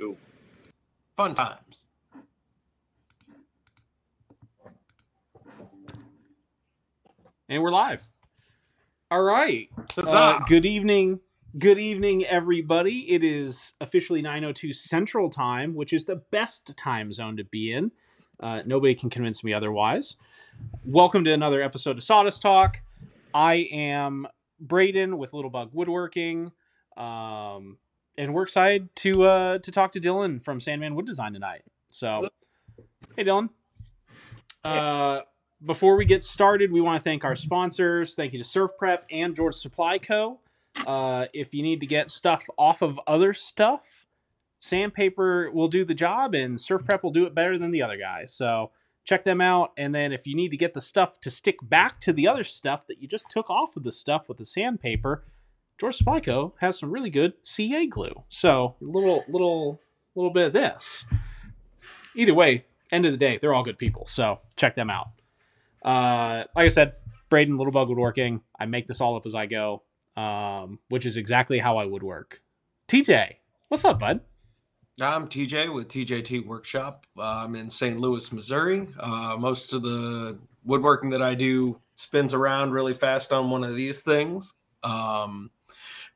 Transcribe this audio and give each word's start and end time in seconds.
Ooh. 0.00 0.16
Fun 1.16 1.34
times. 1.34 1.86
And 7.48 7.62
we're 7.62 7.72
live. 7.72 8.08
All 9.10 9.22
right. 9.22 9.68
Uh, 9.96 10.38
good 10.46 10.66
evening. 10.66 11.18
Good 11.58 11.78
evening, 11.78 12.24
everybody. 12.26 13.12
It 13.12 13.24
is 13.24 13.72
officially 13.80 14.22
9.02 14.22 14.74
Central 14.74 15.30
Time, 15.30 15.74
which 15.74 15.92
is 15.92 16.04
the 16.04 16.22
best 16.30 16.76
time 16.76 17.12
zone 17.12 17.36
to 17.38 17.44
be 17.44 17.72
in. 17.72 17.90
Uh, 18.38 18.60
nobody 18.66 18.94
can 18.94 19.10
convince 19.10 19.42
me 19.42 19.52
otherwise. 19.52 20.16
Welcome 20.84 21.24
to 21.24 21.32
another 21.32 21.60
episode 21.60 21.96
of 21.96 22.04
Sawdust 22.04 22.40
Talk. 22.40 22.80
I 23.34 23.68
am 23.72 24.28
Braden 24.60 25.18
with 25.18 25.32
Little 25.32 25.50
Bug 25.50 25.70
Woodworking. 25.72 26.52
Um, 26.96 27.78
and 28.18 28.34
we're 28.34 28.42
excited 28.42 28.94
to 28.96 29.22
uh, 29.22 29.58
to 29.58 29.70
talk 29.70 29.92
to 29.92 30.00
Dillon 30.00 30.40
from 30.40 30.60
Sandman 30.60 30.94
Wood 30.94 31.06
Design 31.06 31.32
tonight. 31.32 31.62
So, 31.90 32.28
hey, 33.16 33.22
Dillon. 33.22 33.48
Uh, 34.62 35.20
before 35.64 35.96
we 35.96 36.04
get 36.04 36.22
started, 36.22 36.70
we 36.70 36.80
want 36.80 36.98
to 36.98 37.02
thank 37.02 37.24
our 37.24 37.36
sponsors. 37.36 38.14
Thank 38.14 38.32
you 38.32 38.38
to 38.38 38.44
Surf 38.44 38.72
Prep 38.76 39.06
and 39.10 39.34
George 39.34 39.54
Supply 39.54 39.98
Co. 39.98 40.40
Uh, 40.86 41.26
if 41.32 41.54
you 41.54 41.62
need 41.62 41.80
to 41.80 41.86
get 41.86 42.10
stuff 42.10 42.46
off 42.58 42.82
of 42.82 43.00
other 43.06 43.32
stuff, 43.32 44.04
Sandpaper 44.60 45.50
will 45.52 45.68
do 45.68 45.84
the 45.84 45.94
job, 45.94 46.34
and 46.34 46.60
Surf 46.60 46.84
Prep 46.84 47.02
will 47.02 47.12
do 47.12 47.24
it 47.24 47.34
better 47.34 47.56
than 47.56 47.70
the 47.70 47.82
other 47.82 47.96
guys. 47.96 48.34
So 48.34 48.72
check 49.04 49.24
them 49.24 49.40
out. 49.40 49.72
And 49.78 49.94
then 49.94 50.12
if 50.12 50.26
you 50.26 50.34
need 50.34 50.50
to 50.50 50.56
get 50.56 50.74
the 50.74 50.80
stuff 50.80 51.20
to 51.20 51.30
stick 51.30 51.56
back 51.62 52.00
to 52.02 52.12
the 52.12 52.28
other 52.28 52.44
stuff 52.44 52.86
that 52.88 53.00
you 53.00 53.08
just 53.08 53.30
took 53.30 53.48
off 53.48 53.76
of 53.76 53.84
the 53.84 53.92
stuff 53.92 54.28
with 54.28 54.38
the 54.38 54.44
sandpaper, 54.44 55.24
George 55.78 55.96
Supply 55.96 56.20
Co. 56.20 56.54
has 56.60 56.78
some 56.78 56.90
really 56.90 57.10
good 57.10 57.34
CA 57.42 57.86
glue. 57.86 58.24
So 58.28 58.74
a 58.80 58.84
little, 58.84 59.24
little, 59.28 59.80
little 60.16 60.32
bit 60.32 60.48
of 60.48 60.52
this. 60.52 61.04
Either 62.16 62.34
way, 62.34 62.64
end 62.90 63.06
of 63.06 63.12
the 63.12 63.18
day, 63.18 63.38
they're 63.40 63.54
all 63.54 63.62
good 63.62 63.78
people. 63.78 64.06
So 64.06 64.40
check 64.56 64.74
them 64.74 64.90
out. 64.90 65.08
Uh, 65.84 66.44
like 66.56 66.66
I 66.66 66.68
said, 66.68 66.94
Braden 67.28 67.56
Little 67.56 67.72
Bug 67.72 67.88
Woodworking. 67.88 68.40
I 68.58 68.66
make 68.66 68.86
this 68.86 69.00
all 69.00 69.16
up 69.16 69.26
as 69.26 69.34
I 69.34 69.46
go, 69.46 69.82
um, 70.16 70.80
which 70.88 71.06
is 71.06 71.16
exactly 71.16 71.58
how 71.60 71.76
I 71.76 71.84
would 71.84 72.02
work. 72.02 72.42
TJ, 72.88 73.34
what's 73.68 73.84
up, 73.84 74.00
bud? 74.00 74.20
I'm 75.00 75.28
TJ 75.28 75.72
with 75.72 75.86
TJT 75.86 76.44
Workshop. 76.44 77.06
Uh, 77.16 77.44
I'm 77.44 77.54
in 77.54 77.70
St. 77.70 78.00
Louis, 78.00 78.32
Missouri. 78.32 78.88
Uh, 78.98 79.36
most 79.38 79.72
of 79.72 79.82
the 79.82 80.38
woodworking 80.64 81.10
that 81.10 81.22
I 81.22 81.34
do 81.34 81.78
spins 81.94 82.34
around 82.34 82.72
really 82.72 82.94
fast 82.94 83.32
on 83.32 83.48
one 83.48 83.62
of 83.62 83.76
these 83.76 84.02
things. 84.02 84.54
Um, 84.82 85.50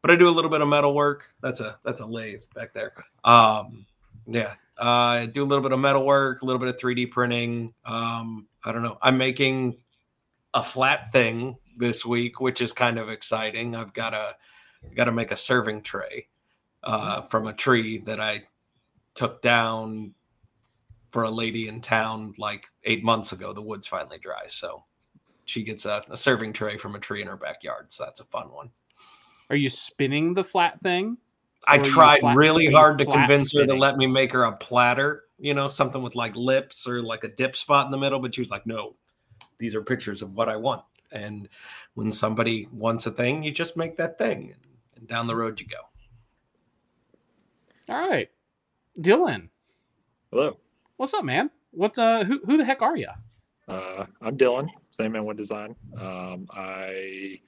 but 0.03 0.11
I 0.11 0.17
do 0.17 0.29
a 0.29 0.31
little 0.31 0.51
bit 0.51 0.61
of 0.61 0.69
metal 0.69 0.95
work. 0.95 1.31
That's 1.41 1.61
a 1.61 1.79
that's 1.85 2.01
a 2.01 2.07
lathe 2.07 2.43
back 2.55 2.75
there. 2.75 2.93
Um, 3.25 3.87
yeah, 4.27 4.55
uh, 4.79 4.85
I 4.85 5.27
do 5.27 5.45
a 5.45 5.47
little 5.47 5.63
bit 5.63 5.73
of 5.73 5.79
metal 5.79 6.05
work, 6.05 6.43
a 6.43 6.45
little 6.45 6.59
bit 6.59 6.69
of 6.69 6.77
3D 6.77 7.11
printing. 7.11 7.73
Um, 7.85 8.49
I 8.65 8.73
don't 8.73 8.83
know. 8.83 8.99
I'm 9.01 9.17
making 9.17 9.79
a 10.55 10.63
flat 10.63 11.13
thing 11.13 11.57
this 11.79 12.05
week, 12.05 12.41
which 12.41 12.61
is 12.61 12.73
kind 12.73 12.99
of 12.99 13.09
exciting. 13.09 13.75
I've 13.75 13.95
got 13.95 14.13
a 14.13 14.35
got 14.97 15.05
to 15.05 15.13
make 15.13 15.31
a 15.31 15.37
serving 15.37 15.83
tray 15.83 16.27
uh, 16.83 17.23
from 17.23 17.47
a 17.47 17.53
tree 17.53 17.99
that 17.99 18.21
I 18.21 18.45
took 19.15 19.41
down 19.41 20.15
for 21.13 21.23
a 21.23 21.31
lady 21.31 21.69
in 21.69 21.81
town 21.81 22.35
like 22.39 22.67
eight 22.85 23.05
months 23.05 23.33
ago. 23.33 23.53
The 23.53 23.63
wood's 23.63 23.87
finally 23.87 24.19
dry, 24.19 24.47
so 24.49 24.85
she 25.45 25.63
gets 25.63 25.85
a, 25.87 26.03
a 26.11 26.17
serving 26.17 26.53
tray 26.55 26.77
from 26.77 26.97
a 26.97 26.99
tree 26.99 27.23
in 27.23 27.29
her 27.29 27.37
backyard. 27.37 27.93
So 27.93 28.05
that's 28.05 28.21
a 28.21 28.25
fun 28.25 28.51
one. 28.51 28.71
Are 29.51 29.57
you 29.57 29.69
spinning 29.69 30.35
the 30.35 30.45
flat 30.45 30.81
thing? 30.81 31.19
I 31.67 31.77
Or 31.77 31.81
are 31.81 31.85
you 31.85 31.91
tried 31.93 32.21
flat- 32.21 32.37
really 32.37 32.73
hard 32.73 32.99
to 32.99 33.05
flat 33.05 33.29
convince 33.29 33.53
her 33.55 33.67
to 33.67 33.75
let 33.75 33.97
me 33.97 34.07
make 34.07 34.33
her 34.33 34.45
a 34.45 34.57
platter, 34.57 35.25
you 35.39 35.55
know, 35.55 35.69
something 35.69 36.03
with 36.03 36.15
like 36.17 36.35
lips 36.35 36.87
or 36.89 37.03
like 37.03 37.25
a 37.25 37.29
dip 37.29 37.55
spot 37.55 37.87
in 37.87 37.93
the 37.93 37.99
middle. 37.99 38.19
But 38.19 38.35
she 38.35 38.41
was 38.41 38.51
like, 38.51 38.67
no, 38.67 38.97
these 39.59 39.75
are 39.75 39.83
pictures 39.83 40.23
of 40.23 40.35
what 40.35 40.49
I 40.49 40.57
want. 40.57 40.83
And 41.13 41.49
when 41.95 42.11
somebody 42.11 42.69
wants 42.73 43.07
a 43.07 43.11
thing, 43.11 43.43
you 43.45 43.53
just 43.53 43.77
make 43.77 43.97
that 43.99 44.19
thing 44.19 44.55
and 44.97 45.07
down 45.07 45.27
the 45.27 45.37
road 45.37 45.61
you 45.61 45.67
go. 45.67 45.77
All 47.89 48.09
right, 48.09 48.31
Dillon, 49.01 49.51
Hello. 50.31 50.57
what's 50.97 51.13
up, 51.13 51.25
man? 51.25 51.51
What 51.73 51.99
uh, 51.99 52.25
who 52.25 52.41
who 52.47 52.57
the 52.57 52.65
heck 52.65 52.81
are 52.81 52.97
you? 52.97 53.09
Uh, 53.69 54.07
I'm 54.21 54.37
Dillon, 54.37 54.69
Same 54.91 55.13
Man 55.13 55.25
with 55.25 55.37
Design. 55.37 55.75
Um, 55.99 56.47
I 56.51 57.41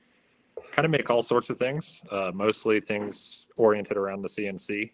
kind 0.74 0.84
of 0.84 0.90
make 0.90 1.08
all 1.08 1.22
sorts 1.22 1.50
of 1.50 1.56
things, 1.56 2.02
uh, 2.10 2.32
mostly 2.34 2.80
things 2.80 3.48
oriented 3.56 3.96
around 3.96 4.22
the 4.22 4.28
CNC. 4.28 4.90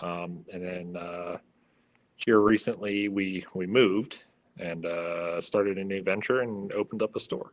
Um, 0.00 0.44
and 0.52 0.64
then 0.64 0.96
uh, 0.96 1.38
here 2.16 2.40
recently, 2.40 3.08
we 3.08 3.44
we 3.54 3.66
moved 3.66 4.24
and 4.58 4.84
uh, 4.84 5.40
started 5.40 5.78
a 5.78 5.84
new 5.84 6.02
venture 6.02 6.40
and 6.40 6.72
opened 6.72 7.02
up 7.02 7.14
a 7.16 7.20
store. 7.20 7.52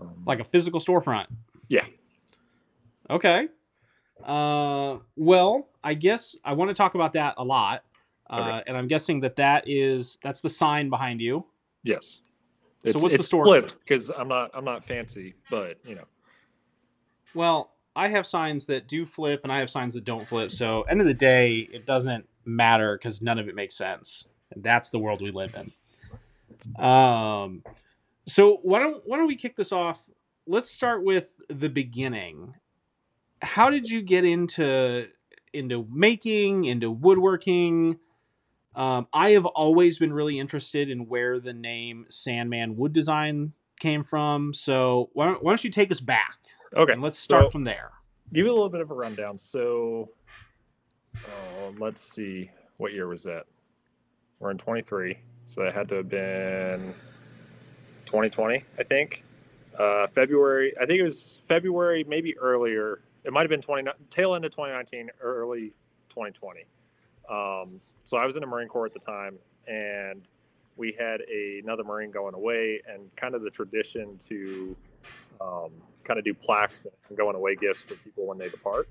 Um, 0.00 0.22
Like 0.26 0.40
a 0.40 0.44
physical 0.44 0.80
storefront? 0.80 1.26
Yeah. 1.68 1.84
Okay. 3.08 3.48
Uh, 4.24 4.98
well, 5.16 5.68
I 5.84 5.94
guess 5.94 6.34
I 6.44 6.52
want 6.52 6.68
to 6.70 6.74
talk 6.74 6.94
about 6.94 7.12
that 7.14 7.34
a 7.38 7.44
lot. 7.44 7.84
Uh, 8.28 8.40
Okay. 8.40 8.62
and 8.66 8.76
I'm 8.76 8.86
guessing 8.86 9.20
that 9.20 9.36
that 9.36 9.64
is 9.66 10.18
that's 10.22 10.40
the 10.40 10.48
sign 10.48 10.90
behind 10.90 11.20
you. 11.20 11.46
yes. 11.84 12.20
So 12.84 12.98
what's 12.98 13.14
the 13.14 13.20
it's 13.20 13.26
store? 13.26 13.44
flipped 13.44 13.78
because 13.80 14.10
I'm 14.10 14.28
not 14.28 14.50
I'm 14.54 14.64
not 14.64 14.84
fancy, 14.84 15.34
but 15.50 15.78
you 15.84 15.94
know. 15.94 16.04
Well, 17.34 17.72
I 17.94 18.08
have 18.08 18.26
signs 18.26 18.66
that 18.66 18.88
do 18.88 19.04
flip 19.04 19.40
and 19.42 19.52
I 19.52 19.58
have 19.58 19.70
signs 19.70 19.94
that 19.94 20.04
don't 20.04 20.26
flip. 20.26 20.50
So, 20.50 20.82
end 20.82 21.00
of 21.00 21.06
the 21.06 21.14
day, 21.14 21.68
it 21.72 21.86
doesn't 21.86 22.26
matter 22.44 22.96
because 22.96 23.20
none 23.20 23.38
of 23.38 23.48
it 23.48 23.54
makes 23.54 23.76
sense. 23.76 24.26
And 24.52 24.64
that's 24.64 24.90
the 24.90 24.98
world 24.98 25.20
we 25.20 25.30
live 25.30 25.54
in. 25.54 26.84
Um, 26.84 27.62
so 28.26 28.58
why 28.62 28.80
don't 28.80 29.02
why 29.06 29.16
don't 29.16 29.26
we 29.26 29.36
kick 29.36 29.56
this 29.56 29.72
off? 29.72 30.02
Let's 30.46 30.70
start 30.70 31.04
with 31.04 31.34
the 31.48 31.68
beginning. 31.68 32.54
How 33.42 33.66
did 33.66 33.88
you 33.88 34.02
get 34.02 34.24
into 34.24 35.08
into 35.52 35.86
making, 35.90 36.64
into 36.66 36.90
woodworking? 36.90 37.98
Um, 38.80 39.08
I 39.12 39.32
have 39.32 39.44
always 39.44 39.98
been 39.98 40.10
really 40.10 40.38
interested 40.38 40.88
in 40.88 41.06
where 41.06 41.38
the 41.38 41.52
name 41.52 42.06
Sandman 42.08 42.78
Wood 42.78 42.94
Design 42.94 43.52
came 43.78 44.02
from. 44.02 44.54
So 44.54 45.10
why 45.12 45.26
don't, 45.26 45.44
why 45.44 45.50
don't 45.50 45.62
you 45.62 45.68
take 45.68 45.90
us 45.90 46.00
back? 46.00 46.38
Okay. 46.74 46.94
And 46.94 47.02
let's 47.02 47.18
start 47.18 47.48
so- 47.48 47.50
from 47.50 47.64
there. 47.64 47.90
give 48.32 48.46
you 48.46 48.52
a 48.52 48.54
little 48.54 48.70
bit 48.70 48.80
of 48.80 48.90
a 48.90 48.94
rundown. 48.94 49.36
So, 49.36 50.08
uh, 51.14 51.72
let's 51.78 52.00
see, 52.00 52.50
what 52.78 52.94
year 52.94 53.06
was 53.06 53.22
that? 53.24 53.44
We're 54.38 54.50
in 54.50 54.56
23, 54.56 55.18
so 55.46 55.62
that 55.62 55.74
had 55.74 55.90
to 55.90 55.96
have 55.96 56.08
been 56.08 56.94
2020, 58.06 58.64
I 58.78 58.82
think. 58.82 59.24
Uh, 59.78 60.06
February, 60.06 60.72
I 60.80 60.86
think 60.86 61.00
it 61.00 61.04
was 61.04 61.42
February, 61.46 62.02
maybe 62.08 62.38
earlier. 62.38 63.02
It 63.24 63.32
might 63.34 63.42
have 63.42 63.50
been 63.50 63.60
20, 63.60 63.90
tail 64.08 64.34
end 64.34 64.46
of 64.46 64.52
2019, 64.52 65.10
early 65.20 65.74
2020. 66.08 66.64
Um, 67.28 67.80
so 68.10 68.16
I 68.16 68.26
was 68.26 68.34
in 68.34 68.40
the 68.40 68.48
Marine 68.48 68.66
Corps 68.66 68.86
at 68.86 68.92
the 68.92 68.98
time, 68.98 69.38
and 69.68 70.22
we 70.76 70.96
had 70.98 71.20
a, 71.32 71.60
another 71.62 71.84
Marine 71.84 72.10
going 72.10 72.34
away, 72.34 72.82
and 72.92 73.14
kind 73.14 73.36
of 73.36 73.42
the 73.42 73.50
tradition 73.50 74.18
to 74.28 74.76
um, 75.40 75.70
kind 76.02 76.18
of 76.18 76.24
do 76.24 76.34
plaques 76.34 76.88
and 77.08 77.16
going 77.16 77.36
away 77.36 77.54
gifts 77.54 77.82
for 77.82 77.94
people 77.94 78.26
when 78.26 78.36
they 78.36 78.48
depart. 78.48 78.88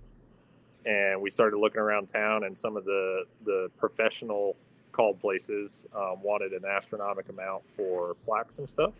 And 0.85 1.21
we 1.21 1.29
started 1.29 1.57
looking 1.57 1.81
around 1.81 2.07
town, 2.07 2.45
and 2.45 2.57
some 2.57 2.77
of 2.77 2.85
the 2.85 3.25
the 3.43 3.69
professional 3.77 4.55
called 4.93 5.19
places 5.19 5.85
um, 5.93 6.23
wanted 6.23 6.53
an 6.53 6.63
astronomical 6.63 7.33
amount 7.33 7.63
for 7.75 8.15
plaques 8.23 8.59
and 8.59 8.69
stuff. 8.69 8.93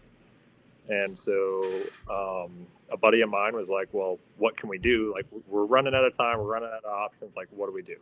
And 0.90 1.18
so 1.18 1.64
um, 2.10 2.68
a 2.92 2.98
buddy 2.98 3.22
of 3.22 3.30
mine 3.30 3.56
was 3.56 3.70
like, 3.70 3.88
"Well, 3.94 4.20
what 4.38 4.58
can 4.58 4.68
we 4.68 4.80
do? 4.80 5.14
Like, 5.16 5.28
we're 5.48 5.64
running 5.64 5.96
out 5.96 6.04
of 6.04 6.14
time. 6.14 6.40
We're 6.40 6.52
running 6.52 6.68
out 6.74 6.84
of 6.84 6.92
options. 6.92 7.38
Like, 7.38 7.48
what 7.52 7.68
do 7.68 7.74
we 7.74 7.84
do?" 7.84 7.96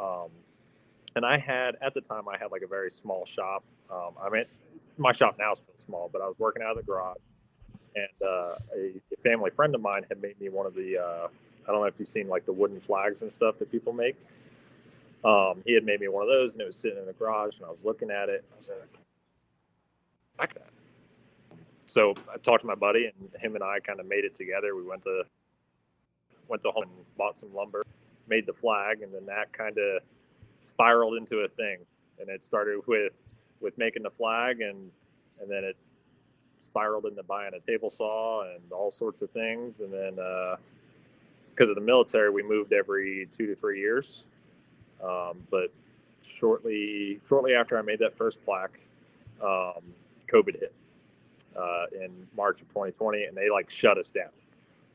Um, 0.00 0.30
and 1.16 1.24
I 1.24 1.38
had 1.38 1.76
at 1.80 1.94
the 1.94 2.00
time 2.00 2.28
I 2.28 2.38
had 2.38 2.50
like 2.52 2.62
a 2.62 2.66
very 2.66 2.90
small 2.90 3.24
shop. 3.24 3.64
Um, 3.90 4.12
I 4.20 4.28
mean, 4.30 4.44
my 4.98 5.12
shop 5.12 5.36
now 5.38 5.52
is 5.52 5.58
still 5.58 5.76
small, 5.76 6.10
but 6.12 6.22
I 6.22 6.26
was 6.26 6.36
working 6.38 6.62
out 6.62 6.72
of 6.72 6.76
the 6.78 6.82
garage 6.82 7.18
and 7.94 8.08
uh, 8.22 8.54
a, 8.76 9.00
a 9.12 9.16
family 9.22 9.50
friend 9.50 9.74
of 9.74 9.80
mine 9.80 10.04
had 10.08 10.20
made 10.20 10.40
me 10.40 10.48
one 10.48 10.66
of 10.66 10.74
the 10.74 10.98
uh, 10.98 11.28
I 11.66 11.72
don't 11.72 11.80
know 11.80 11.84
if 11.84 11.94
you've 11.98 12.08
seen 12.08 12.28
like 12.28 12.44
the 12.44 12.52
wooden 12.52 12.80
flags 12.80 13.22
and 13.22 13.32
stuff 13.32 13.58
that 13.58 13.70
people 13.70 13.92
make. 13.92 14.16
Um, 15.24 15.62
he 15.64 15.74
had 15.74 15.84
made 15.84 16.00
me 16.00 16.08
one 16.08 16.22
of 16.22 16.28
those, 16.28 16.52
and 16.52 16.60
it 16.60 16.66
was 16.66 16.76
sitting 16.76 16.98
in 16.98 17.06
the 17.06 17.14
garage, 17.14 17.56
and 17.56 17.66
I 17.66 17.70
was 17.70 17.82
looking 17.82 18.10
at 18.10 18.28
it. 18.28 18.44
I 18.52 18.56
was 18.58 18.68
like, 18.68 18.88
"I 20.38 20.42
like 20.42 20.54
that." 20.54 20.68
So 21.86 22.14
I 22.32 22.36
talked 22.38 22.60
to 22.62 22.66
my 22.66 22.74
buddy, 22.74 23.06
and 23.06 23.42
him 23.42 23.54
and 23.54 23.64
I 23.64 23.78
kind 23.80 24.00
of 24.00 24.06
made 24.06 24.24
it 24.24 24.34
together. 24.34 24.74
We 24.74 24.82
went 24.82 25.02
to 25.04 25.24
went 26.48 26.62
to 26.62 26.70
home 26.70 26.84
and 26.84 27.16
bought 27.16 27.38
some 27.38 27.54
lumber, 27.54 27.84
made 28.28 28.44
the 28.44 28.52
flag, 28.52 29.00
and 29.00 29.14
then 29.14 29.24
that 29.26 29.52
kind 29.52 29.78
of 29.78 30.02
spiraled 30.64 31.16
into 31.16 31.38
a 31.38 31.48
thing. 31.48 31.78
And 32.20 32.28
it 32.28 32.44
started 32.44 32.80
with 32.86 33.12
with 33.60 33.76
making 33.78 34.02
the 34.02 34.10
flag, 34.10 34.60
and 34.60 34.90
and 35.40 35.50
then 35.50 35.64
it 35.64 35.76
spiraled 36.58 37.06
into 37.06 37.22
buying 37.22 37.52
a 37.54 37.60
table 37.60 37.90
saw 37.90 38.42
and 38.42 38.60
all 38.72 38.90
sorts 38.90 39.22
of 39.22 39.30
things. 39.30 39.80
And 39.80 39.92
then 39.92 40.18
uh, 40.18 40.56
because 41.50 41.68
of 41.68 41.74
the 41.74 41.80
military, 41.80 42.30
we 42.30 42.42
moved 42.42 42.72
every 42.72 43.28
two 43.36 43.46
to 43.46 43.54
three 43.54 43.80
years. 43.80 44.26
Um, 45.02 45.42
but 45.50 45.70
shortly 46.22 47.20
shortly 47.26 47.54
after 47.54 47.78
I 47.78 47.82
made 47.82 47.98
that 47.98 48.14
first 48.14 48.42
plaque, 48.44 48.80
um, 49.42 49.82
COVID 50.32 50.60
hit 50.60 50.74
uh, 51.56 51.86
in 51.92 52.10
March 52.36 52.60
of 52.60 52.68
2020, 52.68 53.24
and 53.24 53.36
they 53.36 53.50
like 53.50 53.70
shut 53.70 53.98
us 53.98 54.10
down. 54.10 54.30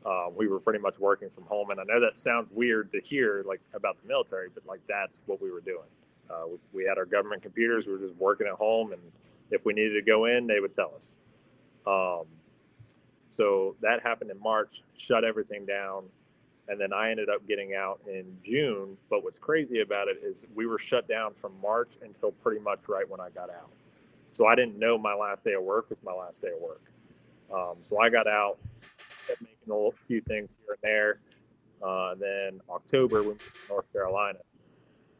Uh, 0.05 0.27
we 0.35 0.47
were 0.47 0.59
pretty 0.59 0.79
much 0.79 0.97
working 0.97 1.29
from 1.29 1.43
home, 1.45 1.71
and 1.71 1.79
I 1.79 1.83
know 1.83 1.99
that 1.99 2.17
sounds 2.17 2.49
weird 2.51 2.91
to 2.93 3.01
hear 3.01 3.43
like 3.45 3.59
about 3.73 4.01
the 4.01 4.07
military, 4.07 4.47
but 4.53 4.65
like 4.65 4.79
that's 4.87 5.21
what 5.25 5.41
we 5.41 5.51
were 5.51 5.61
doing. 5.61 5.87
Uh, 6.29 6.47
we, 6.47 6.57
we, 6.81 6.85
had 6.85 6.97
our 6.97 7.05
government 7.05 7.41
computers. 7.41 7.85
We 7.85 7.93
were 7.93 7.99
just 7.99 8.15
working 8.15 8.47
at 8.47 8.53
home, 8.53 8.93
and 8.93 9.01
if 9.51 9.65
we 9.65 9.73
needed 9.73 9.93
to 9.93 10.01
go 10.01 10.25
in, 10.25 10.47
they 10.47 10.59
would 10.59 10.73
tell 10.73 10.93
us. 10.95 11.15
Um, 11.85 12.27
so 13.27 13.75
that 13.81 14.01
happened 14.01 14.31
in 14.31 14.39
March, 14.41 14.83
shut 14.95 15.23
everything 15.23 15.65
down, 15.65 16.05
and 16.67 16.79
then 16.79 16.93
I 16.93 17.11
ended 17.11 17.29
up 17.29 17.45
getting 17.47 17.73
out 17.75 17.99
in 18.07 18.37
June. 18.45 18.97
But 19.09 19.23
what's 19.23 19.39
crazy 19.39 19.81
about 19.81 20.07
it 20.07 20.19
is 20.23 20.47
we 20.55 20.65
were 20.65 20.79
shut 20.79 21.07
down 21.07 21.33
from 21.33 21.53
March 21.61 21.97
until 22.01 22.31
pretty 22.31 22.61
much 22.61 22.87
right 22.87 23.09
when 23.09 23.19
I 23.19 23.29
got 23.29 23.49
out. 23.49 23.69
So 24.31 24.47
I 24.47 24.55
didn't 24.55 24.79
know 24.79 24.97
my 24.97 25.13
last 25.13 25.43
day 25.43 25.53
of 25.53 25.63
work 25.63 25.89
was 25.89 26.01
my 26.03 26.13
last 26.13 26.41
day 26.41 26.49
of 26.55 26.61
work. 26.61 26.81
Um, 27.53 27.75
so 27.81 27.99
I 27.99 28.09
got 28.09 28.27
out, 28.27 28.57
kept 29.27 29.41
making 29.41 29.71
a 29.71 29.89
few 30.05 30.21
things 30.21 30.55
here 30.65 30.73
and 30.73 30.83
there. 30.83 31.19
Uh, 31.87 32.15
then 32.15 32.59
October, 32.69 33.21
we 33.21 33.29
moved 33.29 33.41
to 33.41 33.69
North 33.69 33.91
Carolina, 33.93 34.39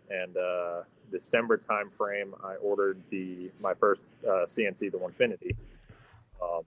and 0.10 0.36
uh, 0.36 0.82
December 1.12 1.58
timeframe, 1.58 2.34
I 2.44 2.56
ordered 2.56 3.02
the 3.10 3.50
my 3.62 3.74
first 3.74 4.04
uh, 4.26 4.46
CNC, 4.46 4.92
the 4.92 4.98
Onefinity. 4.98 5.56
Um, 6.42 6.64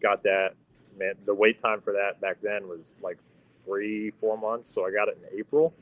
got 0.00 0.22
that. 0.24 0.50
Man, 0.98 1.14
the 1.24 1.34
wait 1.34 1.58
time 1.58 1.80
for 1.80 1.92
that 1.94 2.20
back 2.20 2.36
then 2.42 2.68
was 2.68 2.94
like 3.02 3.18
three, 3.64 4.10
four 4.10 4.36
months. 4.36 4.68
So 4.68 4.86
I 4.86 4.90
got 4.92 5.08
it 5.08 5.18
in 5.22 5.38
April. 5.38 5.72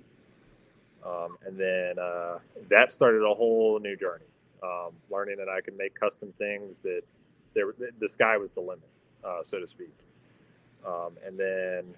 Um, 1.04 1.38
and 1.46 1.58
then 1.58 1.98
uh, 1.98 2.38
that 2.68 2.92
started 2.92 3.22
a 3.22 3.34
whole 3.34 3.78
new 3.80 3.96
journey, 3.96 4.26
um, 4.62 4.92
learning 5.10 5.36
that 5.38 5.48
I 5.48 5.60
could 5.62 5.76
make 5.76 5.98
custom 5.98 6.32
things 6.36 6.80
that 6.80 7.02
there, 7.54 7.66
the 7.98 8.08
sky 8.08 8.36
was 8.36 8.52
the 8.52 8.60
limit, 8.60 8.88
uh, 9.24 9.42
so 9.42 9.58
to 9.58 9.66
speak. 9.66 9.94
Um, 10.86 11.12
and 11.26 11.38
then 11.38 11.94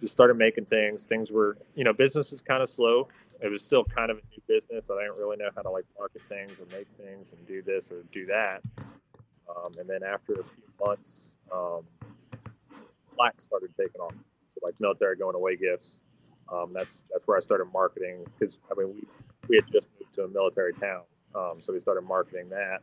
just 0.00 0.12
started 0.12 0.36
making 0.36 0.66
things. 0.66 1.04
Things 1.06 1.30
were, 1.30 1.56
you 1.74 1.84
know, 1.84 1.92
business 1.92 2.30
was 2.30 2.42
kind 2.42 2.62
of 2.62 2.68
slow. 2.68 3.08
It 3.40 3.48
was 3.48 3.64
still 3.64 3.84
kind 3.84 4.10
of 4.10 4.18
a 4.18 4.20
new 4.20 4.42
business. 4.48 4.90
I 4.90 5.02
didn't 5.02 5.18
really 5.18 5.36
know 5.36 5.50
how 5.54 5.62
to 5.62 5.70
like 5.70 5.84
market 5.98 6.22
things 6.28 6.52
or 6.52 6.66
make 6.76 6.86
things 6.98 7.32
and 7.32 7.46
do 7.46 7.62
this 7.62 7.90
or 7.90 8.02
do 8.12 8.26
that. 8.26 8.62
Um, 9.48 9.72
and 9.78 9.88
then 9.88 10.02
after 10.02 10.34
a 10.34 10.44
few 10.44 10.62
months, 10.80 11.36
um, 11.52 11.82
Black 13.16 13.40
started 13.40 13.70
taking 13.76 14.00
off. 14.00 14.14
So 14.50 14.60
like 14.62 14.80
military 14.80 15.16
going 15.16 15.34
away 15.36 15.56
gifts. 15.56 16.02
Um, 16.52 16.72
that's 16.72 17.04
that's 17.10 17.26
where 17.26 17.36
I 17.36 17.40
started 17.40 17.66
marketing 17.72 18.24
because 18.38 18.58
I 18.70 18.74
mean 18.78 18.94
we 18.94 19.02
we 19.48 19.56
had 19.56 19.70
just 19.72 19.88
moved 19.98 20.12
to 20.14 20.24
a 20.24 20.28
military 20.28 20.72
town, 20.74 21.02
um, 21.34 21.58
so 21.58 21.72
we 21.72 21.80
started 21.80 22.02
marketing 22.02 22.48
that. 22.50 22.82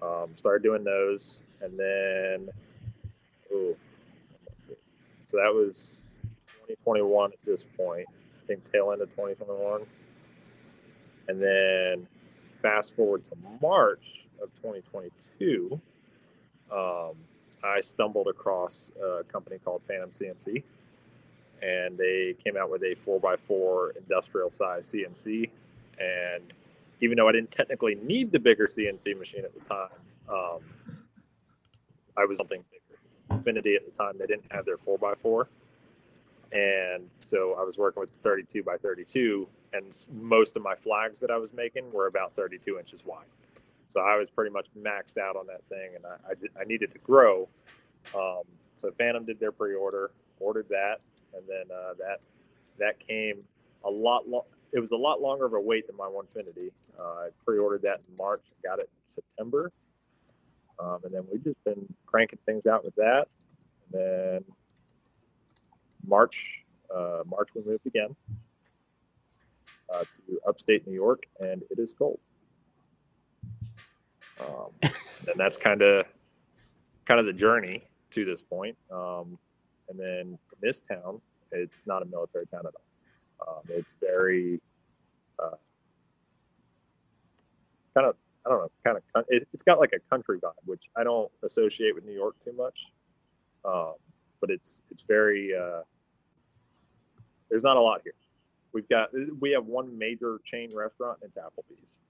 Um, 0.00 0.30
started 0.36 0.62
doing 0.62 0.84
those, 0.84 1.42
and 1.60 1.78
then 1.78 2.48
ooh, 3.52 3.76
so 5.24 5.36
that 5.36 5.52
was 5.52 6.06
2021 6.48 7.32
at 7.32 7.38
this 7.44 7.64
point. 7.64 8.06
I 8.42 8.46
think 8.46 8.64
tail 8.64 8.92
end 8.92 9.02
of 9.02 9.10
2021, 9.10 9.82
and 11.28 11.42
then 11.42 12.06
fast 12.62 12.94
forward 12.94 13.24
to 13.26 13.36
March 13.60 14.28
of 14.42 14.54
2022, 14.54 15.80
um, 16.72 17.14
I 17.62 17.80
stumbled 17.80 18.28
across 18.28 18.92
a 19.02 19.24
company 19.24 19.58
called 19.64 19.82
Phantom 19.86 20.10
CNC, 20.10 20.62
and 21.62 21.98
they 21.98 22.36
came 22.44 22.56
out 22.56 22.70
with 22.70 22.82
a 22.82 22.94
4x4 22.94 23.96
industrial 23.96 24.52
size 24.52 24.94
CNC. 24.94 25.50
And 25.98 26.52
even 27.00 27.16
though 27.16 27.28
I 27.28 27.32
didn't 27.32 27.50
technically 27.52 27.96
need 27.96 28.32
the 28.32 28.38
bigger 28.38 28.66
CNC 28.66 29.18
machine 29.18 29.44
at 29.44 29.54
the 29.54 29.60
time, 29.60 29.88
um, 30.28 30.60
I 32.16 32.24
was 32.24 32.38
something 32.38 32.64
bigger. 32.70 33.00
Onefinity 33.30 33.76
at 33.76 33.84
the 33.84 33.92
time, 33.92 34.14
they 34.18 34.26
didn't 34.26 34.50
have 34.50 34.64
their 34.64 34.76
4x4. 34.76 35.46
And 36.50 37.08
so 37.18 37.56
I 37.58 37.62
was 37.62 37.78
working 37.78 38.00
with 38.00 38.10
32 38.22 38.62
by 38.62 38.76
32 38.78 39.48
and 39.72 39.94
most 40.12 40.56
of 40.56 40.62
my 40.62 40.74
flags 40.74 41.20
that 41.20 41.30
I 41.30 41.36
was 41.36 41.52
making 41.52 41.92
were 41.92 42.06
about 42.06 42.34
32 42.34 42.78
inches 42.78 43.04
wide. 43.04 43.26
So 43.88 44.00
I 44.00 44.16
was 44.16 44.28
pretty 44.30 44.50
much 44.50 44.68
maxed 44.78 45.18
out 45.18 45.36
on 45.36 45.46
that 45.46 45.62
thing, 45.68 45.92
and 45.96 46.04
I, 46.04 46.16
I, 46.30 46.62
I 46.62 46.64
needed 46.64 46.92
to 46.92 46.98
grow. 46.98 47.48
Um, 48.14 48.42
so 48.74 48.90
Phantom 48.90 49.24
did 49.24 49.40
their 49.40 49.52
pre-order, 49.52 50.10
ordered 50.40 50.68
that, 50.68 50.96
and 51.34 51.42
then 51.48 51.64
uh, 51.74 51.94
that 51.98 52.20
that 52.78 52.98
came 53.06 53.42
a 53.84 53.90
lot. 53.90 54.28
Lo- 54.28 54.46
it 54.72 54.80
was 54.80 54.90
a 54.90 54.96
lot 54.96 55.20
longer 55.20 55.46
of 55.46 55.52
a 55.54 55.60
wait 55.60 55.86
than 55.86 55.96
my 55.96 56.06
Onefinity. 56.06 56.70
Uh, 56.98 57.02
I 57.02 57.28
pre-ordered 57.44 57.82
that 57.82 58.00
in 58.08 58.16
March, 58.16 58.42
got 58.62 58.78
it 58.78 58.90
in 58.92 59.06
September, 59.06 59.72
um, 60.78 60.98
and 61.04 61.14
then 61.14 61.22
we've 61.30 61.42
just 61.42 61.62
been 61.64 61.86
cranking 62.06 62.38
things 62.46 62.66
out 62.66 62.84
with 62.84 62.94
that. 62.96 63.26
And 63.92 64.00
then 64.00 64.44
March, 66.06 66.64
uh, 66.94 67.22
March 67.26 67.50
we 67.54 67.62
moved 67.64 67.86
again 67.86 68.14
uh, 69.92 70.00
to 70.00 70.40
upstate 70.46 70.86
New 70.86 70.94
York, 70.94 71.24
and 71.40 71.62
it 71.70 71.78
is 71.78 71.92
cold. 71.92 72.18
Um, 74.40 74.70
and 74.82 75.36
that's 75.36 75.56
kind 75.56 75.82
of 75.82 76.06
kind 77.04 77.18
of 77.18 77.26
the 77.26 77.32
journey 77.32 77.84
to 78.10 78.24
this 78.24 78.42
point. 78.42 78.76
Um, 78.92 79.38
and 79.88 79.98
then 79.98 80.08
in 80.08 80.38
this 80.60 80.80
town, 80.80 81.20
it's 81.52 81.82
not 81.86 82.02
a 82.02 82.04
military 82.04 82.46
town 82.46 82.60
at 82.66 82.74
all. 82.74 82.87
Um, 83.46 83.62
it's 83.68 83.96
very 84.00 84.60
uh, 85.38 85.56
kind 87.94 88.06
of 88.06 88.16
I 88.46 88.50
don't 88.50 88.60
know, 88.60 88.70
kind 88.84 88.96
of 88.96 89.24
it, 89.28 89.46
has 89.52 89.62
got 89.62 89.78
like 89.78 89.92
a 89.92 89.98
country 90.10 90.38
vibe, 90.38 90.52
which 90.64 90.88
I 90.96 91.04
don't 91.04 91.30
associate 91.44 91.94
with 91.94 92.04
New 92.04 92.14
York 92.14 92.34
too 92.44 92.52
much. 92.52 92.86
Um, 93.64 93.94
but 94.40 94.50
it's 94.50 94.82
it's 94.90 95.02
very 95.02 95.52
uh, 95.54 95.82
there's 97.50 97.62
not 97.62 97.76
a 97.76 97.80
lot 97.80 98.00
here. 98.04 98.14
We've 98.72 98.88
got 98.88 99.10
we 99.40 99.50
have 99.52 99.66
one 99.66 99.98
major 99.98 100.40
chain 100.44 100.70
restaurant. 100.74 101.18
It's 101.22 101.36
Applebee's. 101.36 102.00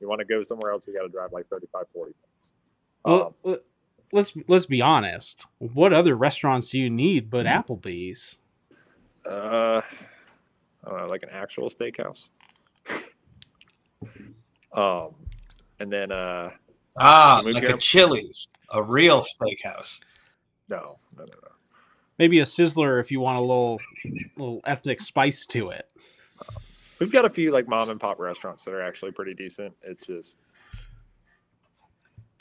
You 0.00 0.08
want 0.08 0.18
to 0.18 0.24
go 0.24 0.42
somewhere 0.42 0.72
else, 0.72 0.86
you 0.88 0.94
got 0.94 1.02
to 1.02 1.08
drive 1.08 1.32
like 1.32 1.46
35, 1.46 1.84
40 1.92 2.12
minutes. 2.22 2.54
Well, 3.04 3.34
um, 3.44 3.58
let's 4.12 4.32
let's 4.48 4.66
be 4.66 4.82
honest. 4.82 5.46
What 5.58 5.92
other 5.92 6.16
restaurants 6.16 6.70
do 6.70 6.80
you 6.80 6.90
need 6.90 7.30
but 7.30 7.46
mm-hmm. 7.46 7.72
Applebee's? 7.72 8.38
Uh, 9.26 9.80
I 10.84 10.90
don't 10.90 10.98
know, 10.98 11.06
like 11.06 11.22
an 11.22 11.30
actual 11.30 11.70
steakhouse. 11.70 12.28
um, 14.72 15.14
and 15.78 15.92
then 15.92 16.10
uh, 16.10 16.50
ah, 16.96 17.42
like 17.44 17.62
a 17.62 17.76
Chili's, 17.76 18.48
a 18.70 18.82
real 18.82 19.20
steakhouse. 19.20 20.00
No, 20.68 20.98
no, 21.16 21.24
no, 21.24 21.34
no 21.42 21.52
maybe 22.22 22.38
a 22.38 22.44
sizzler 22.44 23.00
if 23.00 23.10
you 23.10 23.18
want 23.18 23.36
a 23.36 23.40
little 23.40 23.80
little 24.36 24.60
ethnic 24.64 25.00
spice 25.00 25.44
to 25.46 25.70
it. 25.70 25.90
We've 27.00 27.10
got 27.10 27.24
a 27.24 27.30
few 27.30 27.50
like 27.50 27.66
mom 27.66 27.90
and 27.90 27.98
pop 28.00 28.20
restaurants 28.20 28.64
that 28.64 28.74
are 28.74 28.80
actually 28.80 29.10
pretty 29.10 29.34
decent. 29.34 29.74
It's 29.82 30.06
just 30.06 30.38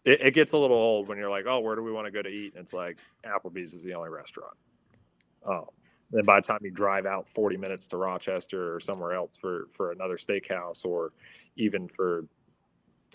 it, 0.05 0.21
it 0.21 0.31
gets 0.35 0.51
a 0.51 0.57
little 0.57 0.77
old 0.77 1.07
when 1.07 1.17
you're 1.17 1.31
like, 1.31 1.45
oh, 1.47 1.59
where 1.61 1.75
do 1.75 1.81
we 1.81 1.91
want 1.91 2.05
to 2.05 2.11
go 2.11 2.21
to 2.21 2.29
eat? 2.29 2.53
And 2.53 2.61
it's 2.63 2.73
like 2.73 2.99
Applebee's 3.25 3.73
is 3.73 3.83
the 3.83 3.95
only 3.95 4.09
restaurant. 4.09 4.55
Um, 5.45 5.65
then 6.11 6.25
by 6.25 6.39
the 6.39 6.47
time 6.47 6.59
you 6.63 6.71
drive 6.71 7.05
out 7.05 7.27
40 7.29 7.57
minutes 7.57 7.87
to 7.87 7.97
Rochester 7.97 8.75
or 8.75 8.79
somewhere 8.79 9.13
else 9.13 9.37
for 9.37 9.67
for 9.71 9.91
another 9.91 10.17
steakhouse 10.17 10.85
or 10.85 11.13
even 11.55 11.87
for 11.87 12.25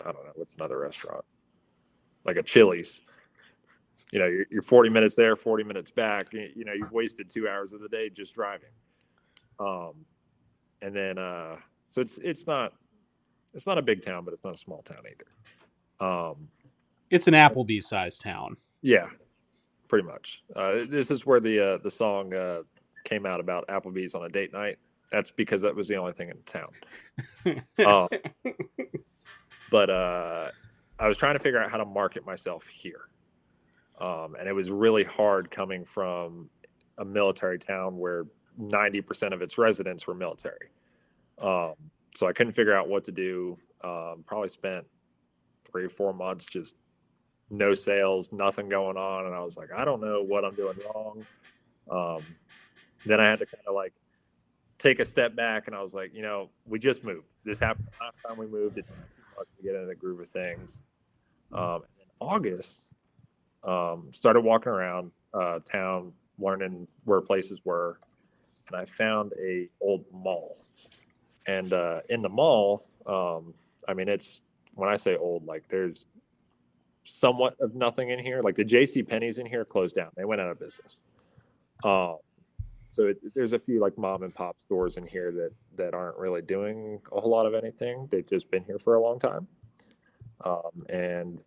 I 0.01 0.11
don't 0.11 0.25
know 0.25 0.31
what's 0.35 0.55
another 0.55 0.77
restaurant? 0.79 1.23
Like 2.25 2.37
a 2.37 2.43
Chili's. 2.43 3.01
You 4.11 4.19
know 4.19 4.25
you're, 4.27 4.45
you're 4.49 4.61
40 4.61 4.89
minutes 4.89 5.15
there 5.15 5.35
40 5.35 5.65
minutes 5.65 5.91
back 5.91 6.31
you 6.31 6.63
know 6.63 6.71
you've 6.73 6.93
wasted 6.93 7.29
two 7.29 7.47
hours 7.49 7.73
of 7.73 7.81
the 7.81 7.89
day 7.89 8.09
just 8.09 8.33
driving. 8.33 8.69
Um 9.59 10.05
and 10.81 10.95
then 10.95 11.17
uh 11.17 11.57
so 11.87 12.01
it's 12.01 12.17
it's 12.19 12.47
not 12.47 12.73
it's 13.53 13.67
not 13.67 13.77
a 13.77 13.81
big 13.81 14.03
town 14.05 14.23
but 14.23 14.33
it's 14.33 14.43
not 14.43 14.53
a 14.53 14.57
small 14.57 14.81
town 14.81 15.03
either. 15.05 16.09
Um 16.09 16.47
it's 17.09 17.27
an 17.27 17.33
applebee 17.33 17.83
sized 17.83 18.21
town. 18.21 18.57
Yeah 18.81 19.07
pretty 19.89 20.07
much. 20.07 20.43
Uh 20.55 20.85
this 20.87 21.11
is 21.11 21.25
where 21.25 21.39
the 21.39 21.73
uh 21.73 21.77
the 21.83 21.91
song 21.91 22.33
uh 22.33 22.61
came 23.07 23.25
out 23.25 23.39
about 23.39 23.67
applebee's 23.67 24.15
on 24.15 24.23
a 24.25 24.29
date 24.29 24.53
night 24.53 24.77
that's 25.11 25.31
because 25.31 25.61
that 25.61 25.75
was 25.75 25.87
the 25.87 25.95
only 25.95 26.13
thing 26.13 26.29
in 26.29 26.37
town 26.45 26.69
uh, 27.85 28.07
but 29.71 29.89
uh 29.89 30.49
i 30.99 31.07
was 31.07 31.17
trying 31.17 31.33
to 31.33 31.39
figure 31.39 31.61
out 31.61 31.69
how 31.69 31.77
to 31.77 31.85
market 31.85 32.25
myself 32.25 32.67
here 32.67 33.09
um, 33.99 34.35
and 34.39 34.47
it 34.47 34.53
was 34.53 34.69
really 34.69 35.03
hard 35.03 35.49
coming 35.49 35.83
from 35.83 36.49
a 36.97 37.05
military 37.05 37.57
town 37.57 37.97
where 37.97 38.25
90% 38.59 39.33
of 39.33 39.41
its 39.41 39.57
residents 39.57 40.05
were 40.07 40.13
military. 40.13 40.69
Um, 41.39 41.73
so 42.15 42.27
I 42.27 42.33
couldn't 42.33 42.53
figure 42.53 42.73
out 42.73 42.87
what 42.87 43.03
to 43.05 43.11
do. 43.11 43.57
Um, 43.83 44.23
probably 44.25 44.49
spent 44.49 44.85
three 45.69 45.85
or 45.85 45.89
four 45.89 46.13
months 46.13 46.45
just 46.45 46.75
no 47.49 47.73
sales, 47.73 48.31
nothing 48.31 48.69
going 48.69 48.97
on. 48.97 49.25
And 49.25 49.35
I 49.35 49.39
was 49.39 49.57
like, 49.57 49.69
I 49.75 49.85
don't 49.85 50.01
know 50.01 50.23
what 50.23 50.43
I'm 50.45 50.55
doing 50.55 50.77
wrong. 50.85 51.25
Um, 51.89 52.23
then 53.07 53.19
I 53.19 53.29
had 53.29 53.39
to 53.39 53.45
kind 53.45 53.63
of 53.67 53.75
like 53.75 53.93
take 54.77 54.99
a 54.99 55.05
step 55.05 55.35
back 55.35 55.67
and 55.67 55.75
I 55.75 55.81
was 55.81 55.93
like, 55.93 56.13
you 56.13 56.21
know, 56.21 56.49
we 56.65 56.79
just 56.79 57.03
moved. 57.03 57.25
This 57.43 57.59
happened 57.59 57.87
last 57.99 58.21
time 58.27 58.37
we 58.37 58.47
moved. 58.47 58.77
It 58.77 58.85
took 58.87 59.47
to 59.57 59.63
get 59.63 59.75
into 59.75 59.87
the 59.87 59.95
groove 59.95 60.19
of 60.19 60.27
things. 60.29 60.83
Um, 61.51 61.83
in 61.99 62.07
August, 62.19 62.95
um, 63.63 64.09
started 64.11 64.41
walking 64.41 64.71
around 64.71 65.11
uh, 65.33 65.59
town, 65.59 66.13
learning 66.39 66.87
where 67.05 67.21
places 67.21 67.61
were, 67.63 67.99
and 68.67 68.75
I 68.75 68.85
found 68.85 69.33
a 69.41 69.69
old 69.81 70.05
mall. 70.11 70.57
And 71.47 71.71
uh, 71.73 72.01
in 72.09 72.21
the 72.21 72.29
mall, 72.29 72.85
um, 73.05 73.53
I 73.87 73.93
mean, 73.93 74.09
it's 74.09 74.41
when 74.75 74.89
I 74.89 74.97
say 74.97 75.15
old, 75.15 75.45
like 75.45 75.67
there's 75.69 76.05
somewhat 77.05 77.55
of 77.61 77.73
nothing 77.73 78.09
in 78.09 78.19
here. 78.19 78.41
Like 78.41 78.55
the 78.55 78.65
J.C. 78.65 79.03
Penney's 79.03 79.37
in 79.37 79.45
here 79.45 79.63
closed 79.63 79.95
down; 79.95 80.09
they 80.15 80.25
went 80.25 80.41
out 80.41 80.49
of 80.49 80.59
business. 80.59 81.03
Um, 81.83 82.17
so 82.89 83.07
it, 83.07 83.17
there's 83.35 83.53
a 83.53 83.59
few 83.59 83.79
like 83.79 83.97
mom 83.97 84.23
and 84.23 84.33
pop 84.33 84.57
stores 84.61 84.97
in 84.97 85.05
here 85.05 85.31
that 85.31 85.51
that 85.75 85.93
aren't 85.93 86.17
really 86.17 86.41
doing 86.41 86.99
a 87.11 87.19
whole 87.19 87.31
lot 87.31 87.45
of 87.45 87.53
anything. 87.53 88.07
They've 88.09 88.27
just 88.27 88.49
been 88.49 88.63
here 88.63 88.79
for 88.79 88.95
a 88.95 89.01
long 89.01 89.19
time, 89.19 89.47
um, 90.45 90.85
and 90.89 91.43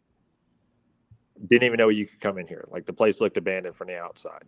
didn't 1.46 1.64
even 1.64 1.78
know 1.78 1.88
you 1.88 2.06
could 2.06 2.20
come 2.20 2.38
in 2.38 2.46
here. 2.46 2.66
Like 2.70 2.86
the 2.86 2.92
place 2.92 3.20
looked 3.20 3.36
abandoned 3.36 3.76
from 3.76 3.88
the 3.88 3.98
outside. 3.98 4.44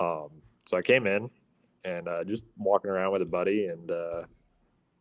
Um, 0.00 0.30
so 0.66 0.76
I 0.76 0.82
came 0.82 1.06
in 1.06 1.30
and 1.84 2.08
uh, 2.08 2.24
just 2.24 2.44
walking 2.56 2.90
around 2.90 3.12
with 3.12 3.22
a 3.22 3.26
buddy 3.26 3.66
and 3.66 3.90
uh, 3.90 4.22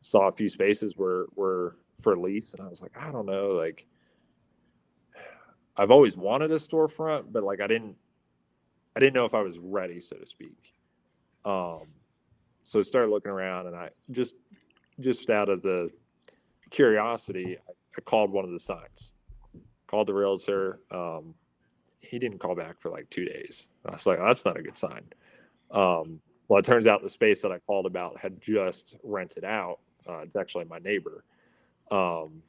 saw 0.01 0.27
a 0.27 0.31
few 0.31 0.49
spaces 0.49 0.97
were 0.97 1.27
were 1.35 1.77
for 1.99 2.15
lease, 2.17 2.53
and 2.53 2.61
I 2.61 2.69
was 2.69 2.81
like, 2.81 2.97
I 2.97 3.11
don't 3.11 3.25
know, 3.25 3.49
like 3.49 3.85
I've 5.77 5.91
always 5.91 6.17
wanted 6.17 6.51
a 6.51 6.55
storefront, 6.55 7.25
but 7.31 7.43
like 7.43 7.61
I 7.61 7.67
didn't 7.67 7.95
I 8.95 8.99
didn't 8.99 9.13
know 9.13 9.25
if 9.25 9.33
I 9.33 9.41
was 9.41 9.57
ready, 9.57 10.01
so 10.01 10.17
to 10.17 10.27
speak. 10.27 10.73
Um, 11.45 11.87
so 12.63 12.79
I 12.79 12.83
started 12.83 13.09
looking 13.09 13.31
around, 13.31 13.67
and 13.67 13.75
I 13.75 13.89
just 14.11 14.35
just 14.99 15.29
out 15.29 15.49
of 15.49 15.61
the 15.61 15.89
curiosity, 16.69 17.57
I, 17.57 17.71
I 17.97 18.01
called 18.01 18.31
one 18.31 18.45
of 18.45 18.51
the 18.51 18.59
signs, 18.59 19.13
called 19.87 20.07
the 20.07 20.13
realtor. 20.13 20.79
Um, 20.91 21.35
he 21.99 22.19
didn't 22.19 22.39
call 22.39 22.55
back 22.55 22.79
for 22.79 22.89
like 22.89 23.09
two 23.09 23.25
days. 23.25 23.67
I 23.85 23.93
was 23.93 24.05
like, 24.05 24.19
oh, 24.19 24.25
that's 24.27 24.45
not 24.45 24.57
a 24.57 24.61
good 24.61 24.77
sign. 24.77 25.03
Um, 25.71 26.19
well, 26.47 26.59
it 26.59 26.65
turns 26.65 26.87
out 26.87 27.01
the 27.01 27.09
space 27.09 27.41
that 27.41 27.51
I 27.51 27.59
called 27.59 27.85
about 27.85 28.19
had 28.19 28.41
just 28.41 28.97
rented 29.03 29.45
out. 29.45 29.79
Uh, 30.07 30.19
it's 30.19 30.35
actually 30.35 30.65
my 30.65 30.79
neighbor. 30.79 31.23
Um, 31.89 32.43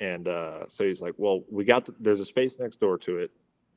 and 0.00 0.28
uh, 0.28 0.68
so 0.68 0.84
he's 0.84 1.00
like, 1.00 1.14
well, 1.16 1.42
we 1.50 1.64
got 1.64 1.86
the, 1.86 1.94
there's 1.98 2.20
a 2.20 2.24
space 2.24 2.58
next 2.58 2.80
door 2.80 2.98
to 2.98 3.18
it. 3.18 3.30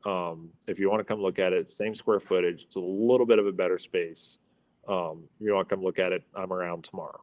Um, 0.05 0.49
if 0.67 0.79
you 0.79 0.89
want 0.89 0.99
to 0.99 1.05
come 1.05 1.21
look 1.21 1.39
at 1.39 1.53
it, 1.53 1.69
same 1.69 1.95
square 1.95 2.19
footage. 2.19 2.63
It's 2.63 2.75
a 2.75 2.79
little 2.81 3.25
bit 3.25 3.39
of 3.39 3.47
a 3.47 3.51
better 3.51 3.77
space. 3.77 4.39
Um, 4.87 5.23
you 5.39 5.53
want 5.53 5.69
to 5.69 5.75
come 5.75 5.83
look 5.83 5.99
at 5.99 6.11
it? 6.11 6.23
I'm 6.35 6.51
around 6.51 6.83
tomorrow. 6.83 7.21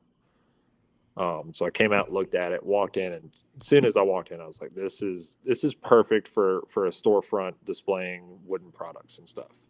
Um, 1.17 1.53
so 1.53 1.67
I 1.67 1.71
came 1.71 1.93
out, 1.93 2.12
looked 2.12 2.37
at 2.37 2.53
it, 2.53 2.65
walked 2.65 2.97
in, 2.97 3.12
and 3.12 3.31
as 3.61 3.67
soon 3.67 3.85
as 3.85 3.97
I 3.97 4.03
walked 4.03 4.31
in, 4.31 4.41
I 4.41 4.47
was 4.47 4.61
like, 4.61 4.73
"This 4.73 5.03
is 5.03 5.37
this 5.45 5.65
is 5.65 5.75
perfect 5.75 6.29
for 6.29 6.62
for 6.69 6.87
a 6.87 6.91
storefront 6.91 7.55
displaying 7.65 8.38
wooden 8.47 8.71
products 8.71 9.19
and 9.19 9.29
stuff." 9.29 9.67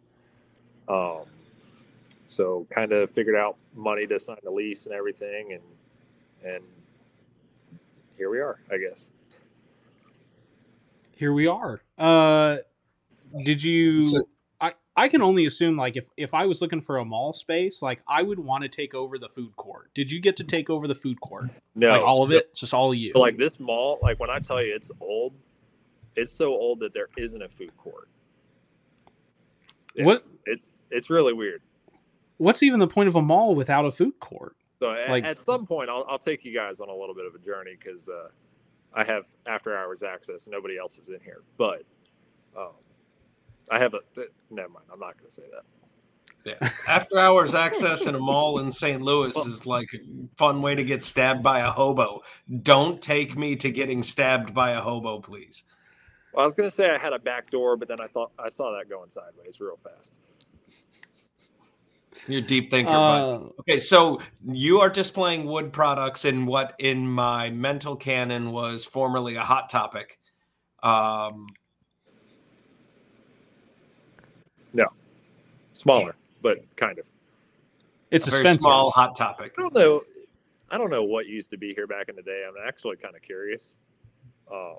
Um, 0.87 1.25
so 2.27 2.67
kind 2.69 2.91
of 2.91 3.09
figured 3.09 3.35
out 3.35 3.57
money 3.75 4.05
to 4.05 4.19
sign 4.19 4.37
the 4.43 4.51
lease 4.51 4.85
and 4.85 4.93
everything, 4.93 5.53
and 5.53 5.63
and 6.53 6.63
here 8.15 8.29
we 8.29 8.39
are, 8.39 8.59
I 8.71 8.77
guess. 8.77 9.09
Here 11.15 11.33
we 11.33 11.47
are. 11.47 11.81
Uh, 11.97 12.57
did 13.43 13.63
you? 13.63 14.03
So- 14.03 14.29
I 14.99 15.07
can 15.07 15.21
only 15.21 15.45
assume 15.45 15.77
like 15.77 15.95
if 15.95 16.07
if 16.17 16.33
I 16.33 16.45
was 16.45 16.61
looking 16.61 16.81
for 16.81 16.97
a 16.97 17.05
mall 17.05 17.31
space, 17.31 17.81
like 17.81 18.01
I 18.05 18.21
would 18.21 18.37
want 18.37 18.63
to 18.63 18.69
take 18.69 18.93
over 18.93 19.17
the 19.17 19.29
food 19.29 19.55
court. 19.55 19.89
Did 19.93 20.11
you 20.11 20.19
get 20.19 20.35
to 20.37 20.43
take 20.43 20.69
over 20.69 20.87
the 20.89 20.95
food 20.95 21.21
court? 21.21 21.49
No, 21.73 21.91
like 21.91 22.01
all 22.01 22.21
of 22.23 22.29
so- 22.29 22.35
it? 22.35 22.47
It's 22.51 22.59
just 22.59 22.73
all 22.73 22.91
of 22.91 22.97
you. 22.97 23.13
Like 23.15 23.37
this 23.37 23.59
mall, 23.61 23.97
like 24.01 24.19
when 24.19 24.29
I 24.29 24.39
tell 24.39 24.61
you 24.61 24.75
it's 24.75 24.91
old, 24.99 25.33
it's 26.17 26.33
so 26.33 26.47
old 26.51 26.81
that 26.81 26.93
there 26.93 27.07
isn't 27.17 27.41
a 27.41 27.47
food 27.47 27.75
court. 27.77 28.09
what 29.95 30.25
It's 30.45 30.69
it's 30.91 31.09
really 31.09 31.31
weird. 31.33 31.61
what's 32.37 32.61
even 32.61 32.79
the 32.81 32.87
point 32.87 33.07
of 33.07 33.15
a 33.15 33.21
mall 33.21 33.55
without 33.55 33.85
a 33.85 33.91
food 33.91 34.19
court? 34.19 34.55
So 34.79 34.87
a- 34.89 35.07
Like- 35.09 35.23
at 35.23 35.39
some 35.39 35.65
point, 35.65 35.89
I'll, 35.89 36.05
I'll 36.09 36.19
take 36.19 36.43
you 36.43 36.53
guys 36.53 36.79
on 36.81 36.89
a 36.89 36.93
little 36.95 37.15
bit 37.15 37.25
of 37.25 37.35
a 37.35 37.39
journey 37.39 37.77
because 37.79 38.09
uh, 38.09 38.29
I 38.93 39.03
have 39.05 39.27
after 39.45 39.77
hours 39.77 40.03
access. 40.03 40.45
Nobody 40.47 40.77
else 40.77 40.97
is 40.97 41.07
in 41.09 41.19
here, 41.23 41.41
but 41.57 41.83
um, 42.57 42.71
I 43.69 43.79
have 43.79 43.93
a. 43.93 43.99
Never 44.49 44.69
mind. 44.69 44.85
I'm 44.91 44.99
not 44.99 45.17
going 45.17 45.29
to 45.29 45.35
say 45.35 45.43
that. 45.51 45.63
Yeah. 46.45 46.69
After 46.87 47.19
hours 47.19 47.53
access 47.53 48.05
in 48.05 48.15
a 48.15 48.19
mall 48.19 48.59
in 48.59 48.71
St. 48.71 49.01
Louis 49.01 49.35
is 49.35 49.65
like 49.65 49.89
a 49.93 49.97
fun 50.37 50.61
way 50.61 50.73
to 50.73 50.83
get 50.83 51.03
stabbed 51.03 51.43
by 51.43 51.59
a 51.59 51.69
hobo. 51.69 52.21
Don't 52.61 53.01
take 53.01 53.37
me 53.37 53.55
to 53.57 53.69
getting 53.69 54.03
stabbed 54.03 54.53
by 54.53 54.71
a 54.71 54.81
hobo, 54.81 55.19
please. 55.19 55.65
Well, 56.33 56.43
I 56.43 56.45
was 56.45 56.55
going 56.55 56.69
to 56.69 56.75
say 56.75 56.89
I 56.89 56.97
had 56.97 57.13
a 57.13 57.19
back 57.19 57.49
door, 57.49 57.75
but 57.75 57.87
then 57.87 57.99
I 57.99 58.07
thought 58.07 58.31
I 58.39 58.49
saw 58.49 58.75
that 58.77 58.89
going 58.89 59.09
sideways 59.09 59.59
real 59.59 59.77
fast. 59.77 60.19
You're 62.27 62.39
a 62.39 62.45
deep 62.45 62.71
thinker. 62.71 62.91
Uh, 62.91 63.39
Okay, 63.59 63.79
so 63.79 64.21
you 64.45 64.79
are 64.79 64.89
displaying 64.89 65.45
wood 65.45 65.71
products 65.71 66.25
in 66.25 66.45
what 66.45 66.73
in 66.79 67.07
my 67.07 67.49
mental 67.49 67.95
canon 67.95 68.51
was 68.51 68.85
formerly 68.85 69.35
a 69.35 69.43
hot 69.43 69.69
topic. 69.69 70.19
Um, 70.81 71.47
Smaller, 75.79 76.15
but 76.41 76.57
kind 76.75 76.99
of. 76.99 77.05
it's 78.11 78.27
a, 78.27 78.31
a 78.37 78.43
very 78.43 78.57
small 78.57 78.91
hot 78.91 79.15
topic. 79.15 79.53
I 79.57 79.61
don't 79.61 79.73
know. 79.73 80.03
I 80.69 80.77
don't 80.77 80.89
know 80.89 81.03
what 81.03 81.25
used 81.25 81.49
to 81.51 81.57
be 81.57 81.73
here 81.73 81.87
back 81.87 82.09
in 82.09 82.17
the 82.17 82.21
day. 82.21 82.43
I'm 82.45 82.67
actually 82.67 82.97
kind 82.97 83.15
of 83.15 83.21
curious. 83.21 83.77
Um, 84.51 84.77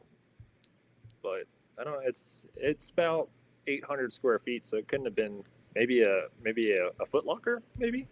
but 1.22 1.44
I 1.78 1.84
don't. 1.84 1.94
know. 1.94 2.00
It's 2.04 2.44
it's 2.54 2.90
about 2.90 3.30
800 3.66 4.12
square 4.12 4.38
feet, 4.38 4.66
so 4.66 4.76
it 4.76 4.88
couldn't 4.88 5.06
have 5.06 5.14
been 5.14 5.42
maybe 5.74 6.02
a 6.02 6.24
maybe 6.42 6.72
a, 6.72 6.90
a 7.02 7.06
Foot 7.06 7.24
Locker, 7.24 7.62
maybe. 7.78 8.06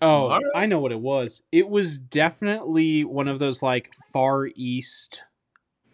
Oh, 0.00 0.40
I 0.54 0.66
know 0.66 0.80
what 0.80 0.92
it 0.92 1.00
was. 1.00 1.42
It 1.52 1.68
was 1.68 1.98
definitely 1.98 3.04
one 3.04 3.28
of 3.28 3.38
those 3.38 3.62
like 3.62 3.94
far 4.12 4.48
east 4.54 5.22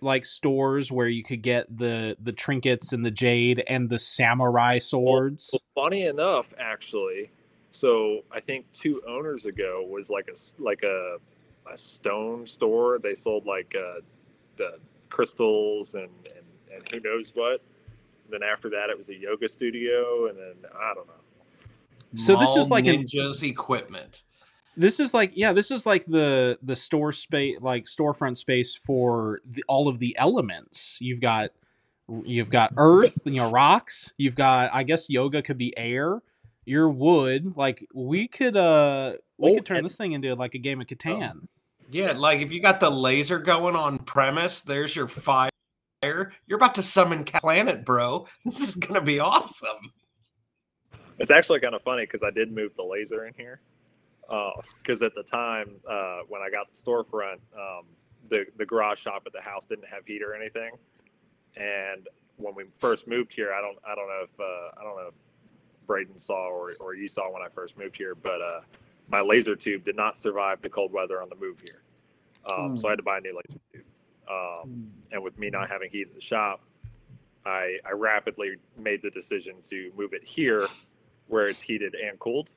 like 0.00 0.24
stores 0.24 0.90
where 0.90 1.08
you 1.08 1.22
could 1.22 1.42
get 1.42 1.66
the 1.76 2.16
the 2.22 2.32
trinkets 2.32 2.92
and 2.92 3.04
the 3.04 3.10
jade 3.10 3.62
and 3.66 3.88
the 3.88 3.98
samurai 3.98 4.78
swords. 4.78 5.50
Well, 5.52 5.84
funny 5.84 6.02
enough, 6.06 6.54
actually, 6.58 7.30
so 7.70 8.20
I 8.32 8.40
think 8.40 8.66
two 8.72 9.02
owners 9.06 9.46
ago 9.46 9.86
was 9.88 10.10
like 10.10 10.28
a 10.28 10.32
s- 10.32 10.54
like 10.58 10.82
a 10.82 11.16
a 11.72 11.76
stone 11.78 12.46
store. 12.46 12.98
They 12.98 13.14
sold 13.14 13.46
like 13.46 13.74
uh, 13.78 14.00
the 14.56 14.78
crystals 15.08 15.94
and, 15.94 16.08
and 16.34 16.44
and 16.74 16.88
who 16.90 17.00
knows 17.00 17.32
what. 17.34 17.60
then 18.30 18.42
after 18.42 18.70
that, 18.70 18.90
it 18.90 18.96
was 18.96 19.08
a 19.08 19.14
yoga 19.16 19.48
studio, 19.48 20.28
and 20.28 20.38
then 20.38 20.54
I 20.74 20.94
don't 20.94 21.06
know. 21.06 21.14
So 22.16 22.36
this 22.38 22.50
is 22.56 22.68
Mall 22.68 22.78
like 22.78 22.86
an- 22.86 23.04
ninjas 23.04 23.42
equipment. 23.48 24.22
This 24.76 25.00
is 25.00 25.12
like 25.12 25.32
yeah, 25.34 25.52
this 25.52 25.70
is 25.70 25.84
like 25.86 26.04
the 26.06 26.58
the 26.62 26.76
store 26.76 27.12
space 27.12 27.56
like 27.60 27.84
storefront 27.84 28.36
space 28.36 28.74
for 28.76 29.40
the, 29.44 29.64
all 29.68 29.88
of 29.88 29.98
the 29.98 30.16
elements. 30.18 30.96
You've 31.00 31.20
got 31.20 31.50
you've 32.24 32.50
got 32.50 32.72
earth, 32.76 33.18
you 33.24 33.36
know, 33.36 33.50
rocks. 33.50 34.12
You've 34.16 34.36
got 34.36 34.70
I 34.72 34.82
guess 34.84 35.08
yoga 35.10 35.42
could 35.42 35.58
be 35.58 35.76
air. 35.76 36.22
Your 36.66 36.88
wood, 36.88 37.54
like 37.56 37.84
we 37.94 38.28
could 38.28 38.56
uh 38.56 39.14
we 39.38 39.52
Oh, 39.52 39.54
could 39.56 39.66
turn 39.66 39.76
and- 39.78 39.86
this 39.86 39.96
thing 39.96 40.12
into 40.12 40.34
like 40.34 40.54
a 40.54 40.58
game 40.58 40.80
of 40.80 40.86
Catan. 40.86 41.48
Yeah, 41.90 42.12
like 42.12 42.40
if 42.40 42.52
you 42.52 42.60
got 42.62 42.78
the 42.78 42.90
laser 42.90 43.40
going 43.40 43.74
on 43.74 43.98
premise, 43.98 44.60
there's 44.60 44.94
your 44.94 45.08
fire. 45.08 45.50
You're 46.02 46.56
about 46.56 46.76
to 46.76 46.82
summon 46.84 47.24
Planet, 47.24 47.84
bro. 47.84 48.26
This 48.44 48.68
is 48.68 48.74
gonna 48.76 49.00
be 49.00 49.18
awesome. 49.18 49.92
It's 51.18 51.30
actually 51.32 51.60
kind 51.60 51.74
of 51.74 51.82
funny 51.82 52.04
because 52.04 52.22
I 52.22 52.30
did 52.30 52.52
move 52.52 52.74
the 52.76 52.84
laser 52.84 53.26
in 53.26 53.34
here. 53.36 53.60
Because 54.82 55.02
at 55.02 55.14
the 55.14 55.22
time 55.24 55.76
uh, 55.88 56.20
when 56.28 56.40
I 56.40 56.50
got 56.50 56.68
the 56.68 56.74
storefront, 56.74 57.40
um, 57.56 57.84
the 58.28 58.46
the 58.56 58.64
garage 58.64 59.00
shop 59.00 59.24
at 59.26 59.32
the 59.32 59.42
house 59.42 59.64
didn't 59.64 59.88
have 59.88 60.06
heat 60.06 60.22
or 60.22 60.34
anything. 60.34 60.72
And 61.56 62.08
when 62.36 62.54
we 62.54 62.64
first 62.78 63.08
moved 63.08 63.32
here, 63.32 63.52
I 63.52 63.60
don't 63.60 63.78
I 63.84 63.94
don't 63.94 64.08
know 64.08 64.22
if 64.22 64.40
uh, 64.40 64.80
I 64.80 64.84
don't 64.84 64.96
know 64.96 65.08
if 65.08 65.14
Braden 65.86 66.18
saw 66.18 66.48
or, 66.48 66.74
or 66.78 66.94
you 66.94 67.08
saw 67.08 67.30
when 67.32 67.42
I 67.42 67.48
first 67.48 67.76
moved 67.76 67.96
here, 67.96 68.14
but 68.14 68.40
uh, 68.40 68.60
my 69.08 69.20
laser 69.20 69.56
tube 69.56 69.82
did 69.84 69.96
not 69.96 70.16
survive 70.16 70.60
the 70.60 70.68
cold 70.68 70.92
weather 70.92 71.20
on 71.20 71.28
the 71.28 71.34
move 71.34 71.60
here. 71.60 71.82
Um, 72.50 72.76
so 72.76 72.88
I 72.88 72.92
had 72.92 72.96
to 72.96 73.02
buy 73.02 73.18
a 73.18 73.20
new 73.20 73.34
laser 73.34 73.58
tube. 73.72 73.84
Um, 74.30 74.92
and 75.10 75.22
with 75.22 75.36
me 75.38 75.50
not 75.50 75.68
having 75.68 75.90
heat 75.90 76.06
at 76.08 76.14
the 76.14 76.20
shop, 76.20 76.62
I, 77.44 77.78
I 77.84 77.92
rapidly 77.92 78.56
made 78.78 79.02
the 79.02 79.10
decision 79.10 79.56
to 79.64 79.90
move 79.96 80.12
it 80.12 80.22
here 80.22 80.68
where 81.26 81.48
it's 81.48 81.60
heated 81.60 81.94
and 81.94 82.18
cooled. 82.18 82.52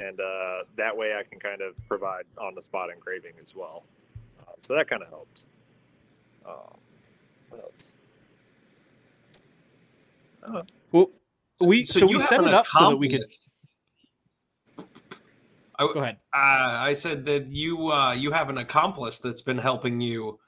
And 0.00 0.18
uh, 0.18 0.64
that 0.76 0.96
way 0.96 1.14
I 1.14 1.22
can 1.22 1.38
kind 1.38 1.60
of 1.60 1.74
provide 1.86 2.24
on 2.38 2.54
the 2.54 2.62
spot 2.62 2.88
engraving 2.90 3.34
as 3.40 3.54
well. 3.54 3.84
Uh, 4.40 4.52
so 4.60 4.74
that 4.74 4.88
kind 4.88 5.02
of 5.02 5.08
helped. 5.10 5.42
Um, 6.46 6.78
what 7.50 7.62
else? 7.62 7.92
Uh, 10.42 10.62
Well, 10.90 11.10
we 11.60 11.84
so, 11.84 12.06
we 12.06 12.12
you 12.12 12.18
have 12.18 12.26
set 12.28 12.40
it 12.40 12.54
up 12.54 12.66
so 12.66 12.90
that 12.90 12.96
we 12.96 13.08
could. 13.10 13.20
I, 15.78 15.86
Go 15.92 16.00
ahead. 16.00 16.16
Uh, 16.34 16.36
I 16.80 16.94
said 16.94 17.26
that 17.26 17.48
you 17.48 17.92
uh, 17.92 18.12
you 18.14 18.32
have 18.32 18.48
an 18.48 18.58
accomplice 18.58 19.18
that's 19.18 19.42
been 19.42 19.58
helping 19.58 20.00
you 20.00 20.38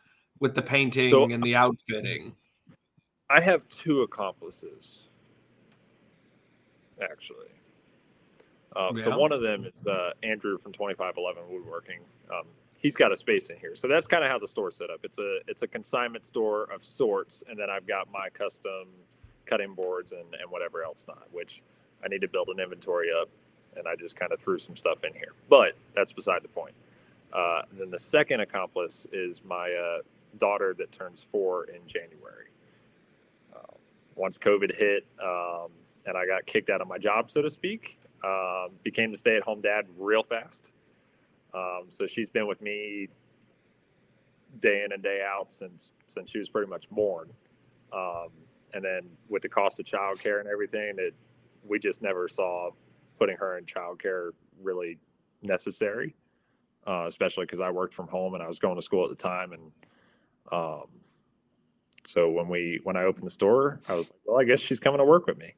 with 0.41 0.55
the 0.55 0.63
painting 0.63 1.11
So- 1.11 1.25
and 1.31 1.43
the 1.43 1.55
outfitting. 1.57 2.35
I 3.29 3.41
have 3.41 3.67
two 3.69 4.03
accomplices, 4.03 5.09
actually. 7.03 7.49
Um, 8.77 8.97
So 8.97 9.17
one 9.17 9.33
of 9.33 9.43
them 9.43 9.65
is 9.65 9.87
uh, 9.87 10.13
Andrew 10.23 10.59
from 10.59 10.73
Twenty 10.73 10.95
Five 10.95 11.15
Eleven 11.17 11.43
Woodworking. 11.51 12.01
Um, 12.31 12.47
he's 12.79 12.97
got 12.97 13.13
a 13.13 13.17
space 13.17 13.51
in 13.51 13.57
here, 13.59 13.75
so 13.75 13.89
that's 13.89 14.07
kind 14.07 14.25
of 14.25 14.31
how 14.31 14.39
the 14.39 14.49
store's 14.49 14.77
set 14.77 14.91
up. 14.91 15.01
It's 15.05 15.19
a 15.19 15.39
it's 15.47 15.63
a 15.63 15.69
consignment 15.69 16.25
store 16.25 16.65
of 16.65 16.83
sorts, 16.83 17.45
and 17.49 17.59
then 17.59 17.71
I've 17.71 17.87
got 17.87 18.11
my 18.11 18.29
custom 18.31 18.89
cutting 19.45 19.75
boards 19.75 20.13
and, 20.13 20.35
and 20.41 20.51
whatever 20.51 20.85
else 20.85 21.05
not, 21.09 21.25
which 21.33 21.63
I 22.05 22.09
need 22.09 22.21
to 22.21 22.29
build 22.29 22.49
an 22.49 22.61
inventory 22.61 23.09
up, 23.13 23.29
and 23.77 23.87
I 23.89 23.97
just 23.97 24.17
kind 24.17 24.33
of 24.33 24.41
threw 24.41 24.59
some 24.59 24.77
stuff 24.77 25.05
in 25.05 25.13
here. 25.15 25.33
But 25.49 25.77
that's 25.95 26.13
beside 26.13 26.43
the 26.43 26.49
point. 26.49 26.75
Uh, 27.33 27.63
and 27.71 27.81
then 27.81 27.91
the 27.91 27.99
second 27.99 28.41
accomplice 28.41 29.07
is 29.13 29.43
my 29.45 29.73
uh, 29.73 30.03
daughter 30.39 30.75
that 30.79 30.93
turns 30.93 31.23
four 31.23 31.65
in 31.65 31.81
January. 31.87 32.49
Uh, 33.55 33.75
once 34.15 34.39
COVID 34.39 34.77
hit 34.77 35.07
um, 35.23 35.69
and 36.05 36.17
I 36.17 36.27
got 36.27 36.47
kicked 36.47 36.69
out 36.69 36.81
of 36.81 36.89
my 36.89 36.99
job, 36.99 37.31
so 37.31 37.41
to 37.43 37.51
speak, 37.51 37.99
um, 38.25 38.71
became 38.83 39.11
the 39.11 39.17
stay-at-home 39.17 39.61
dad 39.61 39.87
real 39.99 40.23
fast. 40.23 40.73
Um, 41.55 41.85
so 41.89 42.07
she's 42.07 42.31
been 42.31 42.47
with 42.47 42.63
me 42.63 43.09
day 44.61 44.83
in 44.85 44.93
and 44.93 45.03
day 45.03 45.23
out 45.27 45.53
since 45.53 45.93
since 46.09 46.31
she 46.31 46.39
was 46.39 46.49
pretty 46.49 46.69
much 46.69 46.89
born. 46.91 47.31
Um, 47.93 48.29
and 48.75 48.85
then 48.85 49.03
with 49.29 49.43
the 49.43 49.49
cost 49.49 49.81
of 49.81 49.87
childcare 49.87 50.41
and 50.41 50.49
everything, 50.49 50.95
it 50.99 51.15
we 51.65 51.79
just 51.79 52.03
never 52.03 52.29
saw 52.29 52.71
putting 53.19 53.37
her 53.37 53.59
in 53.59 53.65
childcare 53.65 54.31
really 54.63 54.99
necessary, 55.43 56.15
uh, 56.87 57.05
especially 57.07 57.45
because 57.45 57.61
I 57.61 57.71
worked 57.71 57.95
from 57.95 58.09
home 58.09 58.35
and 58.35 58.43
I 58.43 58.49
was 58.49 58.59
going 58.59 58.77
to 58.77 58.83
school 58.83 59.05
at 59.05 59.11
the 59.11 59.17
time. 59.17 59.53
And 59.53 59.73
um, 60.51 60.85
so 62.05 62.31
when 62.31 62.49
we 62.49 62.81
when 62.83 62.97
I 62.97 63.05
opened 63.05 63.27
the 63.27 63.31
store, 63.31 63.81
I 63.89 63.95
was 63.95 64.11
like, 64.11 64.21
well, 64.25 64.41
I 64.41 64.45
guess 64.45 64.61
she's 64.61 64.81
coming 64.81 64.99
to 64.99 65.05
work 65.05 65.27
with 65.27 65.39
me. 65.39 65.55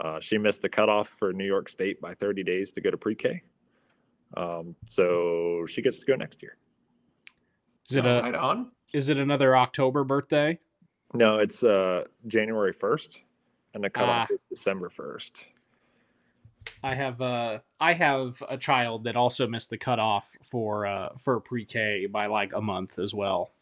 Uh, 0.00 0.18
she 0.20 0.38
missed 0.38 0.62
the 0.62 0.68
cutoff 0.68 1.08
for 1.08 1.32
New 1.32 1.44
York 1.46 1.68
State 1.68 2.00
by 2.00 2.14
30 2.14 2.42
days 2.42 2.72
to 2.72 2.80
go 2.80 2.90
to 2.90 2.96
pre-K. 2.96 3.42
Um, 4.36 4.74
so 4.86 5.66
she 5.68 5.82
gets 5.82 5.98
to 6.00 6.06
go 6.06 6.16
next 6.16 6.42
year. 6.42 6.56
Is 7.90 7.96
it 7.96 8.06
a 8.06 8.20
right 8.22 8.34
on? 8.34 8.70
is 8.94 9.08
it 9.08 9.18
another 9.18 9.56
October 9.56 10.04
birthday? 10.04 10.58
No, 11.14 11.38
it's 11.38 11.62
uh, 11.62 12.04
January 12.26 12.72
1st, 12.72 13.18
and 13.74 13.84
the 13.84 13.90
cutoff 13.90 14.28
Ah. 14.30 14.34
is 14.34 14.40
December 14.48 14.88
1st. 14.88 15.44
I 16.84 16.94
have 16.94 17.20
uh 17.20 17.58
I 17.80 17.92
have 17.92 18.40
a 18.48 18.56
child 18.56 19.02
that 19.04 19.16
also 19.16 19.48
missed 19.48 19.68
the 19.70 19.76
cutoff 19.78 20.32
for 20.42 20.86
uh 20.86 21.08
for 21.18 21.40
pre-K 21.40 22.06
by 22.06 22.26
like 22.26 22.52
a 22.54 22.60
month 22.60 22.98
as 23.00 23.12
well. 23.14 23.52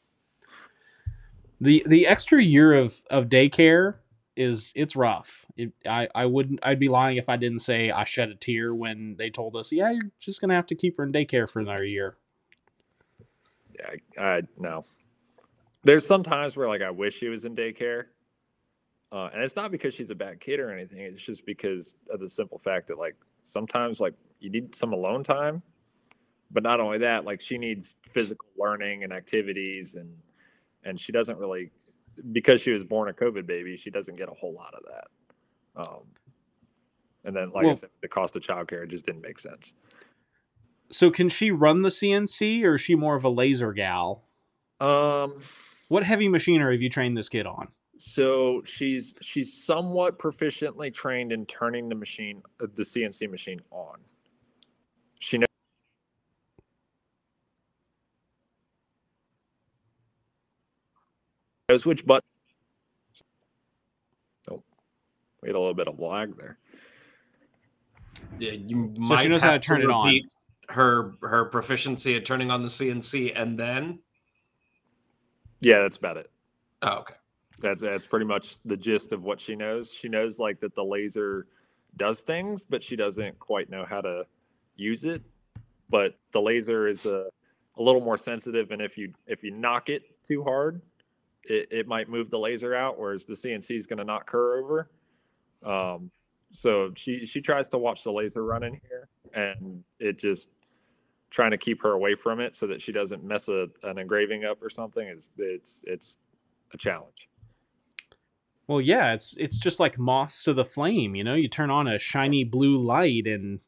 The 1.63 1.83
the 1.87 2.07
extra 2.07 2.43
year 2.43 2.75
of 2.75 2.95
of 3.11 3.27
daycare 3.31 3.97
is 4.41 4.73
it's 4.75 4.97
rough. 4.97 5.45
It, 5.57 5.73
I 5.87 6.09
I 6.15 6.25
wouldn't 6.27 6.61
I'd 6.63 6.81
be 6.81 6.89
lying 6.89 7.19
if 7.19 7.29
I 7.29 7.37
didn't 7.37 7.61
say 7.61 7.91
I 7.91 8.05
shed 8.05 8.31
a 8.31 8.35
tear 8.35 8.75
when 8.75 9.15
they 9.17 9.29
told 9.29 9.55
us, 9.55 9.71
yeah, 9.71 9.91
you're 9.91 10.11
just 10.19 10.41
gonna 10.41 10.55
have 10.55 10.67
to 10.69 10.75
keep 10.75 10.97
her 10.97 11.05
in 11.05 11.13
daycare 11.13 11.49
for 11.49 11.61
another 11.61 11.85
year. 11.85 12.17
Yeah, 13.79 13.95
I, 14.19 14.43
no. 14.59 14.85
There's 15.85 16.07
some 16.07 16.23
times 16.23 16.57
where 16.57 16.69
like 16.69 16.83
I 16.83 16.91
wish 16.91 17.17
she 17.19 17.29
was 17.29 17.45
in 17.45 17.55
daycare, 17.55 18.07
uh, 19.13 19.29
and 19.33 19.43
it's 19.43 19.57
not 19.57 19.71
because 19.71 19.95
she's 19.95 20.11
a 20.11 20.15
bad 20.15 20.41
kid 20.41 20.59
or 20.59 20.73
anything. 20.73 21.01
It's 21.01 21.23
just 21.23 21.45
because 21.45 21.97
of 22.11 22.21
the 22.21 22.29
simple 22.29 22.59
fact 22.59 22.89
that 22.89 22.99
like 22.99 23.17
sometimes 23.43 24.01
like 24.01 24.15
you 24.41 24.51
need 24.51 24.75
some 24.75 24.95
alone 24.95 25.23
time, 25.23 25.63
but 26.51 26.63
not 26.63 26.81
only 26.81 26.99
that, 26.99 27.27
like 27.27 27.43
she 27.43 27.59
needs 27.59 27.97
physical 28.03 28.49
learning 28.59 29.05
and 29.05 29.13
activities, 29.13 29.95
and 29.97 30.17
and 30.85 30.99
she 30.99 31.13
doesn't 31.13 31.39
really 31.39 31.73
because 32.33 32.61
she 32.61 32.71
was 32.71 32.85
born 32.85 33.09
a 33.09 33.13
COVID 33.13 33.47
baby. 33.47 33.77
She 33.77 33.91
doesn't 33.91 34.17
get 34.17 34.29
a 34.29 34.35
whole 34.35 34.55
lot 34.55 34.75
of 34.75 34.85
that. 34.85 35.83
Um, 35.83 36.03
and 37.25 37.37
then, 37.37 37.51
like 37.51 37.67
I 37.67 37.75
said, 37.75 37.91
the 38.01 38.09
cost 38.09 38.37
of 38.37 38.43
childcare 38.43 38.89
just 38.89 39.07
didn't 39.07 39.23
make 39.23 39.39
sense. 39.39 39.75
So 40.91 41.11
can 41.11 41.29
she 41.29 41.51
run 41.51 41.83
the 41.83 41.91
CNC 41.91 42.65
or 42.65 42.75
is 42.75 42.81
she 42.81 42.95
more 42.95 43.15
of 43.15 43.25
a 43.25 43.29
laser 43.29 43.73
gal? 43.73 44.25
Um, 44.81 45.41
What 45.89 46.05
heavy 46.05 46.29
machinery 46.29 46.75
have 46.75 46.83
you 46.83 46.89
trained 46.91 47.17
this 47.17 47.29
kid 47.29 47.47
on? 47.47 47.69
So 47.99 48.63
she's 48.65 49.15
she's 49.21 49.53
somewhat 49.53 50.19
proficiently 50.19 50.93
trained 50.93 51.33
in 51.33 51.45
turning 51.47 51.89
the 51.91 51.95
machine, 51.95 52.43
uh, 52.61 52.67
the 52.75 52.83
CNC 52.83 53.31
machine 53.31 53.61
on. 53.71 53.99
She 55.21 55.37
knows. 55.37 55.47
Knows 61.71 61.87
which 61.87 62.05
button. 62.05 62.27
Oh, 64.51 64.63
we 65.43 65.49
had 65.49 65.57
a 65.57 65.59
little 65.59 65.75
bit 65.75 65.89
of 65.89 65.99
lag 65.99 66.37
there. 66.37 66.59
Yeah, 68.39 68.53
you 68.53 68.93
So 68.97 69.03
she 69.03 69.09
might 69.09 69.29
knows 69.29 69.43
how 69.43 69.53
have 69.53 69.61
to 69.61 69.67
turn 69.67 69.83
it 69.83 69.91
on. 69.91 70.07
repeat 70.07 70.27
Her 70.69 71.15
her 71.23 71.45
proficiency 71.47 72.17
at 72.17 72.25
turning 72.25 72.51
on 72.51 72.63
the 72.63 72.69
CNC 72.69 73.33
and 73.35 73.59
then 73.59 73.99
Yeah, 75.61 75.81
that's 75.81 75.97
about 75.97 76.17
it. 76.17 76.31
oh, 76.83 76.99
okay. 77.01 77.15
That's 77.61 77.81
that's 77.83 78.07
pretty 78.07 78.25
much 78.27 78.61
the 78.65 78.77
gist 78.77 79.13
of 79.13 79.23
what 79.23 79.41
she 79.41 79.55
knows. 79.55 79.93
She 79.93 80.09
knows 80.09 80.39
like 80.39 80.61
that 80.61 80.75
the 80.75 80.85
laser 80.85 81.47
does 81.97 82.21
things, 82.23 82.63
but 82.65 82.83
she 82.83 82.97
doesn't 82.97 83.39
quite 83.39 83.69
know 83.69 83.85
how 83.85 84.01
to 84.01 84.25
use 84.77 85.05
it. 85.05 85.23
But 85.91 86.17
the 86.33 86.41
laser 86.41 86.87
is 86.87 87.05
a, 87.05 87.27
a 87.77 87.83
little 87.83 88.01
more 88.01 88.17
sensitive, 88.17 88.71
and 88.71 88.81
if 88.81 88.97
you 88.97 89.13
if 89.27 89.43
you 89.45 89.51
knock 89.51 89.91
it 89.91 90.05
too 90.25 90.43
hard, 90.43 90.81
it, 91.45 91.69
it 91.71 91.89
might 91.89 92.09
move 92.09 92.31
the 92.31 92.39
laser 92.39 92.75
out, 92.75 92.99
whereas 92.99 93.25
the 93.25 93.35
CNC 93.35 93.77
is 93.77 93.87
going 93.87 93.99
to 93.99 94.05
knock 94.05 94.31
her 94.31 94.59
over. 94.59 94.91
Um, 95.65 96.11
so 96.53 96.93
she 96.97 97.27
she 97.27 97.41
tries 97.41 97.69
to 97.71 97.79
watch 97.79 98.03
the 98.03 98.13
laser 98.13 98.45
run 98.45 98.63
in 98.63 98.81
here, 98.89 99.09
and 99.35 99.85
it 99.99 100.19
just 100.19 100.49
trying 101.31 101.53
to 101.53 101.59
keep 101.59 101.81
her 101.83 101.93
away 101.93 102.15
from 102.15 102.41
it 102.41 102.57
so 102.57 102.67
that 102.67 102.83
she 102.83 102.91
doesn't 102.91 103.23
mess 103.23 103.49
a, 103.49 103.69
an 103.85 103.99
engraving 103.99 104.45
up 104.45 104.63
or 104.63 104.69
something. 104.71 105.07
Is 105.07 105.31
it's 105.39 105.85
it's 105.87 106.19
a 106.73 106.77
challenge. 106.77 107.29
Well, 108.67 108.81
yeah, 108.81 109.13
it's 109.13 109.35
it's 109.39 109.59
just 109.59 109.81
like 109.81 109.99
moths 109.99 110.45
to 110.45 110.55
the 110.55 110.65
flame, 110.65 111.15
you 111.15 111.25
know. 111.25 111.35
You 111.35 111.49
turn 111.49 111.71
on 111.71 111.89
a 111.89 111.99
shiny 111.99 112.45
blue 112.45 112.77
light, 112.79 113.27
and 113.27 113.61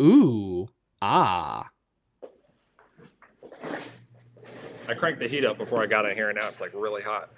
ooh, 0.00 0.68
ah, 1.00 1.68
I 4.90 4.94
cranked 4.94 5.20
the 5.20 5.28
heat 5.28 5.44
up 5.44 5.56
before 5.56 5.82
I 5.82 5.86
got 5.86 6.04
in 6.04 6.16
here, 6.16 6.30
and 6.30 6.38
now 6.40 6.48
it's 6.48 6.60
like 6.60 6.72
really 6.74 7.02
hot. 7.02 7.30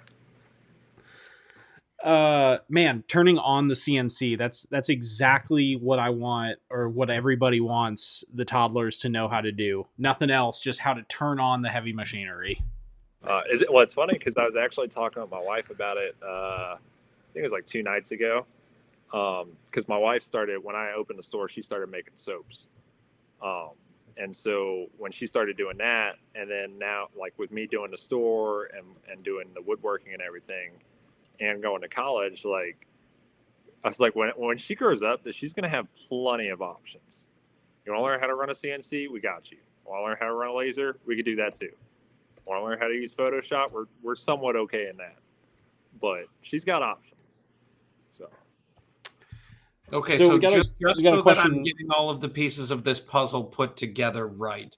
uh, 2.03 2.57
man, 2.67 3.03
turning 3.07 3.37
on 3.37 3.67
the 3.67 3.75
CNC. 3.75 4.37
That's 4.37 4.65
that's 4.71 4.89
exactly 4.89 5.75
what 5.75 5.99
I 5.99 6.09
want, 6.09 6.57
or 6.69 6.89
what 6.89 7.09
everybody 7.09 7.61
wants 7.61 8.25
the 8.33 8.43
toddlers 8.43 8.97
to 8.99 9.09
know 9.09 9.27
how 9.27 9.39
to 9.39 9.51
do. 9.51 9.85
Nothing 9.97 10.29
else, 10.29 10.61
just 10.61 10.79
how 10.79 10.93
to 10.93 11.03
turn 11.03 11.39
on 11.39 11.61
the 11.61 11.69
heavy 11.69 11.93
machinery. 11.93 12.59
Uh, 13.23 13.41
is 13.51 13.61
it? 13.61 13.71
Well, 13.71 13.83
it's 13.83 13.93
funny 13.93 14.17
because 14.17 14.35
I 14.35 14.45
was 14.45 14.55
actually 14.55 14.89
talking 14.89 15.21
with 15.21 15.31
my 15.31 15.41
wife 15.41 15.69
about 15.69 15.97
it. 15.97 16.15
Uh, 16.21 16.75
I 16.75 16.77
think 17.33 17.41
it 17.41 17.43
was 17.43 17.53
like 17.53 17.67
two 17.67 17.83
nights 17.83 18.11
ago. 18.11 18.45
Because 19.11 19.87
my 19.87 19.97
wife 19.97 20.23
started 20.23 20.63
when 20.63 20.75
I 20.75 20.93
opened 20.93 21.19
the 21.19 21.23
store, 21.23 21.47
she 21.47 21.61
started 21.61 21.91
making 21.91 22.13
soaps. 22.15 22.65
Um, 23.43 23.69
and 24.17 24.35
so 24.35 24.87
when 24.97 25.11
she 25.11 25.25
started 25.25 25.57
doing 25.57 25.77
that, 25.77 26.15
and 26.35 26.49
then 26.49 26.77
now 26.77 27.07
like 27.19 27.33
with 27.37 27.51
me 27.51 27.67
doing 27.67 27.91
the 27.91 27.97
store 27.97 28.65
and 28.65 28.85
and 29.09 29.23
doing 29.23 29.49
the 29.53 29.61
woodworking 29.61 30.13
and 30.13 30.21
everything, 30.21 30.71
and 31.39 31.61
going 31.61 31.81
to 31.81 31.87
college, 31.87 32.45
like 32.45 32.87
I 33.83 33.89
was 33.89 33.99
like, 33.99 34.15
when 34.15 34.29
when 34.35 34.57
she 34.57 34.75
grows 34.75 35.03
up, 35.03 35.23
that 35.23 35.35
she's 35.35 35.53
gonna 35.53 35.69
have 35.69 35.87
plenty 36.07 36.49
of 36.49 36.61
options. 36.61 37.25
You 37.85 37.91
want 37.91 38.01
to 38.01 38.05
learn 38.05 38.19
how 38.21 38.27
to 38.27 38.35
run 38.35 38.49
a 38.49 38.53
CNC? 38.53 39.09
We 39.11 39.19
got 39.19 39.51
you. 39.51 39.57
Want 39.85 39.99
to 39.99 40.05
learn 40.05 40.17
how 40.19 40.27
to 40.27 40.33
run 40.33 40.49
a 40.49 40.53
laser? 40.55 40.97
We 41.05 41.17
could 41.17 41.25
do 41.25 41.35
that 41.37 41.55
too. 41.55 41.71
Want 42.45 42.61
to 42.61 42.65
learn 42.65 42.79
how 42.79 42.87
to 42.87 42.93
use 42.93 43.11
Photoshop? 43.13 43.71
We're 43.71 43.85
we're 44.01 44.15
somewhat 44.15 44.55
okay 44.55 44.87
in 44.89 44.97
that, 44.97 45.17
but 45.99 46.25
she's 46.41 46.63
got 46.63 46.81
options. 46.81 47.19
So 49.93 49.99
Okay, 49.99 50.17
So 50.17 50.27
so, 50.27 50.33
we 50.33 50.39
got 50.39 50.53
a- 50.53 50.55
just, 50.55 50.75
just 50.81 50.97
we 50.97 51.03
got 51.03 51.13
a 51.13 51.17
so 51.17 51.23
that 51.23 51.37
I'm 51.37 51.61
getting 51.61 51.91
all 51.91 52.09
of 52.09 52.19
the 52.19 52.27
pieces 52.29 52.71
of 52.71 52.83
this 52.83 52.99
puzzle 52.99 53.43
put 53.43 53.77
together 53.77 54.27
right. 54.27 54.75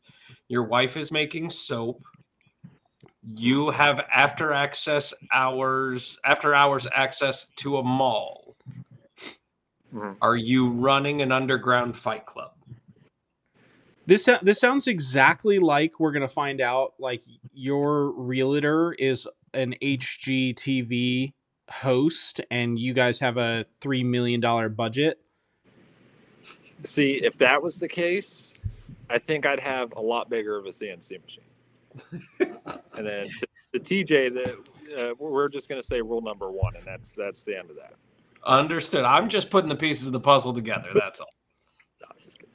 Your 0.49 0.63
wife 0.63 0.97
is 0.97 1.10
making 1.10 1.49
soap. 1.51 2.04
You 3.36 3.69
have 3.71 4.01
after 4.13 4.51
access 4.51 5.13
hours, 5.32 6.19
after 6.25 6.54
hours 6.54 6.86
access 6.93 7.45
to 7.58 7.78
a 7.78 7.84
mall. 7.84 8.58
Mhm. 9.93 10.17
Are 10.21 10.36
you 10.36 10.69
running 10.71 11.21
an 11.21 11.32
underground 11.32 11.97
fight 11.97 12.25
club? 12.25 12.51
This 14.06 14.30
this 14.43 14.60
sounds 14.60 14.88
exactly 14.88 15.58
like 15.60 15.99
we're 15.99 16.12
gonna 16.12 16.28
find 16.28 16.60
out. 16.60 16.93
Like 16.99 17.23
your 17.54 18.12
realtor 18.12 18.91
is 18.93 19.28
an 19.54 19.75
HGTV 19.82 21.34
host, 21.69 22.41
and 22.51 22.78
you 22.78 22.93
guys 22.93 23.19
have 23.19 23.38
a 23.38 23.65
three 23.82 24.04
million 24.04 24.39
dollar 24.39 24.69
budget. 24.69 25.19
see 26.84 27.21
if 27.23 27.38
that 27.38 27.62
was 27.62 27.80
the 27.80 27.88
case, 27.88 28.56
I 29.10 29.19
think 29.19 29.45
I'd 29.45 29.60
have 29.60 29.93
a 29.95 30.01
lot 30.01 30.30
bigger 30.30 30.58
of 30.58 30.65
a 30.65 30.69
CNC 30.69 31.21
machine. 31.23 31.43
and 32.97 33.08
then 33.08 33.23
to, 33.23 33.47
the 33.73 33.80
TJ, 33.80 34.34
the, 34.34 35.10
uh, 35.10 35.13
we're 35.17 35.49
just 35.49 35.69
going 35.69 35.82
to 35.82 35.88
say 35.88 36.01
rule 36.01 36.21
number 36.21 36.51
one, 36.51 36.75
and 36.75 36.86
that's 36.86 37.15
that's 37.15 37.43
the 37.43 37.58
end 37.58 37.69
of 37.69 37.75
that. 37.78 37.93
Understood. 38.45 39.06
I'm 39.06 39.30
just 39.30 39.49
putting 39.49 39.69
the 39.69 39.75
pieces 39.75 40.08
of 40.08 40.13
the 40.13 40.19
puzzle 40.19 40.54
together. 40.54 40.89
That's 40.93 41.19
all. 41.19 41.28
No, 42.01 42.08
I'm 42.12 42.17
just 42.23 42.38
kidding. 42.38 42.51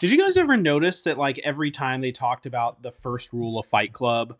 Did 0.00 0.10
you 0.10 0.18
guys 0.18 0.36
ever 0.36 0.56
notice 0.56 1.02
that 1.02 1.18
like 1.18 1.38
every 1.40 1.70
time 1.70 2.00
they 2.00 2.12
talked 2.12 2.46
about 2.46 2.82
the 2.82 2.92
first 2.92 3.32
rule 3.32 3.58
of 3.58 3.66
Fight 3.66 3.92
Club, 3.92 4.36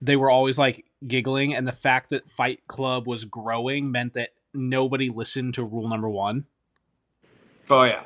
they 0.00 0.16
were 0.16 0.30
always 0.30 0.58
like 0.58 0.84
giggling, 1.06 1.54
and 1.54 1.66
the 1.66 1.72
fact 1.72 2.10
that 2.10 2.28
Fight 2.28 2.60
Club 2.66 3.06
was 3.06 3.24
growing 3.24 3.90
meant 3.90 4.14
that 4.14 4.30
nobody 4.54 5.10
listened 5.10 5.54
to 5.54 5.64
rule 5.64 5.88
number 5.88 6.08
one. 6.08 6.44
Oh 7.68 7.84
yeah. 7.84 8.04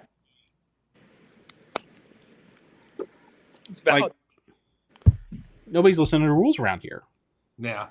It's 3.71 3.81
valid. 3.81 4.03
Like- 4.03 4.13
Nobody's 5.67 5.99
listening 5.99 6.29
to 6.29 6.33
rules 6.33 6.59
around 6.59 6.81
here. 6.81 7.03
Yeah. 7.59 7.87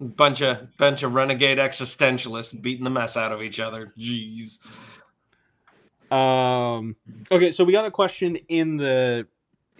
Bunch 0.00 0.40
of 0.42 0.74
bunch 0.78 1.02
of 1.02 1.14
renegade 1.14 1.58
existentialists 1.58 2.60
beating 2.60 2.84
the 2.84 2.90
mess 2.90 3.16
out 3.16 3.32
of 3.32 3.42
each 3.42 3.60
other. 3.60 3.92
Jeez. 3.98 4.60
Um, 6.10 6.96
okay, 7.30 7.52
so 7.52 7.64
we 7.64 7.72
got 7.72 7.84
a 7.84 7.90
question 7.90 8.36
in 8.48 8.76
the 8.76 9.26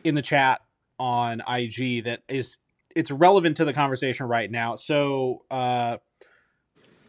in 0.04 0.14
the 0.14 0.22
chat 0.22 0.62
on 0.98 1.42
IG 1.48 2.04
that 2.04 2.20
is 2.28 2.56
it's 2.96 3.10
relevant 3.10 3.56
to 3.58 3.64
the 3.64 3.72
conversation 3.72 4.26
right 4.26 4.50
now. 4.50 4.76
So 4.76 5.42
uh 5.50 5.98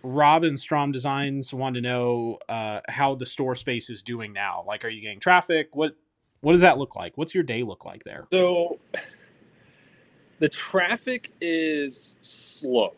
Robin 0.05 0.57
Strom 0.57 0.91
Designs 0.91 1.53
want 1.53 1.75
to 1.75 1.81
know 1.81 2.39
uh 2.49 2.81
how 2.87 3.15
the 3.15 3.25
store 3.25 3.55
space 3.55 3.89
is 3.89 4.03
doing 4.03 4.33
now. 4.33 4.63
Like 4.67 4.85
are 4.85 4.89
you 4.89 5.01
getting 5.01 5.19
traffic? 5.19 5.69
What 5.73 5.95
what 6.41 6.51
does 6.51 6.61
that 6.61 6.77
look 6.77 6.95
like? 6.97 7.17
What's 7.17 7.33
your 7.33 7.43
day 7.43 7.63
look 7.63 7.85
like 7.85 8.03
there? 8.03 8.25
So 8.31 8.79
the 10.39 10.49
traffic 10.49 11.31
is 11.39 12.17
slow, 12.21 12.93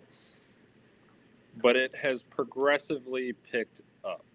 but 1.62 1.76
it 1.76 1.94
has 1.96 2.24
progressively 2.24 3.34
picked 3.34 3.82
up. 4.04 4.26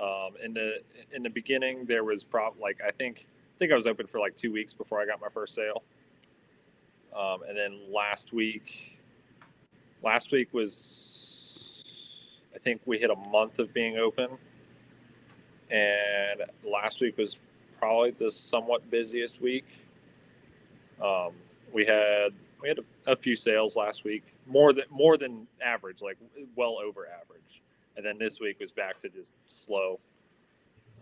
Um, 0.00 0.30
in 0.42 0.54
the 0.54 0.76
in 1.12 1.22
the 1.22 1.28
beginning, 1.28 1.84
there 1.84 2.04
was 2.04 2.24
prob 2.24 2.54
like 2.58 2.78
I 2.86 2.90
think 2.90 3.26
I 3.54 3.58
think 3.58 3.70
I 3.70 3.74
was 3.74 3.86
open 3.86 4.06
for 4.06 4.18
like 4.18 4.34
two 4.34 4.50
weeks 4.50 4.72
before 4.72 4.98
I 4.98 5.04
got 5.04 5.20
my 5.20 5.28
first 5.28 5.54
sale, 5.54 5.82
um, 7.16 7.40
and 7.48 7.56
then 7.56 7.80
last 7.92 8.32
week, 8.32 8.98
last 10.02 10.32
week 10.32 10.52
was 10.52 11.84
I 12.54 12.58
think 12.58 12.80
we 12.86 12.98
hit 12.98 13.10
a 13.10 13.16
month 13.16 13.58
of 13.58 13.72
being 13.72 13.98
open, 13.98 14.30
and 15.70 16.42
last 16.64 17.00
week 17.00 17.16
was 17.16 17.38
probably 17.78 18.10
the 18.10 18.30
somewhat 18.30 18.90
busiest 18.90 19.40
week. 19.40 19.66
Um, 21.02 21.32
we 21.72 21.86
had 21.86 22.32
we 22.60 22.68
had 22.68 22.78
a, 22.78 23.12
a 23.12 23.16
few 23.16 23.36
sales 23.36 23.76
last 23.76 24.04
week, 24.04 24.24
more 24.46 24.72
than 24.72 24.84
more 24.90 25.16
than 25.16 25.46
average, 25.62 26.02
like 26.02 26.18
well 26.56 26.78
over 26.78 27.06
average. 27.06 27.62
And 27.96 28.06
then 28.06 28.18
this 28.18 28.38
week 28.38 28.60
was 28.60 28.70
back 28.70 29.00
to 29.00 29.08
just 29.08 29.32
slow. 29.46 29.98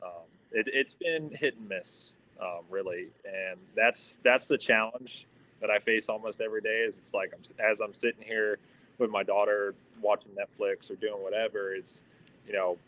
Um, 0.02 0.24
it, 0.52 0.66
it's 0.72 0.94
been 0.94 1.30
hit 1.30 1.56
and 1.58 1.68
miss, 1.68 2.12
um, 2.40 2.62
really, 2.70 3.08
and 3.24 3.58
that's 3.74 4.18
that's 4.22 4.46
the 4.46 4.58
challenge 4.58 5.26
that 5.60 5.70
I 5.70 5.78
face 5.78 6.08
almost 6.08 6.40
every 6.40 6.60
day. 6.60 6.84
Is 6.86 6.98
it's 6.98 7.14
like 7.14 7.32
I'm, 7.34 7.42
as 7.64 7.80
I'm 7.80 7.94
sitting 7.94 8.22
here 8.22 8.58
with 8.98 9.10
my 9.10 9.22
daughter 9.22 9.74
watching 10.00 10.32
Netflix 10.32 10.90
or 10.90 10.96
doing 10.96 11.22
whatever. 11.22 11.74
It's 11.74 12.02
you 12.46 12.52
know, 12.52 12.78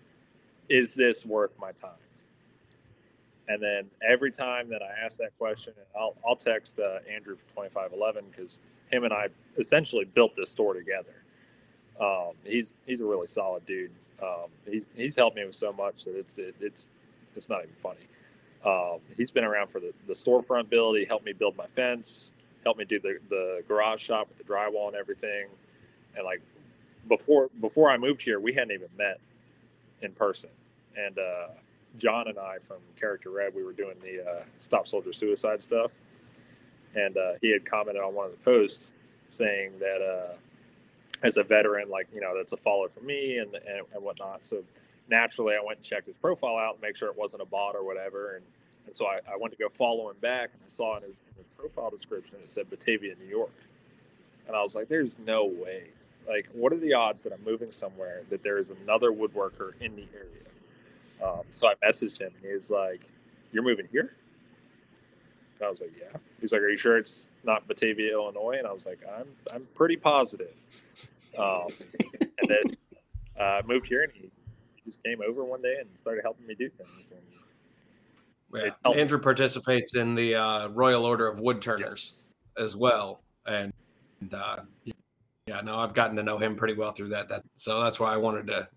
is 0.69 0.95
this 0.95 1.25
worth 1.27 1.53
my 1.59 1.73
time? 1.73 1.91
And 3.49 3.63
then 3.63 3.87
every 4.07 4.31
time 4.31 4.69
that 4.69 4.83
I 4.83 5.05
ask 5.05 5.17
that 5.19 5.37
question, 5.39 5.73
I'll, 5.99 6.15
I'll 6.27 6.37
text 6.37 6.79
uh, 6.79 6.99
Andrew 7.11 7.35
for 7.35 7.49
2511 7.55 8.27
because 8.31 8.61
him 8.91 9.05
and 9.05 9.13
I 9.13 9.29
essentially 9.57 10.05
built 10.05 10.37
this 10.37 10.51
store 10.51 10.75
together. 10.75 11.15
Um, 12.01 12.33
he's 12.45 12.75
he's 12.87 13.01
a 13.01 13.05
really 13.05 13.27
solid 13.27 13.67
dude. 13.67 13.91
Um, 14.23 14.49
he's 14.67 14.85
he's 14.95 15.17
helped 15.17 15.37
me 15.37 15.45
with 15.45 15.55
so 15.55 15.73
much 15.73 16.05
that 16.05 16.17
it's 16.17 16.35
it, 16.39 16.55
it's 16.61 16.89
it's 17.35 17.49
not 17.49 17.63
even 17.63 17.75
funny. 17.83 18.07
Um, 18.65 18.99
he's 19.17 19.31
been 19.31 19.45
around 19.45 19.69
for 19.69 19.81
the, 19.81 19.93
the 20.07 20.13
storefront 20.13 20.69
build. 20.69 20.97
He 20.99 21.05
helped 21.05 21.25
me 21.25 21.33
build 21.33 21.57
my 21.57 21.67
fence, 21.67 22.33
helped 22.65 22.79
me 22.79 22.85
do 22.85 23.01
the, 23.01 23.19
the 23.29 23.63
garage 23.67 24.03
shop 24.03 24.29
with 24.29 24.39
the 24.39 24.45
drywall 24.53 24.89
and 24.89 24.97
everything. 24.97 25.47
And 26.17 26.25
like 26.25 26.41
before 27.09 27.49
before 27.61 27.91
I 27.91 27.97
moved 27.97 28.23
here, 28.23 28.41
we 28.41 28.53
hadn't 28.53 28.73
even 28.73 28.89
met 28.97 29.21
in 30.03 30.13
person. 30.13 30.51
And 30.97 31.19
uh, 31.19 31.49
John 31.99 32.29
and 32.29 32.39
I 32.39 32.59
from 32.59 32.79
Character 32.99 33.31
Red, 33.31 33.55
we 33.55 33.63
were 33.63 33.73
doing 33.73 33.97
the 34.03 34.29
uh, 34.29 34.43
Stop 34.59 34.87
Soldier 34.87 35.13
Suicide 35.13 35.63
stuff, 35.63 35.93
and 36.95 37.17
uh, 37.17 37.33
he 37.41 37.51
had 37.53 37.65
commented 37.65 38.03
on 38.03 38.15
one 38.15 38.27
of 38.27 38.33
the 38.33 38.39
posts 38.39 38.91
saying 39.31 39.73
that 39.79 40.03
uh, 40.03 40.35
as 41.23 41.37
a 41.37 41.43
veteran, 41.43 41.89
like 41.89 42.09
you 42.15 42.21
know, 42.21 42.37
that's 42.37 42.53
a 42.53 42.57
follow 42.57 42.89
for 42.89 43.01
me 43.01 43.39
and, 43.39 43.55
and 43.55 43.87
and 43.95 44.03
whatnot. 44.03 44.45
So 44.45 44.63
naturally, 45.09 45.55
I 45.55 45.65
went 45.65 45.79
and 45.79 45.85
checked 45.85 46.07
his 46.07 46.17
profile 46.17 46.57
out 46.57 46.81
make 46.83 46.97
sure 46.97 47.09
it 47.09 47.17
wasn't 47.17 47.43
a 47.43 47.47
bot 47.47 47.75
or 47.75 47.85
whatever, 47.85 48.37
and 48.37 48.45
and 48.87 48.97
so 48.97 49.07
I, 49.07 49.21
I 49.31 49.37
went 49.37 49.53
to 49.53 49.59
go 49.59 49.69
follow 49.69 50.11
him 50.11 50.17
back, 50.21 50.51
and 50.53 50.63
I 50.65 50.69
saw 50.69 50.97
in 50.97 51.03
his, 51.05 51.13
his 51.39 51.47
profile 51.57 51.91
description 51.91 52.37
it 52.45 52.51
said 52.51 52.69
Batavia, 52.69 53.15
New 53.19 53.29
York, 53.29 53.55
and 54.47 54.55
I 54.55 54.63
was 54.63 54.75
like, 54.75 54.89
"There's 54.89 55.17
no 55.19 55.45
way." 55.47 55.85
Like, 56.29 56.47
what 56.53 56.75
are 56.75 56.79
the 56.79 56.93
odds 56.93 57.23
that 57.23 57.33
I'm 57.33 57.43
moving 57.43 57.73
somewhere 57.73 58.23
that 58.29 58.43
there 58.43 58.59
is 58.59 58.69
another 58.69 59.11
woodworker 59.11 59.73
in 59.81 59.97
the 59.97 60.07
area? 60.15 60.49
Um, 61.25 61.43
so 61.51 61.69
I 61.69 61.75
messaged 61.87 62.21
him 62.21 62.33
and 62.37 62.45
he 62.45 62.55
was 62.55 62.71
like, 62.71 63.01
You're 63.53 63.63
moving 63.63 63.89
here? 63.91 64.15
And 65.59 65.67
I 65.67 65.71
was 65.71 65.81
like, 65.81 65.93
Yeah. 65.99 66.19
He's 66.41 66.53
like, 66.53 66.61
Are 66.61 66.69
you 66.69 66.77
sure 66.77 66.99
it's 66.99 67.29
not 67.45 67.67
Batavia, 67.67 68.13
Illinois? 68.13 68.57
And 68.59 68.67
I 68.67 68.73
was 68.73 68.87
like, 68.87 69.01
I'm 69.19 69.27
I'm 69.53 69.67
pretty 69.75 69.97
positive. 69.97 70.55
Um, 71.37 71.69
and 72.21 72.49
then 72.49 72.77
uh, 73.39 73.43
I 73.43 73.63
moved 73.67 73.87
here 73.87 74.03
and 74.03 74.13
he 74.13 74.31
just 74.85 75.03
came 75.03 75.21
over 75.27 75.45
one 75.45 75.63
day 75.63 75.77
and 75.81 75.89
started 75.97 76.23
helping 76.23 76.47
me 76.47 76.55
do 76.55 76.69
things. 76.69 77.11
And 77.11 77.21
Yeah. 78.55 78.71
Andrew 78.93 79.19
participates 79.19 79.95
in 79.95 80.15
the 80.15 80.35
uh, 80.35 80.69
Royal 80.69 81.05
Order 81.05 81.29
of 81.29 81.41
Wood 81.41 81.61
Turners 81.61 82.23
as 82.57 82.77
well, 82.77 83.21
and, 83.47 83.73
and 84.21 84.35
uh, 84.35 84.57
yeah, 85.47 85.61
no, 85.61 85.79
I've 85.79 85.95
gotten 85.95 86.17
to 86.17 86.23
know 86.23 86.39
him 86.39 86.57
pretty 86.57 86.75
well 86.75 86.93
through 86.93 87.11
that. 87.11 87.29
That 87.29 87.43
so 87.55 87.83
that's 87.83 88.01
why 88.01 88.13
I 88.13 88.17
wanted 88.17 88.47
to 88.49 88.69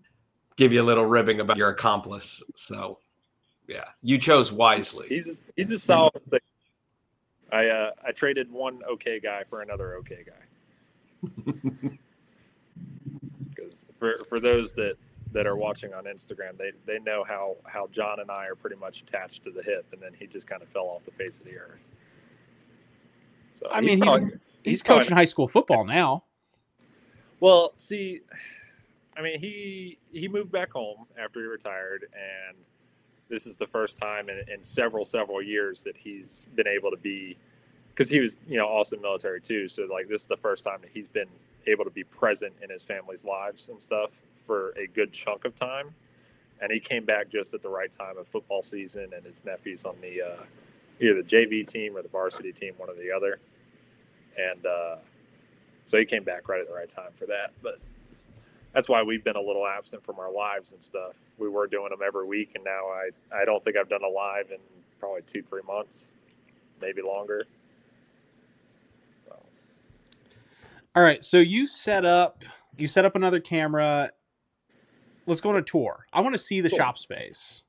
give 0.56 0.72
you 0.72 0.82
a 0.82 0.84
little 0.84 1.06
ribbing 1.06 1.40
about 1.40 1.56
your 1.56 1.70
accomplice. 1.70 2.42
So 2.54 2.98
yeah, 3.66 3.84
you 4.02 4.18
chose 4.18 4.52
wisely. 4.52 5.08
he's 5.08 5.28
a, 5.28 5.40
he's 5.56 5.70
a 5.70 5.78
solid 5.78 6.24
thing. 6.26 6.40
I 7.50 7.68
uh, 7.68 7.90
I 8.06 8.12
traded 8.12 8.50
one 8.50 8.80
okay 8.90 9.20
guy 9.20 9.44
for 9.44 9.62
another 9.62 9.96
okay 9.96 10.24
guy. 10.26 10.32
because 13.48 13.84
for 13.92 14.24
for 14.24 14.40
those 14.40 14.74
that 14.74 14.96
that 15.32 15.46
are 15.46 15.56
watching 15.56 15.94
on 15.94 16.04
Instagram, 16.04 16.56
they 16.58 16.72
they 16.86 16.98
know 17.00 17.24
how 17.24 17.56
how 17.66 17.86
John 17.88 18.20
and 18.20 18.30
I 18.30 18.46
are 18.46 18.54
pretty 18.54 18.76
much 18.76 19.00
attached 19.02 19.44
to 19.44 19.50
the 19.50 19.62
hip, 19.62 19.86
and 19.92 20.00
then 20.02 20.12
he 20.18 20.26
just 20.26 20.46
kind 20.46 20.62
of 20.62 20.68
fell 20.68 20.84
off 20.86 21.04
the 21.04 21.10
face 21.10 21.38
of 21.38 21.44
the 21.44 21.56
earth. 21.56 21.88
So 23.54 23.68
I 23.70 23.80
mean, 23.80 24.02
he's- 24.02 24.18
probably- 24.18 24.38
He's 24.64 24.80
probably 24.80 25.02
coaching 25.06 25.16
high 25.16 25.24
school 25.24 25.48
football 25.48 25.84
now. 25.84 26.22
Well, 27.40 27.72
see, 27.76 28.20
I 29.16 29.20
mean, 29.22 29.40
he 29.40 29.98
he 30.12 30.28
moved 30.28 30.52
back 30.52 30.70
home 30.70 31.06
after 31.18 31.40
he 31.40 31.46
retired, 31.46 32.04
and 32.14 32.56
this 33.28 33.44
is 33.48 33.56
the 33.56 33.66
first 33.66 33.96
time 33.96 34.28
in, 34.28 34.44
in 34.48 34.62
several 34.62 35.04
several 35.04 35.42
years 35.42 35.82
that 35.82 35.96
he's 35.96 36.46
been 36.54 36.68
able 36.68 36.92
to 36.92 36.96
be, 36.96 37.36
because 37.88 38.08
he 38.08 38.20
was 38.20 38.36
you 38.46 38.56
know 38.56 38.68
also 38.68 38.96
military 38.98 39.40
too. 39.40 39.66
So 39.68 39.82
like 39.90 40.06
this 40.08 40.20
is 40.20 40.26
the 40.28 40.36
first 40.36 40.62
time 40.62 40.78
that 40.82 40.90
he's 40.94 41.08
been 41.08 41.28
able 41.66 41.82
to 41.84 41.90
be 41.90 42.04
present 42.04 42.52
in 42.62 42.70
his 42.70 42.84
family's 42.84 43.24
lives 43.24 43.68
and 43.68 43.82
stuff 43.82 44.12
for 44.46 44.70
a 44.78 44.86
good 44.88 45.12
chunk 45.12 45.44
of 45.46 45.56
time, 45.56 45.94
and 46.60 46.72
he 46.72 46.80
came 46.80 47.04
back 47.04 47.30
just 47.30 47.54
at 47.54 47.62
the 47.62 47.70
right 47.70 47.92
time 47.92 48.18
of 48.18 48.28
football 48.28 48.62
season, 48.62 49.10
and 49.16 49.24
his 49.26 49.44
nephew's 49.44 49.84
on 49.84 49.96
the 50.02 50.22
uh, 50.22 50.44
either 51.00 51.22
the 51.22 51.28
JV 51.28 51.66
team 51.66 51.96
or 51.96 52.02
the 52.02 52.08
varsity 52.08 52.52
team, 52.52 52.74
one 52.78 52.90
or 52.90 52.94
the 52.96 53.12
other, 53.12 53.40
and. 54.38 54.66
uh 54.66 54.96
so 55.84 55.98
he 55.98 56.04
came 56.04 56.24
back 56.24 56.48
right 56.48 56.60
at 56.60 56.68
the 56.68 56.74
right 56.74 56.88
time 56.88 57.12
for 57.14 57.26
that. 57.26 57.52
But 57.62 57.78
that's 58.72 58.88
why 58.88 59.02
we've 59.02 59.24
been 59.24 59.36
a 59.36 59.40
little 59.42 59.66
absent 59.66 60.04
from 60.04 60.18
our 60.20 60.32
lives 60.32 60.72
and 60.72 60.82
stuff. 60.82 61.16
We 61.38 61.48
were 61.48 61.66
doing 61.66 61.90
them 61.90 62.00
every 62.06 62.26
week, 62.26 62.52
and 62.54 62.64
now 62.64 62.86
I 62.88 63.10
I 63.34 63.44
don't 63.44 63.62
think 63.62 63.76
I've 63.76 63.88
done 63.88 64.04
a 64.04 64.08
live 64.08 64.50
in 64.50 64.58
probably 65.00 65.22
two 65.26 65.42
three 65.42 65.62
months, 65.66 66.14
maybe 66.80 67.02
longer. 67.02 67.44
All 70.96 71.02
right, 71.02 71.24
so 71.24 71.38
you 71.38 71.66
set 71.66 72.04
up 72.06 72.44
you 72.78 72.88
set 72.88 73.04
up 73.04 73.16
another 73.16 73.40
camera. 73.40 74.10
Let's 75.26 75.40
go 75.40 75.50
on 75.50 75.56
a 75.56 75.62
tour. 75.62 76.06
I 76.12 76.20
want 76.20 76.34
to 76.34 76.38
see 76.38 76.60
the 76.60 76.68
Cool. 76.68 76.78
shop 76.78 76.98
space. 76.98 77.62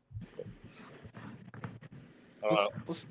uh, 2.43 2.47
Let's- 2.49 2.67
let's- 2.87 3.07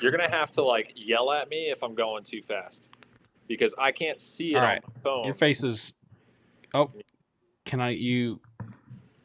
you're 0.00 0.10
gonna 0.10 0.28
have 0.30 0.50
to 0.52 0.62
like 0.62 0.92
yell 0.96 1.30
at 1.30 1.48
me 1.48 1.70
if 1.70 1.82
I'm 1.84 1.94
going 1.94 2.24
too 2.24 2.42
fast 2.42 2.88
because 3.46 3.74
I 3.78 3.92
can't 3.92 4.20
see 4.20 4.52
it 4.54 4.56
All 4.56 4.62
on 4.64 4.78
my 4.86 5.00
phone. 5.00 5.24
Your 5.24 5.34
face 5.34 5.62
is. 5.62 5.92
Oh, 6.74 6.90
can 7.64 7.80
I? 7.80 7.90
You. 7.90 8.40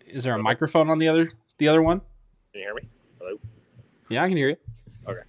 Is 0.06 0.24
there 0.24 0.36
a 0.36 0.40
microphone 0.40 0.90
on 0.92 1.00
the 1.00 1.08
other 1.08 1.28
the 1.58 1.68
other 1.68 1.82
one? 1.82 2.02
Can 2.52 2.62
you 2.62 2.62
hear 2.62 2.76
me? 2.76 2.88
Hello. 3.20 3.40
Yeah, 4.10 4.24
I 4.24 4.28
can 4.28 4.38
hear 4.38 4.50
you. 4.50 4.58
Okay. 5.08 5.22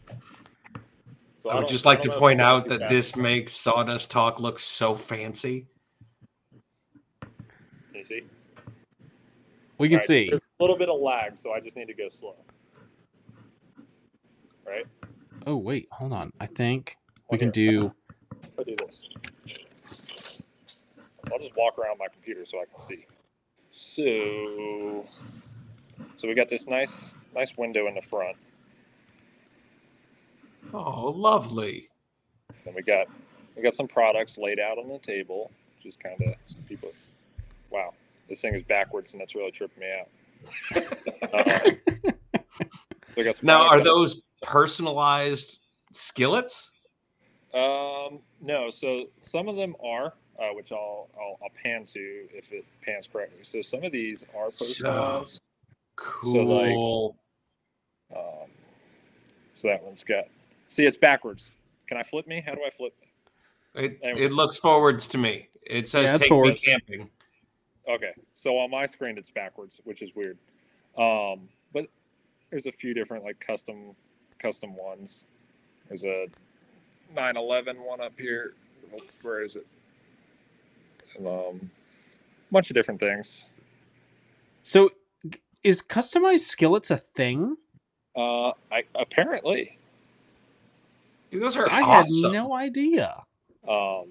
So 1.38 1.48
I 1.50 1.54
would 1.54 1.60
don't- 1.62 1.70
just 1.70 1.87
like 1.87 2.02
to 2.02 2.10
point 2.10 2.40
out 2.40 2.68
that 2.68 2.80
fast. 2.80 2.90
this 2.90 3.16
makes 3.16 3.54
Sawdust 3.54 4.10
Talk 4.10 4.40
look 4.40 4.58
so 4.58 4.94
fancy. 4.94 5.66
Can 7.20 7.30
you 7.94 8.04
see? 8.04 8.22
We 9.85 9.90
can 9.90 9.97
All 9.97 9.99
right, 9.99 10.07
see. 10.07 10.29
There's 10.31 10.40
a 10.40 10.62
little 10.62 10.79
bit 10.79 10.88
of 10.88 10.99
lag, 10.99 11.37
so 11.37 11.53
I 11.53 11.61
just 11.61 11.77
need 11.77 11.88
to 11.88 11.92
go 11.92 12.09
slow. 12.09 12.37
Right? 14.66 14.87
Oh 15.47 15.57
wait, 15.57 15.88
hold 15.90 16.14
on. 16.14 16.31
I 16.40 16.47
think 16.47 16.97
oh, 16.97 17.12
we 17.33 17.37
Hold 17.37 17.53
can 17.53 17.62
here. 17.62 17.81
do. 17.81 17.92
If 18.42 18.59
I 18.59 18.62
do 18.62 18.77
this. 18.79 19.03
I'll 21.31 21.38
just 21.38 21.55
walk 21.55 21.79
around 21.79 21.99
my 21.99 22.07
computer 22.11 22.47
so 22.47 22.62
I 22.62 22.64
can 22.64 22.81
see. 22.81 23.05
So, 23.73 25.07
so 26.16 26.29
we 26.29 26.35
got 26.35 26.49
this 26.49 26.66
nice, 26.66 27.14
nice 27.35 27.55
window 27.59 27.87
in 27.87 27.94
the 27.94 28.01
front. 28.01 28.38
Oh, 30.73 31.11
lovely. 31.11 31.90
Then 32.64 32.73
we 32.75 32.81
got, 32.81 33.07
we 33.55 33.62
got 33.62 33.75
some 33.75 33.88
products 33.88 34.38
laid 34.38 34.61
out 34.61 34.79
on 34.79 34.88
the 34.88 34.99
table. 34.99 35.51
Just 35.83 36.03
kind 36.03 36.16
of 36.23 36.66
people. 36.66 36.90
Wow, 37.68 37.92
this 38.28 38.40
thing 38.40 38.54
is 38.54 38.62
backwards 38.62 39.12
and 39.12 39.20
that's 39.20 39.34
really 39.34 39.50
tripping 39.50 39.80
me 39.80 39.90
out. 40.00 40.08
Uh, 41.34 41.70
so 43.10 43.16
we 43.16 43.24
got 43.24 43.37
some 43.37 43.46
Now, 43.46 43.62
are 43.62 43.68
products 43.68 43.78
that- 43.78 43.84
those 43.84 44.22
personalized 44.42 45.60
skillets? 45.92 46.70
Um, 47.54 48.18
no. 48.40 48.68
So 48.70 49.06
some 49.20 49.48
of 49.48 49.56
them 49.56 49.74
are, 49.82 50.12
uh, 50.38 50.48
which 50.52 50.70
I'll, 50.72 51.08
I'll 51.18 51.38
I'll 51.42 51.50
pan 51.62 51.87
to 51.87 52.26
if 52.34 52.52
it 52.52 52.64
pans 52.84 53.08
correctly. 53.10 53.38
So 53.42 53.62
some 53.62 53.84
of 53.84 53.92
these 53.92 54.26
are 54.37 54.46
personalized. 54.46 55.40
Cool. 55.96 56.44
like- 56.46 58.16
Um, 58.16 58.48
so 59.54 59.68
that 59.68 59.82
one's 59.82 60.04
got. 60.04 60.24
See, 60.68 60.84
it's 60.84 60.96
backwards. 60.96 61.54
Can 61.87 61.96
I 61.96 62.02
flip 62.02 62.26
me? 62.26 62.42
How 62.44 62.54
do 62.54 62.62
I 62.66 62.70
flip? 62.70 62.94
it, 63.76 63.98
Anyways. 64.02 64.24
it 64.26 64.32
looks 64.34 64.56
forwards 64.56 65.06
to 65.08 65.18
me. 65.18 65.48
It 65.62 65.88
says 65.88 66.04
Yeah, 66.12 66.16
take 66.18 66.28
forwards. 66.28 66.64
me 66.66 66.72
camping. 66.72 67.10
Okay, 67.88 68.12
so 68.33 68.57
on 68.59 68.70
my 68.70 68.87
screen 68.87 69.18
it's 69.18 69.31
backwards, 69.31 69.81
which 69.85 70.01
is 70.03 70.14
weird. 70.14 70.38
Um, 70.97 71.49
but 71.73 71.87
there's 72.51 72.66
a 72.66 72.73
few 72.73 72.94
different 72.94 73.25
like 73.25 73.38
custom 73.40 73.94
custom 74.38 74.75
ones. 74.77 75.27
There's 75.88 76.05
a 76.05 76.27
911 77.14 77.83
one 77.83 78.01
up 78.01 78.12
here. 78.18 78.55
Where 79.23 79.42
is 79.42 79.57
it? 79.57 79.66
Um, 81.27 81.70
bunch 82.51 82.70
of 82.70 82.75
different 82.75 83.01
things. 83.01 83.44
So, 84.62 84.90
is 85.62 85.83
customized 85.83 86.40
skillets 86.40 86.90
a 86.90 86.99
thing? 86.99 87.57
Uh, 88.16 88.53
I 88.73 88.85
apparently. 88.94 89.79
Dude, 91.31 91.42
those 91.42 91.57
are 91.57 91.68
I 91.70 91.83
awesome. 91.83 92.33
had 92.33 92.33
no 92.33 92.55
idea. 92.55 93.23
um, 93.68 94.07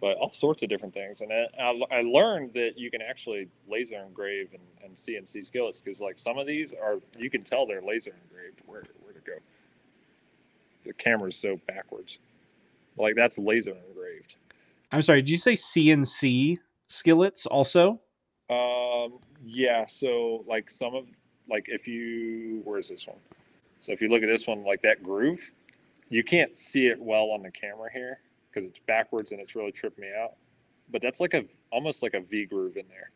but 0.00 0.16
all 0.16 0.32
sorts 0.32 0.62
of 0.62 0.68
different 0.68 0.94
things. 0.94 1.20
And 1.20 1.32
I, 1.32 1.74
I, 1.90 2.02
learned 2.02 2.52
that 2.54 2.78
you 2.78 2.90
can 2.90 3.02
actually 3.02 3.48
laser 3.68 3.96
engrave 3.96 4.50
and, 4.52 4.62
and 4.82 4.94
CNC 4.94 5.44
skillets 5.44 5.80
because 5.80 6.00
like 6.00 6.18
some 6.18 6.38
of 6.38 6.46
these 6.46 6.72
are 6.72 6.98
you 7.18 7.30
can 7.30 7.42
tell 7.42 7.66
they're 7.66 7.82
laser 7.82 8.14
engraved. 8.24 8.62
Where 8.66 8.84
where 9.02 9.12
to 9.12 9.20
go? 9.20 9.32
The 10.84 10.92
camera's 10.92 11.36
so 11.36 11.60
backwards. 11.66 12.18
Like 12.96 13.16
that's 13.16 13.38
laser 13.38 13.76
engraved. 13.88 14.36
I'm 14.92 15.02
sorry. 15.02 15.22
Did 15.22 15.30
you 15.30 15.38
say 15.38 15.54
CNC 15.54 16.58
skillets 16.88 17.46
also? 17.46 18.00
Um, 18.50 19.18
yeah. 19.44 19.84
So 19.86 20.44
like 20.46 20.70
some 20.70 20.94
of 20.94 21.08
like 21.48 21.66
if 21.68 21.88
you 21.88 22.62
where's 22.64 22.88
this 22.88 23.06
one? 23.06 23.18
So 23.80 23.92
if 23.92 24.00
you 24.00 24.08
look 24.08 24.22
at 24.22 24.28
this 24.28 24.46
one, 24.46 24.64
like 24.64 24.82
that 24.82 25.02
groove, 25.02 25.50
you 26.08 26.22
can't 26.22 26.56
see 26.56 26.86
it 26.86 27.00
well 27.00 27.30
on 27.30 27.42
the 27.42 27.50
camera 27.50 27.90
here 27.92 28.20
because 28.50 28.68
it's 28.68 28.80
backwards 28.80 29.32
and 29.32 29.40
it's 29.40 29.54
really 29.54 29.72
tripping 29.72 30.02
me 30.02 30.10
out. 30.16 30.32
But 30.90 31.02
that's 31.02 31.20
like 31.20 31.34
a 31.34 31.44
almost 31.70 32.02
like 32.02 32.14
a 32.14 32.20
V 32.20 32.46
groove 32.46 32.76
in 32.76 32.86
there. 32.88 33.10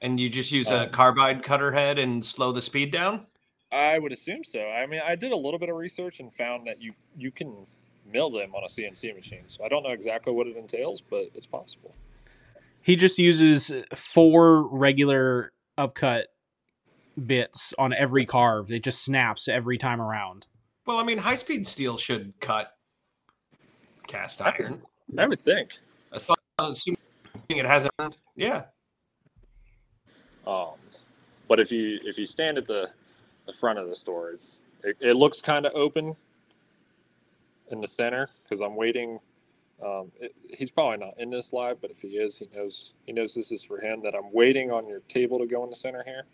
And 0.00 0.20
you 0.20 0.28
just 0.28 0.52
use 0.52 0.70
a 0.70 0.84
Um, 0.84 0.90
carbide 0.90 1.42
cutter 1.42 1.72
head 1.72 1.98
and 1.98 2.24
slow 2.24 2.52
the 2.52 2.62
speed 2.62 2.92
down? 2.92 3.26
I 3.72 3.98
would 3.98 4.12
assume 4.12 4.44
so. 4.44 4.60
I 4.60 4.86
mean, 4.86 5.00
I 5.04 5.14
did 5.16 5.32
a 5.32 5.36
little 5.36 5.58
bit 5.58 5.68
of 5.68 5.76
research 5.76 6.20
and 6.20 6.32
found 6.32 6.66
that 6.66 6.80
you 6.80 6.92
you 7.16 7.30
can 7.30 7.66
mill 8.06 8.30
them 8.30 8.54
on 8.54 8.64
a 8.64 8.68
CNC 8.68 9.14
machine. 9.14 9.44
So 9.48 9.64
I 9.64 9.68
don't 9.68 9.82
know 9.82 9.90
exactly 9.90 10.32
what 10.32 10.46
it 10.46 10.56
entails, 10.56 11.00
but 11.00 11.26
it's 11.34 11.46
possible. 11.46 11.94
He 12.80 12.96
just 12.96 13.18
uses 13.18 13.70
four 13.94 14.66
regular 14.68 15.52
upcut 15.76 16.28
bits 17.26 17.74
on 17.78 17.92
every 17.92 18.24
carve. 18.24 18.72
It 18.72 18.82
just 18.82 19.04
snaps 19.04 19.48
every 19.48 19.76
time 19.76 20.00
around. 20.00 20.46
Well, 20.86 20.96
I 20.96 21.02
mean, 21.02 21.18
high 21.18 21.34
speed 21.34 21.66
steel 21.66 21.98
should 21.98 22.32
cut 22.40 22.72
cast 24.08 24.42
iron. 24.42 24.82
I 25.16 25.26
would 25.26 25.38
think. 25.38 25.78
Assuming 26.58 26.98
it 27.50 27.64
hasn't. 27.64 27.92
Yeah. 28.34 28.64
Um, 30.46 30.72
but 31.46 31.60
if 31.60 31.70
you 31.70 32.00
if 32.04 32.18
you 32.18 32.26
stand 32.26 32.58
at 32.58 32.66
the 32.66 32.90
the 33.46 33.52
front 33.52 33.78
of 33.78 33.88
the 33.88 33.94
store, 33.94 34.30
it's 34.30 34.60
it, 34.82 34.96
it 35.00 35.14
looks 35.14 35.40
kind 35.40 35.66
of 35.66 35.72
open 35.74 36.16
in 37.70 37.80
the 37.80 37.86
center 37.86 38.28
because 38.42 38.60
I'm 38.60 38.74
waiting. 38.74 39.20
Um, 39.84 40.10
it, 40.20 40.34
he's 40.50 40.72
probably 40.72 40.98
not 40.98 41.14
in 41.18 41.30
this 41.30 41.52
live, 41.52 41.80
but 41.80 41.90
if 41.90 42.00
he 42.00 42.08
is, 42.08 42.36
he 42.36 42.48
knows 42.54 42.94
he 43.06 43.12
knows 43.12 43.34
this 43.34 43.52
is 43.52 43.62
for 43.62 43.78
him. 43.78 44.02
That 44.02 44.14
I'm 44.14 44.32
waiting 44.32 44.72
on 44.72 44.88
your 44.88 45.00
table 45.08 45.38
to 45.38 45.46
go 45.46 45.62
in 45.64 45.70
the 45.70 45.76
center 45.76 46.02
here. 46.04 46.24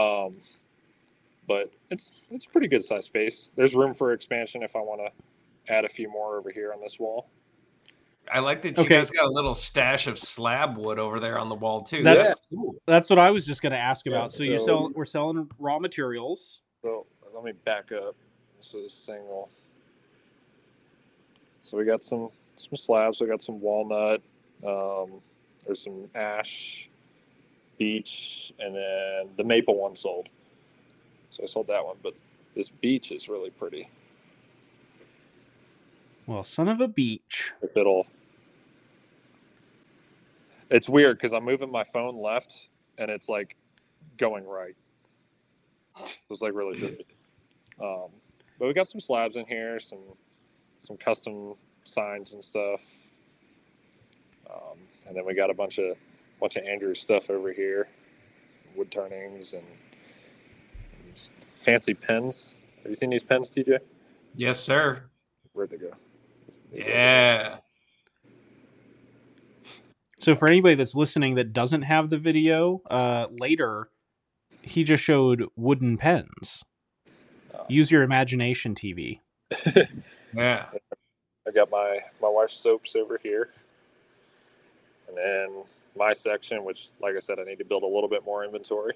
Um, 0.00 0.36
but 1.46 1.70
it's 1.90 2.12
it's 2.30 2.46
a 2.46 2.48
pretty 2.48 2.68
good 2.68 2.84
size 2.84 3.04
space. 3.04 3.50
There's 3.56 3.74
room 3.74 3.92
for 3.92 4.12
expansion 4.12 4.62
if 4.62 4.74
I 4.76 4.80
want 4.80 5.00
to 5.00 5.10
add 5.68 5.84
a 5.84 5.88
few 5.88 6.10
more 6.10 6.36
over 6.38 6.50
here 6.50 6.72
on 6.72 6.80
this 6.80 6.98
wall. 6.98 7.28
I 8.32 8.38
like 8.38 8.62
that 8.62 8.76
you 8.78 8.84
Okay. 8.84 8.96
guys 8.98 9.10
got 9.10 9.26
a 9.26 9.30
little 9.30 9.54
stash 9.54 10.06
of 10.06 10.18
slab 10.18 10.76
wood 10.78 10.98
over 10.98 11.18
there 11.18 11.38
on 11.38 11.48
the 11.48 11.54
wall 11.56 11.82
too. 11.82 12.02
That- 12.04 12.18
That's 12.18 12.40
cool. 12.50 12.74
That's 12.86 13.10
what 13.10 13.18
I 13.18 13.30
was 13.30 13.44
just 13.44 13.62
going 13.62 13.72
to 13.72 13.78
ask 13.78 14.06
Yeah, 14.06 14.12
about. 14.12 14.32
so, 14.32 14.44
you 14.44 14.58
so- 14.58 14.64
sell 14.64 14.90
we're 14.94 15.04
selling 15.04 15.50
raw 15.58 15.78
materials. 15.78 16.60
So 16.82 17.06
let 17.34 17.42
me 17.44 17.52
back 17.64 17.90
up. 17.92 18.14
So 18.60 18.80
this 18.80 19.04
thing 19.06 19.26
will. 19.26 19.48
So 21.62 21.76
we 21.78 21.84
got 21.84 22.02
some 22.02 22.30
some 22.56 22.76
slabs. 22.76 23.20
We 23.20 23.26
got 23.26 23.42
some 23.42 23.60
walnut. 23.60 24.20
Um, 24.64 25.20
there's 25.66 25.82
some 25.82 26.08
ash, 26.14 26.88
beech, 27.78 28.52
and 28.60 28.74
then 28.74 29.30
the 29.36 29.42
maple 29.44 29.76
one 29.76 29.96
sold. 29.96 30.28
So 31.30 31.42
I 31.42 31.46
sold 31.46 31.66
that 31.68 31.84
one, 31.84 31.96
but 32.02 32.14
this 32.54 32.68
beech 32.68 33.10
is 33.10 33.28
really 33.28 33.50
pretty. 33.50 33.88
Well, 36.32 36.44
son 36.44 36.66
of 36.68 36.80
a 36.80 36.88
beach. 36.88 37.52
If 37.60 37.76
it'll. 37.76 38.06
It's 40.70 40.88
weird 40.88 41.18
because 41.18 41.34
I'm 41.34 41.44
moving 41.44 41.70
my 41.70 41.84
phone 41.84 42.22
left, 42.22 42.68
and 42.96 43.10
it's 43.10 43.28
like 43.28 43.54
going 44.16 44.46
right. 44.46 44.74
It 46.00 46.16
was 46.30 46.40
like 46.40 46.54
really 46.54 46.78
trippy. 46.78 47.04
Um, 47.78 48.08
but 48.58 48.66
we 48.66 48.72
got 48.72 48.88
some 48.88 48.98
slabs 48.98 49.36
in 49.36 49.44
here, 49.44 49.78
some 49.78 49.98
some 50.80 50.96
custom 50.96 51.52
signs 51.84 52.32
and 52.32 52.42
stuff, 52.42 52.80
um, 54.48 54.78
and 55.06 55.14
then 55.14 55.26
we 55.26 55.34
got 55.34 55.50
a 55.50 55.54
bunch 55.54 55.78
of 55.78 55.98
bunch 56.40 56.56
of 56.56 56.64
Andrew's 56.64 56.98
stuff 56.98 57.28
over 57.28 57.52
here, 57.52 57.88
wood 58.74 58.90
turnings 58.90 59.52
and, 59.52 59.66
and 60.94 61.12
fancy 61.56 61.92
pens. 61.92 62.56
Have 62.78 62.86
you 62.90 62.94
seen 62.94 63.10
these 63.10 63.22
pens, 63.22 63.54
TJ? 63.54 63.80
Yes, 64.34 64.60
sir. 64.60 65.02
Where'd 65.52 65.68
they 65.68 65.76
go? 65.76 65.92
These 66.72 66.84
are- 66.84 66.88
Yeah. 66.88 67.56
So 70.18 70.36
for 70.36 70.46
anybody 70.46 70.76
that's 70.76 70.94
listening 70.94 71.34
that 71.34 71.52
doesn't 71.52 71.82
have 71.82 72.08
the 72.08 72.18
video, 72.18 72.80
uh, 72.90 73.26
later 73.30 73.88
he 74.62 74.84
just 74.84 75.02
showed 75.02 75.44
wooden 75.56 75.96
pens. 75.96 76.62
Oh. 77.52 77.64
Use 77.68 77.90
your 77.90 78.02
imagination, 78.02 78.74
TV. 78.74 79.20
Yeah. 80.34 80.66
I 81.46 81.50
got 81.50 81.70
my 81.70 81.98
my 82.22 82.28
wife's 82.28 82.54
soaps 82.54 82.96
over 82.96 83.18
here, 83.22 83.50
and 85.06 85.14
then 85.14 85.64
my 85.94 86.14
section, 86.14 86.64
which, 86.64 86.88
like 87.02 87.14
I 87.16 87.18
said, 87.18 87.38
I 87.38 87.44
need 87.44 87.58
to 87.58 87.66
build 87.66 87.82
a 87.82 87.86
little 87.86 88.08
bit 88.08 88.24
more 88.24 88.42
inventory. 88.42 88.94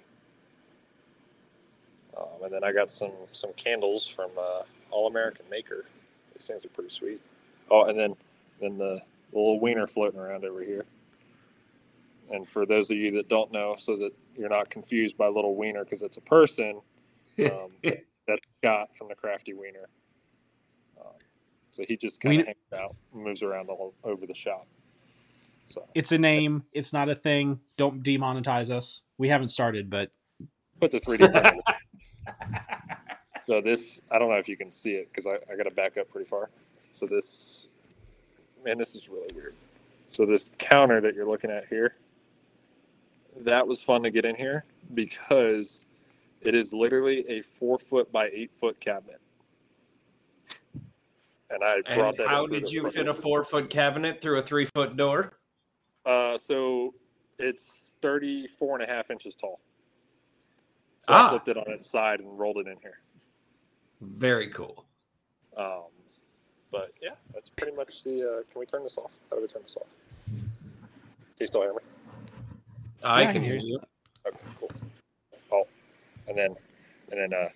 Um, 2.16 2.44
and 2.44 2.50
then 2.52 2.64
I 2.64 2.72
got 2.72 2.90
some 2.90 3.12
some 3.32 3.52
candles 3.54 4.06
from 4.06 4.30
uh, 4.38 4.62
All 4.90 5.08
American 5.08 5.44
Maker. 5.50 5.84
These 6.32 6.46
things 6.46 6.64
are 6.64 6.68
pretty 6.70 6.88
sweet. 6.88 7.20
Oh, 7.70 7.84
and 7.84 7.98
then 7.98 8.16
then 8.60 8.78
the, 8.78 9.00
the 9.32 9.38
little 9.38 9.60
wiener 9.60 9.86
floating 9.86 10.18
around 10.20 10.44
over 10.44 10.62
here. 10.62 10.84
And 12.32 12.48
for 12.48 12.66
those 12.66 12.90
of 12.90 12.96
you 12.96 13.10
that 13.12 13.28
don't 13.28 13.52
know, 13.52 13.76
so 13.78 13.96
that 13.96 14.10
you're 14.36 14.48
not 14.48 14.70
confused 14.70 15.16
by 15.16 15.28
little 15.28 15.54
wiener 15.54 15.84
because 15.84 16.02
it's 16.02 16.16
a 16.16 16.22
person, 16.22 16.80
um, 17.52 17.70
that's 17.82 18.46
Scott 18.58 18.96
from 18.96 19.08
the 19.08 19.14
Crafty 19.14 19.52
Wiener. 19.54 19.88
Um, 21.00 21.12
so 21.72 21.84
he 21.86 21.96
just 21.96 22.20
kind 22.20 22.30
Wiener- 22.32 22.42
of 22.42 22.46
hangs 22.48 22.82
out, 22.82 22.96
moves 23.12 23.42
around 23.42 23.68
all 23.68 23.94
over 24.04 24.26
the 24.26 24.34
shop. 24.34 24.66
So 25.68 25.84
It's 25.94 26.12
a 26.12 26.18
name. 26.18 26.64
It's 26.72 26.92
not 26.92 27.08
a 27.08 27.14
thing. 27.14 27.60
Don't 27.76 28.02
demonetize 28.02 28.70
us. 28.70 29.02
We 29.18 29.28
haven't 29.28 29.48
started, 29.50 29.90
but 29.90 30.10
put 30.80 30.92
the 30.92 31.00
3D 31.00 31.30
printer. 31.30 31.52
So 33.46 33.60
this, 33.60 34.00
I 34.10 34.18
don't 34.18 34.28
know 34.28 34.38
if 34.38 34.48
you 34.48 34.56
can 34.56 34.72
see 34.72 34.94
it 34.94 35.08
because 35.08 35.24
I, 35.24 35.34
I 35.52 35.56
got 35.56 35.64
to 35.64 35.70
back 35.70 35.96
up 35.96 36.10
pretty 36.10 36.28
far. 36.28 36.50
So 36.96 37.04
this, 37.04 37.68
man, 38.64 38.78
this 38.78 38.94
is 38.94 39.10
really 39.10 39.28
weird. 39.34 39.54
So 40.08 40.24
this 40.24 40.50
counter 40.58 40.98
that 41.02 41.14
you're 41.14 41.28
looking 41.28 41.50
at 41.50 41.68
here, 41.68 41.94
that 43.40 43.68
was 43.68 43.82
fun 43.82 44.02
to 44.04 44.10
get 44.10 44.24
in 44.24 44.34
here 44.34 44.64
because 44.94 45.84
it 46.40 46.54
is 46.54 46.72
literally 46.72 47.22
a 47.28 47.42
four 47.42 47.76
foot 47.78 48.10
by 48.10 48.30
eight 48.32 48.50
foot 48.50 48.80
cabinet. 48.80 49.20
And 51.50 51.62
I 51.62 51.82
brought 51.94 52.14
And 52.18 52.18
that. 52.20 52.28
how 52.28 52.46
did 52.46 52.70
you 52.72 52.90
fit 52.90 53.08
a 53.08 53.12
four 53.14 53.44
foot 53.44 53.68
cabinet 53.68 54.22
through 54.22 54.38
a 54.38 54.42
three 54.42 54.64
foot 54.74 54.96
door? 54.96 55.34
Uh, 56.06 56.38
so 56.38 56.94
it's 57.38 57.94
34 58.00 58.80
and 58.80 58.90
a 58.90 58.92
half 58.92 59.10
inches 59.10 59.34
tall. 59.34 59.60
So 61.00 61.12
Ah. 61.12 61.26
I 61.26 61.28
flipped 61.28 61.48
it 61.48 61.58
on 61.58 61.70
its 61.70 61.90
side 61.90 62.20
and 62.20 62.38
rolled 62.38 62.56
it 62.56 62.66
in 62.66 62.78
here. 62.80 63.00
Very 64.00 64.48
cool. 64.48 64.86
Um, 65.58 65.82
but 66.70 66.92
yeah, 67.02 67.14
that's 67.34 67.50
pretty 67.50 67.76
much 67.76 68.02
the. 68.04 68.22
Uh, 68.22 68.42
can 68.50 68.60
we 68.60 68.66
turn 68.66 68.82
this 68.82 68.98
off? 68.98 69.10
How 69.30 69.36
do 69.36 69.42
we 69.42 69.48
turn 69.48 69.62
this 69.62 69.76
off? 69.76 69.86
Can 70.26 71.40
you 71.40 71.46
still 71.46 71.62
hear 71.62 71.72
me? 71.72 71.78
I 73.04 73.22
Yeah, 73.22 73.28
I 73.28 73.32
can 73.32 73.42
hear 73.42 73.56
hear 73.56 73.62
you. 73.62 73.80
Okay, 74.26 74.38
cool. 74.58 74.70
Oh, 75.52 75.62
and 76.28 76.36
then, 76.36 76.56
and 77.10 77.20
then, 77.20 77.32
uh, 77.34 77.48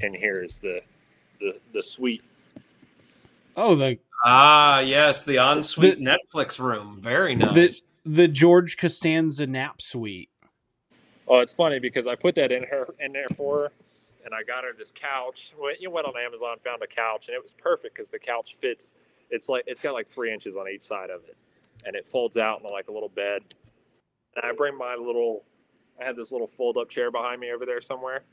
in 0.00 0.14
here 0.14 0.42
is 0.42 0.58
the, 0.58 0.80
the, 1.40 1.58
the 1.72 1.82
suite. 1.82 2.22
Oh, 3.56 3.74
the 3.74 3.98
Ah, 4.24 4.80
yes, 4.80 5.22
the 5.22 5.36
ensuite 5.36 6.00
Netflix 6.00 6.58
room. 6.58 6.98
Very 7.02 7.34
nice. 7.34 7.82
the 8.06 8.26
George 8.26 8.78
Costanza 8.78 9.46
nap 9.46 9.82
suite. 9.82 10.30
Oh, 11.28 11.40
it's 11.40 11.52
funny 11.52 11.78
because 11.78 12.06
I 12.06 12.14
put 12.14 12.34
that 12.36 12.52
in 12.52 12.62
her 12.64 12.88
in 13.00 13.12
there 13.12 13.28
for 13.34 13.58
her, 13.64 13.72
and 14.24 14.34
I 14.34 14.42
got 14.42 14.64
her 14.64 14.70
this 14.76 14.92
couch. 14.94 15.52
Went, 15.58 15.80
you 15.80 15.90
went 15.90 16.06
on 16.06 16.14
Amazon, 16.16 16.56
found 16.64 16.82
a 16.82 16.86
couch, 16.86 17.28
and 17.28 17.34
it 17.34 17.42
was 17.42 17.52
perfect 17.52 17.94
because 17.94 18.08
the 18.08 18.18
couch 18.18 18.56
fits. 18.58 18.92
It's 19.30 19.48
like 19.48 19.64
it's 19.66 19.80
got 19.80 19.94
like 19.94 20.08
three 20.08 20.32
inches 20.32 20.56
on 20.56 20.68
each 20.68 20.82
side 20.82 21.10
of 21.10 21.24
it, 21.24 21.36
and 21.84 21.94
it 21.94 22.06
folds 22.06 22.36
out 22.36 22.60
into 22.60 22.72
like 22.72 22.88
a 22.88 22.92
little 22.92 23.08
bed. 23.08 23.42
And 24.36 24.44
I 24.44 24.52
bring 24.52 24.76
my 24.76 24.94
little, 24.94 25.44
I 26.00 26.04
had 26.04 26.16
this 26.16 26.32
little 26.32 26.46
fold 26.46 26.76
up 26.76 26.88
chair 26.88 27.10
behind 27.10 27.40
me 27.40 27.52
over 27.52 27.66
there 27.66 27.80
somewhere, 27.80 28.24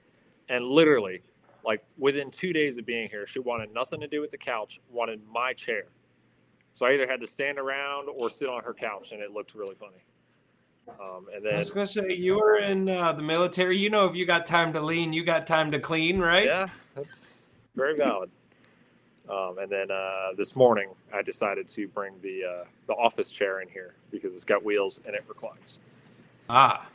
and 0.49 0.65
literally, 0.65 1.21
like 1.63 1.83
within 1.97 2.31
two 2.31 2.53
days 2.53 2.77
of 2.77 2.85
being 2.85 3.09
here, 3.09 3.27
she 3.27 3.39
wanted 3.39 3.73
nothing 3.73 3.99
to 3.99 4.07
do 4.07 4.21
with 4.21 4.31
the 4.31 4.37
couch, 4.37 4.79
wanted 4.89 5.21
my 5.31 5.53
chair. 5.53 5.85
So 6.73 6.85
I 6.85 6.93
either 6.93 7.05
had 7.05 7.19
to 7.21 7.27
stand 7.27 7.59
around 7.59 8.07
or 8.09 8.29
sit 8.29 8.47
on 8.47 8.63
her 8.63 8.73
couch, 8.73 9.11
and 9.11 9.21
it 9.21 9.31
looked 9.31 9.53
really 9.55 9.75
funny. 9.75 9.97
Um, 10.99 11.27
and 11.33 11.45
then 11.45 11.55
I 11.55 11.57
was 11.57 11.71
gonna 11.71 11.87
say 11.87 12.13
you 12.13 12.35
were 12.35 12.57
in 12.59 12.89
uh, 12.89 13.13
the 13.13 13.21
military. 13.21 13.77
You 13.77 13.89
know, 13.89 14.05
if 14.05 14.15
you 14.15 14.25
got 14.25 14.45
time 14.45 14.73
to 14.73 14.81
lean, 14.81 15.13
you 15.13 15.23
got 15.23 15.47
time 15.47 15.71
to 15.71 15.79
clean, 15.79 16.19
right? 16.19 16.45
Yeah, 16.45 16.67
that's 16.95 17.43
very 17.75 17.95
valid. 17.95 18.29
Um, 19.29 19.59
and 19.59 19.71
then 19.71 19.91
uh, 19.91 20.29
this 20.35 20.55
morning, 20.55 20.89
I 21.13 21.21
decided 21.21 21.67
to 21.69 21.87
bring 21.87 22.13
the 22.21 22.43
uh, 22.43 22.65
the 22.87 22.93
office 22.93 23.31
chair 23.31 23.61
in 23.61 23.69
here 23.69 23.93
because 24.11 24.33
it's 24.33 24.43
got 24.43 24.63
wheels 24.63 24.99
and 25.05 25.15
it 25.15 25.23
reclines. 25.27 25.79
Ah, 26.49 26.87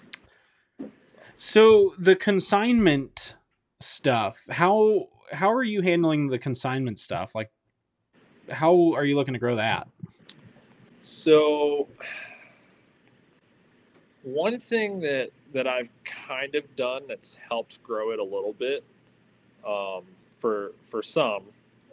So 1.38 1.94
the 1.98 2.16
consignment 2.16 3.36
stuff, 3.80 4.44
how 4.50 5.08
how 5.32 5.52
are 5.52 5.62
you 5.62 5.80
handling 5.80 6.28
the 6.28 6.38
consignment 6.38 6.98
stuff? 6.98 7.34
Like 7.34 7.50
how 8.50 8.92
are 8.94 9.04
you 9.04 9.16
looking 9.16 9.34
to 9.34 9.40
grow 9.40 9.56
that? 9.56 9.88
So, 11.00 11.88
one 14.26 14.58
thing 14.58 15.00
that 15.00 15.30
that 15.52 15.68
I've 15.68 15.88
kind 16.04 16.56
of 16.56 16.74
done 16.74 17.04
that's 17.08 17.36
helped 17.48 17.80
grow 17.82 18.10
it 18.10 18.18
a 18.18 18.24
little 18.24 18.52
bit, 18.52 18.82
um, 19.64 20.02
for 20.40 20.72
for 20.82 21.02
some, 21.02 21.44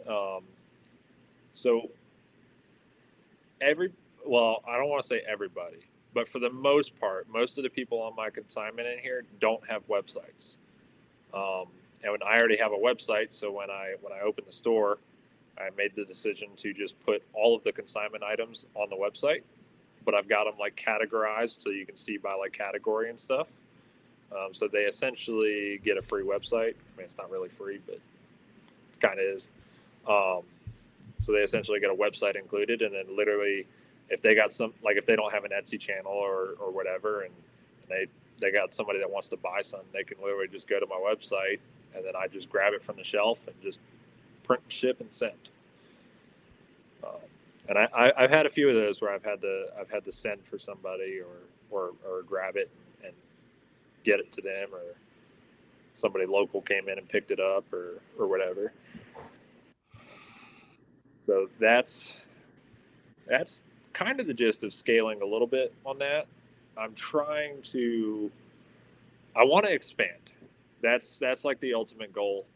um, 0.08 0.42
so 1.52 1.90
every 3.60 3.92
well, 4.26 4.62
I 4.66 4.76
don't 4.76 4.88
want 4.88 5.02
to 5.02 5.08
say 5.08 5.22
everybody, 5.28 5.78
but 6.12 6.28
for 6.28 6.40
the 6.40 6.50
most 6.50 6.98
part, 6.98 7.28
most 7.28 7.56
of 7.56 7.62
the 7.64 7.70
people 7.70 8.02
on 8.02 8.16
my 8.16 8.30
consignment 8.30 8.88
in 8.88 8.98
here 8.98 9.22
don't 9.40 9.62
have 9.68 9.86
websites. 9.86 10.56
Um, 11.32 11.66
and 12.02 12.12
when 12.12 12.22
I 12.22 12.36
already 12.38 12.56
have 12.56 12.72
a 12.72 12.76
website, 12.76 13.32
so 13.32 13.52
when 13.52 13.70
I 13.70 13.94
when 14.00 14.12
I 14.12 14.22
open 14.22 14.44
the 14.44 14.52
store, 14.52 14.98
I 15.56 15.70
made 15.76 15.92
the 15.94 16.04
decision 16.04 16.48
to 16.56 16.72
just 16.72 16.98
put 17.04 17.22
all 17.32 17.54
of 17.54 17.62
the 17.62 17.72
consignment 17.72 18.24
items 18.24 18.66
on 18.74 18.90
the 18.90 18.96
website, 18.96 19.42
but 20.04 20.14
I've 20.14 20.28
got 20.28 20.44
them 20.44 20.54
like 20.58 20.76
categorized 20.76 21.60
so 21.62 21.70
you 21.70 21.86
can 21.86 21.96
see 21.96 22.16
by 22.16 22.34
like 22.34 22.52
category 22.52 23.10
and 23.10 23.18
stuff. 23.18 23.48
Um, 24.32 24.52
so 24.52 24.68
they 24.68 24.80
essentially 24.80 25.80
get 25.84 25.96
a 25.96 26.02
free 26.02 26.24
website. 26.24 26.74
I 26.74 26.96
mean, 26.96 27.06
it's 27.06 27.16
not 27.16 27.30
really 27.30 27.48
free, 27.48 27.80
but 27.86 27.98
kind 29.00 29.18
of 29.18 29.24
is. 29.24 29.50
Um, 30.08 30.42
so 31.18 31.32
they 31.32 31.38
essentially 31.38 31.80
get 31.80 31.90
a 31.90 31.94
website 31.94 32.36
included, 32.36 32.82
and 32.82 32.94
then 32.94 33.16
literally, 33.16 33.66
if 34.10 34.20
they 34.20 34.34
got 34.34 34.52
some 34.52 34.74
like 34.82 34.96
if 34.96 35.06
they 35.06 35.16
don't 35.16 35.32
have 35.32 35.44
an 35.44 35.52
Etsy 35.52 35.78
channel 35.78 36.12
or 36.12 36.54
or 36.60 36.70
whatever, 36.70 37.22
and, 37.22 37.32
and 37.82 37.88
they 37.88 38.06
they 38.40 38.52
got 38.52 38.74
somebody 38.74 38.98
that 38.98 39.10
wants 39.10 39.28
to 39.28 39.36
buy 39.36 39.62
something, 39.62 39.88
they 39.92 40.02
can 40.02 40.18
literally 40.22 40.48
just 40.48 40.68
go 40.68 40.80
to 40.80 40.86
my 40.86 40.96
website, 40.96 41.60
and 41.94 42.04
then 42.04 42.14
I 42.16 42.26
just 42.26 42.50
grab 42.50 42.74
it 42.74 42.82
from 42.82 42.96
the 42.96 43.04
shelf 43.04 43.46
and 43.46 43.54
just 43.62 43.80
print, 44.42 44.62
ship, 44.68 45.00
and 45.00 45.12
send. 45.12 45.32
And 47.68 47.78
I, 47.78 47.88
I, 47.96 48.24
I've 48.24 48.30
had 48.30 48.46
a 48.46 48.50
few 48.50 48.68
of 48.68 48.74
those 48.74 49.00
where 49.00 49.12
I've 49.12 49.24
had 49.24 49.40
to 49.42 49.66
I've 49.78 49.90
had 49.90 50.04
to 50.06 50.12
send 50.12 50.44
for 50.46 50.58
somebody 50.58 51.20
or 51.20 51.38
or, 51.70 51.92
or 52.08 52.22
grab 52.22 52.56
it 52.56 52.70
and, 53.02 53.08
and 53.08 53.14
get 54.04 54.20
it 54.20 54.32
to 54.32 54.42
them 54.42 54.68
or 54.74 54.96
somebody 55.94 56.26
local 56.26 56.62
came 56.62 56.88
in 56.88 56.98
and 56.98 57.08
picked 57.08 57.30
it 57.30 57.40
up 57.40 57.72
or 57.72 58.00
or 58.18 58.26
whatever. 58.28 58.72
So 61.26 61.48
that's 61.60 62.20
that's 63.28 63.64
kind 63.92 64.20
of 64.20 64.26
the 64.26 64.34
gist 64.34 64.64
of 64.64 64.72
scaling 64.72 65.22
a 65.22 65.26
little 65.26 65.46
bit 65.48 65.74
on 65.86 65.98
that. 66.00 66.26
I'm 66.76 66.94
trying 66.94 67.62
to 67.64 68.30
I 69.36 69.44
want 69.44 69.66
to 69.66 69.72
expand. 69.72 70.18
That's 70.82 71.18
that's 71.18 71.44
like 71.44 71.60
the 71.60 71.74
ultimate 71.74 72.12
goal 72.12 72.46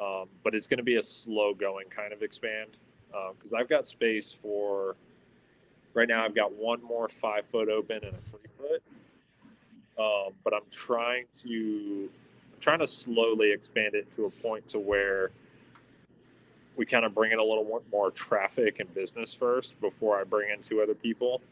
um, 0.00 0.28
but 0.42 0.54
it's 0.54 0.66
going 0.66 0.78
to 0.78 0.84
be 0.84 0.96
a 0.96 1.02
slow 1.02 1.54
going 1.54 1.88
kind 1.88 2.12
of 2.12 2.22
expand 2.22 2.76
because 3.10 3.52
I've 3.52 3.68
got 3.68 3.86
space 3.86 4.32
for 4.32 4.96
right 5.94 6.08
now. 6.08 6.24
I've 6.24 6.34
got 6.34 6.52
one 6.52 6.82
more 6.82 7.08
five 7.08 7.46
foot 7.46 7.68
open 7.68 7.98
and 8.04 8.14
a 8.14 8.30
three 8.30 8.48
foot, 8.56 8.82
um, 9.98 10.34
but 10.44 10.54
I'm 10.54 10.68
trying 10.70 11.24
to 11.42 12.08
I'm 12.54 12.60
trying 12.60 12.80
to 12.80 12.86
slowly 12.86 13.52
expand 13.52 13.94
it 13.94 14.10
to 14.16 14.26
a 14.26 14.30
point 14.30 14.68
to 14.68 14.78
where 14.78 15.30
we 16.76 16.86
kind 16.86 17.04
of 17.04 17.12
bring 17.12 17.32
in 17.32 17.38
a 17.40 17.42
little 17.42 17.64
more, 17.64 17.82
more 17.90 18.10
traffic 18.10 18.78
and 18.78 18.92
business 18.94 19.34
first 19.34 19.78
before 19.80 20.18
I 20.20 20.24
bring 20.24 20.50
in 20.50 20.62
two 20.62 20.80
other 20.80 20.94
people. 20.94 21.42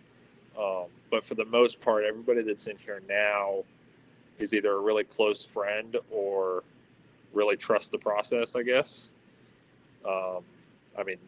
Um, 0.58 0.86
but 1.10 1.24
for 1.24 1.34
the 1.34 1.44
most 1.44 1.80
part, 1.80 2.04
everybody 2.04 2.42
that's 2.42 2.68
in 2.68 2.76
here 2.78 3.02
now 3.08 3.64
is 4.38 4.54
either 4.54 4.72
a 4.72 4.80
really 4.80 5.04
close 5.04 5.44
friend 5.44 5.96
or 6.10 6.62
really 7.34 7.56
trust 7.56 7.90
the 7.90 7.98
process, 7.98 8.54
I 8.54 8.62
guess. 8.62 9.10
Um, 10.06 10.44
I 10.96 11.02
mean, 11.04 11.18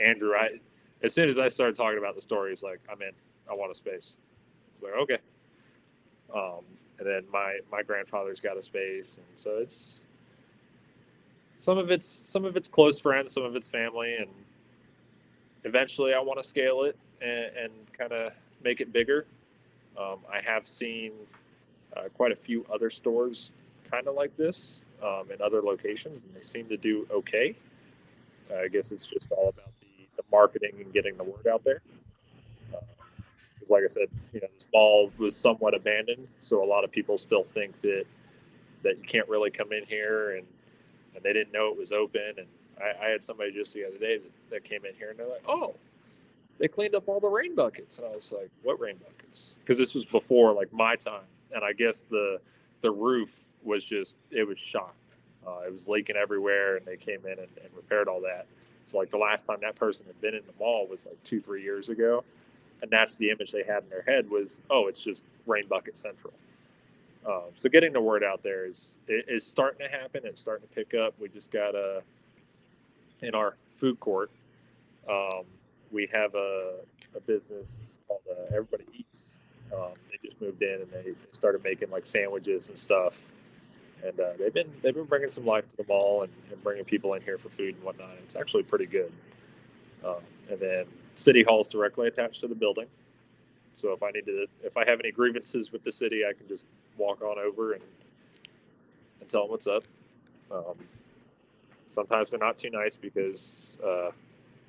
Andrew, 0.00 0.34
I 0.34 0.60
as 1.02 1.14
soon 1.14 1.28
as 1.28 1.38
I 1.38 1.48
started 1.48 1.76
talking 1.76 1.98
about 1.98 2.14
the 2.14 2.22
story, 2.22 2.50
he's 2.50 2.62
like, 2.62 2.80
"I'm 2.90 3.00
in. 3.02 3.12
I 3.50 3.54
want 3.54 3.72
a 3.72 3.74
space." 3.74 4.16
I 4.82 4.86
was 4.86 4.92
like, 4.92 5.02
"Okay." 5.02 5.18
Um, 6.34 6.64
and 6.98 7.08
then 7.08 7.24
my 7.32 7.58
my 7.70 7.82
grandfather's 7.82 8.40
got 8.40 8.56
a 8.56 8.62
space, 8.62 9.16
and 9.16 9.26
so 9.38 9.58
it's 9.58 10.00
some 11.58 11.78
of 11.78 11.90
it's 11.90 12.06
some 12.06 12.44
of 12.44 12.56
it's 12.56 12.68
close 12.68 12.98
friends, 12.98 13.32
some 13.32 13.44
of 13.44 13.56
it's 13.56 13.68
family, 13.68 14.16
and 14.16 14.28
eventually 15.64 16.14
I 16.14 16.20
want 16.20 16.40
to 16.40 16.48
scale 16.48 16.82
it 16.84 16.96
and, 17.20 17.56
and 17.56 17.72
kind 17.96 18.12
of 18.12 18.32
make 18.62 18.80
it 18.80 18.92
bigger. 18.92 19.26
Um, 19.98 20.18
I 20.32 20.40
have 20.40 20.66
seen 20.68 21.12
uh, 21.96 22.08
quite 22.14 22.32
a 22.32 22.36
few 22.36 22.64
other 22.72 22.90
stores 22.90 23.52
kind 23.90 24.06
of 24.06 24.14
like 24.14 24.36
this 24.36 24.82
um, 25.02 25.30
in 25.32 25.42
other 25.42 25.62
locations, 25.62 26.22
and 26.22 26.34
they 26.34 26.42
seem 26.42 26.68
to 26.68 26.76
do 26.76 27.06
okay. 27.10 27.56
I 28.54 28.68
guess 28.68 28.90
it's 28.90 29.06
just 29.06 29.30
all 29.32 29.48
about 29.50 29.72
marketing 30.30 30.72
and 30.78 30.92
getting 30.92 31.16
the 31.16 31.24
word 31.24 31.46
out 31.46 31.64
there. 31.64 31.80
Because, 33.54 33.70
like 33.70 33.84
I 33.84 33.88
said, 33.88 34.08
you 34.32 34.40
know, 34.40 34.48
this 34.54 34.66
mall 34.72 35.12
was 35.18 35.36
somewhat 35.36 35.74
abandoned, 35.74 36.28
so 36.38 36.62
a 36.62 36.66
lot 36.66 36.84
of 36.84 36.90
people 36.90 37.18
still 37.18 37.44
think 37.44 37.80
that 37.82 38.04
that 38.82 38.96
you 38.96 39.04
can't 39.04 39.28
really 39.28 39.50
come 39.50 39.72
in 39.72 39.84
here, 39.84 40.36
and 40.36 40.46
and 41.14 41.22
they 41.22 41.32
didn't 41.32 41.52
know 41.52 41.68
it 41.70 41.78
was 41.78 41.92
open. 41.92 42.34
And 42.38 42.46
I, 42.80 43.06
I 43.06 43.08
had 43.10 43.22
somebody 43.22 43.52
just 43.52 43.74
the 43.74 43.84
other 43.86 43.98
day 43.98 44.18
that, 44.18 44.50
that 44.50 44.64
came 44.64 44.84
in 44.84 44.94
here, 44.94 45.10
and 45.10 45.18
they're 45.18 45.28
like, 45.28 45.44
"Oh, 45.46 45.74
they 46.58 46.68
cleaned 46.68 46.94
up 46.94 47.08
all 47.08 47.20
the 47.20 47.28
rain 47.28 47.54
buckets," 47.54 47.98
and 47.98 48.06
I 48.06 48.14
was 48.14 48.32
like, 48.32 48.50
"What 48.62 48.80
rain 48.80 48.96
buckets?" 48.96 49.56
Because 49.60 49.78
this 49.78 49.94
was 49.94 50.04
before 50.04 50.52
like 50.54 50.72
my 50.72 50.96
time, 50.96 51.26
and 51.52 51.64
I 51.64 51.72
guess 51.72 52.04
the 52.08 52.40
the 52.82 52.90
roof 52.90 53.42
was 53.62 53.84
just 53.84 54.16
it 54.30 54.46
was 54.46 54.58
shot. 54.58 54.94
Uh, 55.46 55.60
it 55.66 55.72
was 55.72 55.88
leaking 55.88 56.16
everywhere, 56.16 56.76
and 56.76 56.86
they 56.86 56.96
came 56.96 57.20
in 57.24 57.32
and, 57.38 57.48
and 57.62 57.74
repaired 57.74 58.08
all 58.08 58.20
that. 58.20 58.46
So 58.86 58.98
like 58.98 59.10
the 59.10 59.18
last 59.18 59.46
time 59.46 59.58
that 59.62 59.76
person 59.76 60.06
had 60.06 60.20
been 60.20 60.34
in 60.34 60.42
the 60.46 60.52
mall 60.58 60.86
was 60.88 61.06
like 61.06 61.22
two 61.24 61.40
three 61.40 61.62
years 61.62 61.88
ago, 61.88 62.24
and 62.82 62.90
that's 62.90 63.16
the 63.16 63.30
image 63.30 63.52
they 63.52 63.62
had 63.62 63.84
in 63.84 63.90
their 63.90 64.02
head 64.02 64.30
was 64.30 64.60
oh 64.70 64.88
it's 64.88 65.00
just 65.00 65.22
rain 65.46 65.66
bucket 65.68 65.96
central. 65.98 66.32
Um, 67.26 67.52
so 67.58 67.68
getting 67.68 67.92
the 67.92 68.00
word 68.00 68.24
out 68.24 68.42
there 68.42 68.66
is 68.66 68.98
is 69.08 69.46
starting 69.46 69.86
to 69.86 69.92
happen. 69.92 70.22
It's 70.24 70.40
starting 70.40 70.66
to 70.66 70.74
pick 70.74 70.94
up. 70.94 71.14
We 71.20 71.28
just 71.28 71.50
got 71.50 71.74
a 71.74 72.02
in 73.22 73.34
our 73.34 73.54
food 73.76 74.00
court. 74.00 74.30
Um, 75.08 75.44
we 75.90 76.08
have 76.12 76.34
a, 76.34 76.76
a 77.16 77.20
business 77.20 77.98
called 78.06 78.20
uh, 78.30 78.54
Everybody 78.54 78.84
Eats. 78.94 79.36
Um, 79.74 79.92
they 80.10 80.28
just 80.28 80.40
moved 80.40 80.62
in 80.62 80.80
and 80.82 80.92
they 80.92 81.12
started 81.30 81.62
making 81.62 81.90
like 81.90 82.06
sandwiches 82.06 82.68
and 82.68 82.78
stuff. 82.78 83.20
And 84.04 84.18
uh, 84.18 84.30
they've 84.38 84.54
been 84.54 84.70
they've 84.82 84.94
been 84.94 85.04
bringing 85.04 85.28
some 85.28 85.44
life 85.44 85.64
to 85.70 85.76
the 85.76 85.84
mall 85.88 86.22
and, 86.22 86.32
and 86.50 86.62
bringing 86.62 86.84
people 86.84 87.14
in 87.14 87.22
here 87.22 87.38
for 87.38 87.50
food 87.50 87.74
and 87.74 87.82
whatnot. 87.82 88.10
It's 88.24 88.34
actually 88.34 88.62
pretty 88.62 88.86
good. 88.86 89.12
Um, 90.04 90.22
and 90.50 90.58
then 90.58 90.86
City 91.14 91.42
Hall 91.42 91.60
is 91.60 91.68
directly 91.68 92.08
attached 92.08 92.40
to 92.40 92.48
the 92.48 92.54
building. 92.54 92.86
So 93.76 93.92
if 93.92 94.02
I 94.02 94.10
need 94.10 94.26
to, 94.26 94.46
if 94.62 94.76
I 94.76 94.84
have 94.86 95.00
any 95.00 95.10
grievances 95.10 95.72
with 95.72 95.84
the 95.84 95.92
city, 95.92 96.24
I 96.24 96.32
can 96.32 96.48
just 96.48 96.64
walk 96.96 97.22
on 97.22 97.38
over 97.38 97.74
and 97.74 97.82
and 99.20 99.28
tell 99.28 99.42
them 99.42 99.50
what's 99.50 99.66
up. 99.66 99.84
Um, 100.50 100.74
sometimes 101.86 102.30
they're 102.30 102.40
not 102.40 102.58
too 102.58 102.70
nice 102.70 102.96
because 102.96 103.78
uh, 103.84 104.10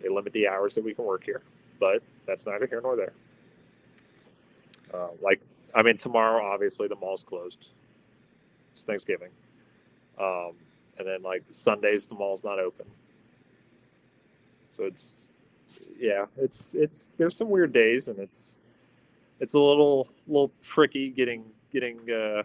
they 0.02 0.10
limit 0.10 0.34
the 0.34 0.48
hours 0.48 0.76
that 0.76 0.84
we 0.84 0.94
can 0.94 1.06
work 1.06 1.24
here, 1.24 1.42
but 1.80 2.04
that's 2.26 2.46
neither 2.46 2.68
here 2.68 2.82
nor 2.82 2.96
there. 2.96 3.14
Uh, 4.94 5.08
like, 5.22 5.40
I 5.74 5.84
mean, 5.84 5.98
tomorrow 5.98 6.46
obviously 6.46 6.88
the 6.88 6.98
mall's 6.98 7.24
closed. 7.24 7.70
It's 8.74 8.84
Thanksgiving, 8.84 9.32
um, 10.20 10.54
and 10.98 11.08
then 11.08 11.24
like 11.24 11.44
Sundays 11.52 12.08
the 12.08 12.16
mall's 12.16 12.44
not 12.44 12.60
open. 12.60 12.86
So 14.70 14.86
it's 14.86 15.30
yeah, 16.00 16.26
it's 16.38 16.74
it's 16.76 17.12
there's 17.18 17.36
some 17.36 17.50
weird 17.50 17.74
days, 17.74 18.08
and 18.08 18.20
it's 18.20 18.60
it's 19.40 19.54
a 19.54 19.60
little 19.60 20.08
little 20.28 20.52
tricky 20.62 21.10
getting 21.10 21.46
getting 21.72 22.00
uh, 22.12 22.44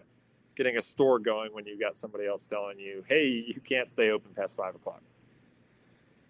getting 0.55 0.77
a 0.77 0.81
store 0.81 1.19
going 1.19 1.53
when 1.53 1.65
you've 1.65 1.79
got 1.79 1.97
somebody 1.97 2.27
else 2.27 2.47
telling 2.47 2.79
you, 2.79 3.03
"Hey, 3.07 3.27
you 3.27 3.61
can't 3.63 3.89
stay 3.89 4.11
open 4.11 4.31
past 4.35 4.57
five 4.57 4.75
o'clock." 4.75 5.01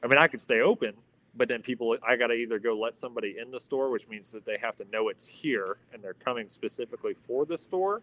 I 0.03 0.07
mean, 0.07 0.19
I 0.19 0.27
could 0.27 0.41
stay 0.41 0.61
open, 0.61 0.93
but 1.35 1.47
then 1.47 1.61
people, 1.61 1.97
I 2.07 2.15
got 2.15 2.27
to 2.27 2.33
either 2.33 2.59
go 2.59 2.77
let 2.77 2.95
somebody 2.95 3.37
in 3.39 3.51
the 3.51 3.59
store, 3.59 3.89
which 3.89 4.07
means 4.07 4.31
that 4.31 4.45
they 4.45 4.57
have 4.61 4.75
to 4.77 4.85
know 4.91 5.09
it's 5.09 5.27
here 5.27 5.77
and 5.93 6.03
they're 6.03 6.13
coming 6.13 6.47
specifically 6.49 7.13
for 7.13 7.45
the 7.45 7.57
store, 7.57 8.01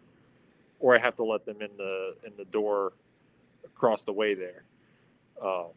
or 0.80 0.94
I 0.94 0.98
have 0.98 1.14
to 1.16 1.24
let 1.24 1.44
them 1.46 1.60
in 1.60 1.70
the 1.76 2.14
in 2.24 2.32
the 2.36 2.44
door 2.46 2.92
across 3.64 4.04
the 4.04 4.12
way 4.12 4.34
there. 4.34 4.64
Um, 5.42 5.68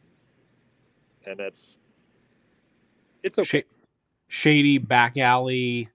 and 1.26 1.40
it's 1.40 1.80
it's 3.24 3.38
okay. 3.40 3.64
Shady 4.30 4.78
back 4.78 5.18
alley 5.18 5.90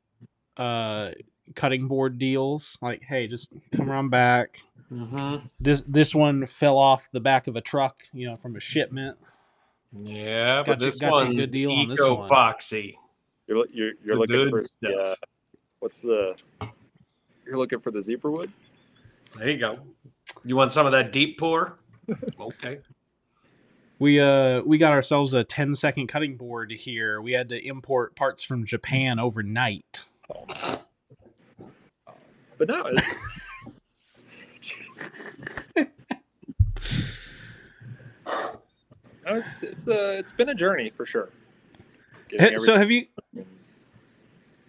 uh 0.57 1.11
cutting 1.55 1.88
board 1.88 2.18
deals 2.18 2.76
like 2.82 3.03
hey 3.03 3.26
just 3.26 3.50
come 3.74 3.90
around 3.90 4.11
back 4.11 4.59
Mm-hmm. 4.92 5.46
this 5.59 5.80
this 5.86 6.14
one 6.14 6.44
fell 6.44 6.76
off 6.76 7.09
the 7.12 7.20
back 7.20 7.46
of 7.46 7.57
a 7.57 7.62
truck 7.62 7.96
you 8.12 8.28
know 8.28 8.34
from 8.36 8.57
a 8.57 8.61
shipment 8.61 9.16
Yeah, 9.98 10.57
Got 10.59 10.66
but 10.66 10.80
you- 10.80 10.86
this 10.86 10.98
got 10.98 11.14
you 11.16 11.22
a 11.22 11.24
one's 11.24 11.36
good 11.38 11.50
deal 11.53 11.72
on 11.72 11.88
this 11.88 11.98
eco 12.00 12.16
one. 12.16 12.28
boxy. 12.30 12.96
You're 13.46 13.64
you're, 13.72 13.92
you're 14.05 14.16
looking 14.16 14.50
for 14.50 14.61
stuff. 14.61 14.72
the, 14.82 14.94
uh, 14.98 15.14
what's 15.80 16.03
the 16.03 16.36
you're 17.46 17.57
looking 17.57 17.78
for 17.78 17.90
the 17.90 18.03
zebra 18.03 18.30
wood. 18.30 18.53
There 19.39 19.51
you 19.51 19.59
go. 19.59 19.79
You 20.45 20.57
want 20.57 20.73
some 20.73 20.87
of 20.87 20.93
that 20.93 21.12
deep 21.12 21.39
pour? 21.39 21.79
okay. 22.41 22.79
we 24.01 24.18
uh 24.20 24.61
we 24.62 24.77
got 24.77 24.93
ourselves 24.93 25.35
a 25.35 25.45
10 25.45 25.73
second 25.75 26.09
cutting 26.09 26.37
board 26.37 26.73
here 26.73 27.23
we 27.23 27.31
had 27.31 27.49
to 27.49 27.64
import 27.64 28.16
parts 28.16 28.43
from 28.43 28.64
japan 28.66 29.20
overnight 29.20 30.03
But 32.59 32.68
no, 32.68 32.87
it's 32.87 33.29
no, 39.25 39.37
it's 39.37 39.62
it's 39.62 39.89
uh, 39.89 40.16
it's 40.18 40.33
been 40.33 40.49
a 40.49 40.55
journey 40.55 40.91
for 40.91 41.07
sure. 41.07 41.31
Getting 42.29 42.49
Hey, 42.51 42.57
so 42.57 42.77
have 42.77 42.91
you 42.91 43.07
everything- 43.07 43.22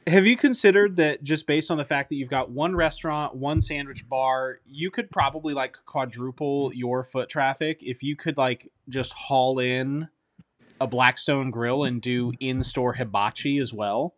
have 0.08 0.26
you 0.26 0.36
considered 0.36 0.98
that 0.98 1.24
just 1.24 1.48
based 1.48 1.72
on 1.72 1.78
the 1.78 1.86
fact 1.86 2.10
that 2.10 2.16
you've 2.16 2.30
got 2.30 2.50
one 2.50 2.76
restaurant 2.76 3.36
one 3.36 3.62
sandwich 3.62 4.08
bar 4.08 4.58
you 4.66 4.92
could 4.92 5.10
probably 5.10 5.54
like 5.54 5.78
quadruple 5.86 6.72
your 6.74 7.04
foot 7.04 7.30
traffic 7.30 7.82
if 7.82 8.04
you 8.04 8.16
could 8.16 8.38
like 8.38 8.70
just 8.90 9.14
haul 9.14 9.60
in 9.60 10.08
a 10.82 10.88
blackstone 10.88 11.52
grill 11.52 11.84
and 11.84 12.02
do 12.02 12.34
in-store 12.40 12.94
hibachi 12.94 13.58
as 13.58 13.74
well 13.74 14.16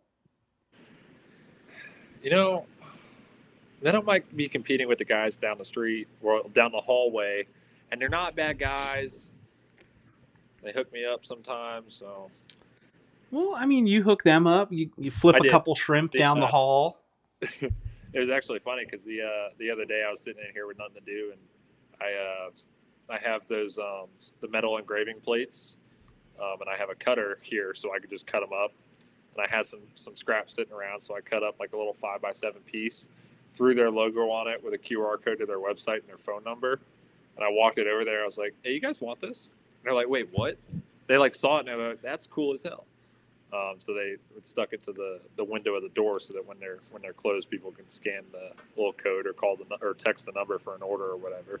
you 2.26 2.32
know, 2.32 2.66
then 3.80 3.94
I 3.94 4.00
might 4.00 4.36
be 4.36 4.48
competing 4.48 4.88
with 4.88 4.98
the 4.98 5.04
guys 5.04 5.36
down 5.36 5.58
the 5.58 5.64
street 5.64 6.08
or 6.20 6.42
down 6.52 6.72
the 6.72 6.80
hallway, 6.80 7.46
and 7.92 8.00
they're 8.00 8.08
not 8.08 8.34
bad 8.34 8.58
guys. 8.58 9.30
They 10.60 10.72
hook 10.72 10.92
me 10.92 11.04
up 11.04 11.24
sometimes, 11.24 11.94
so 11.94 12.32
well 13.30 13.54
i 13.56 13.66
mean 13.66 13.86
you 13.86 14.02
hook 14.02 14.22
them 14.22 14.46
up 14.46 14.72
you, 14.72 14.90
you 14.96 15.10
flip 15.10 15.36
I 15.36 15.38
a 15.38 15.42
did. 15.42 15.50
couple 15.50 15.74
shrimp 15.74 16.12
down 16.12 16.40
the 16.40 16.46
hall 16.46 16.98
it 18.16 18.20
was 18.20 18.30
actually 18.30 18.58
funny 18.58 18.84
because 18.84 19.04
the 19.04 19.20
uh, 19.22 19.50
the 19.58 19.70
other 19.70 19.84
day 19.84 20.02
I 20.06 20.10
was 20.10 20.20
sitting 20.20 20.42
in 20.46 20.52
here 20.54 20.66
with 20.66 20.78
nothing 20.78 20.94
to 20.94 21.00
do, 21.00 21.32
and 21.32 21.40
I 22.00 22.14
uh, 22.14 22.50
I 23.14 23.18
have 23.18 23.46
those 23.46 23.78
um, 23.78 24.06
the 24.40 24.48
metal 24.48 24.78
engraving 24.78 25.20
plates, 25.20 25.76
um, 26.40 26.60
and 26.60 26.70
I 26.70 26.78
have 26.78 26.88
a 26.88 26.94
cutter 26.94 27.38
here, 27.42 27.74
so 27.74 27.94
I 27.94 27.98
could 27.98 28.10
just 28.10 28.26
cut 28.26 28.40
them 28.40 28.52
up. 28.52 28.72
And 29.36 29.46
I 29.46 29.54
had 29.54 29.66
some 29.66 29.80
some 29.94 30.16
scraps 30.16 30.54
sitting 30.54 30.72
around, 30.72 31.02
so 31.02 31.14
I 31.14 31.20
cut 31.20 31.42
up 31.42 31.60
like 31.60 31.74
a 31.74 31.76
little 31.76 31.92
five 31.92 32.22
by 32.22 32.32
seven 32.32 32.62
piece, 32.62 33.10
threw 33.52 33.74
their 33.74 33.90
logo 33.90 34.30
on 34.30 34.48
it 34.48 34.64
with 34.64 34.72
a 34.72 34.78
QR 34.78 35.22
code 35.22 35.38
to 35.40 35.46
their 35.46 35.58
website 35.58 36.00
and 36.00 36.08
their 36.08 36.16
phone 36.16 36.42
number, 36.42 36.80
and 37.36 37.44
I 37.44 37.50
walked 37.50 37.78
it 37.78 37.86
over 37.86 38.06
there. 38.06 38.22
I 38.22 38.24
was 38.24 38.38
like, 38.38 38.54
"Hey, 38.62 38.72
you 38.72 38.80
guys 38.80 38.98
want 39.00 39.20
this?" 39.20 39.50
And 39.50 39.84
they're 39.84 39.94
like, 39.94 40.08
"Wait, 40.08 40.28
what?" 40.32 40.56
They 41.06 41.18
like 41.18 41.34
saw 41.34 41.58
it 41.58 41.60
and 41.60 41.68
they're 41.68 41.90
like, 41.90 42.02
"That's 42.02 42.26
cool 42.26 42.54
as 42.54 42.62
hell." 42.62 42.86
Um, 43.56 43.76
so 43.78 43.94
they 43.94 44.16
stuck 44.42 44.72
it 44.72 44.82
to 44.82 44.92
the, 44.92 45.20
the 45.36 45.44
window 45.44 45.74
of 45.74 45.82
the 45.82 45.88
door 45.90 46.20
so 46.20 46.34
that 46.34 46.46
when 46.46 46.58
they're 46.58 46.78
when 46.90 47.00
they're 47.00 47.12
closed, 47.12 47.48
people 47.48 47.70
can 47.70 47.88
scan 47.88 48.22
the 48.32 48.50
little 48.76 48.92
code 48.92 49.26
or 49.26 49.32
call 49.32 49.56
the 49.56 49.64
or 49.80 49.94
text 49.94 50.26
the 50.26 50.32
number 50.32 50.58
for 50.58 50.74
an 50.74 50.82
order 50.82 51.04
or 51.04 51.16
whatever. 51.16 51.60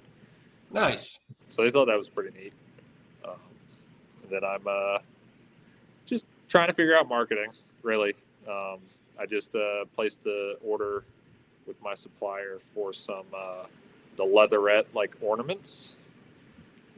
Nice. 0.70 1.20
So 1.50 1.62
they 1.62 1.70
thought 1.70 1.86
that 1.86 1.96
was 1.96 2.08
pretty 2.08 2.36
neat. 2.38 2.52
Um, 3.24 3.34
and 4.22 4.30
then 4.30 4.44
I'm 4.44 4.66
uh, 4.66 4.98
just 6.06 6.26
trying 6.48 6.68
to 6.68 6.74
figure 6.74 6.96
out 6.96 7.08
marketing. 7.08 7.52
Really, 7.82 8.14
um, 8.48 8.78
I 9.18 9.26
just 9.28 9.54
uh, 9.54 9.84
placed 9.94 10.26
a 10.26 10.56
order 10.62 11.04
with 11.66 11.80
my 11.82 11.94
supplier 11.94 12.58
for 12.58 12.92
some 12.92 13.26
uh, 13.34 13.66
the 14.16 14.24
leatherette 14.24 14.86
like 14.92 15.14
ornaments, 15.20 15.94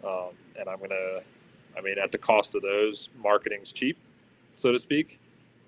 um, 0.03 0.30
and 0.59 0.68
I'm 0.68 0.80
gonna. 0.80 1.20
I 1.76 1.80
mean, 1.80 1.99
at 1.99 2.11
the 2.11 2.18
cost 2.18 2.57
of 2.57 2.62
those, 2.62 3.11
marketing's 3.22 3.70
cheap, 3.70 3.99
so 4.59 4.72
to 4.72 4.78
speak. 4.78 5.18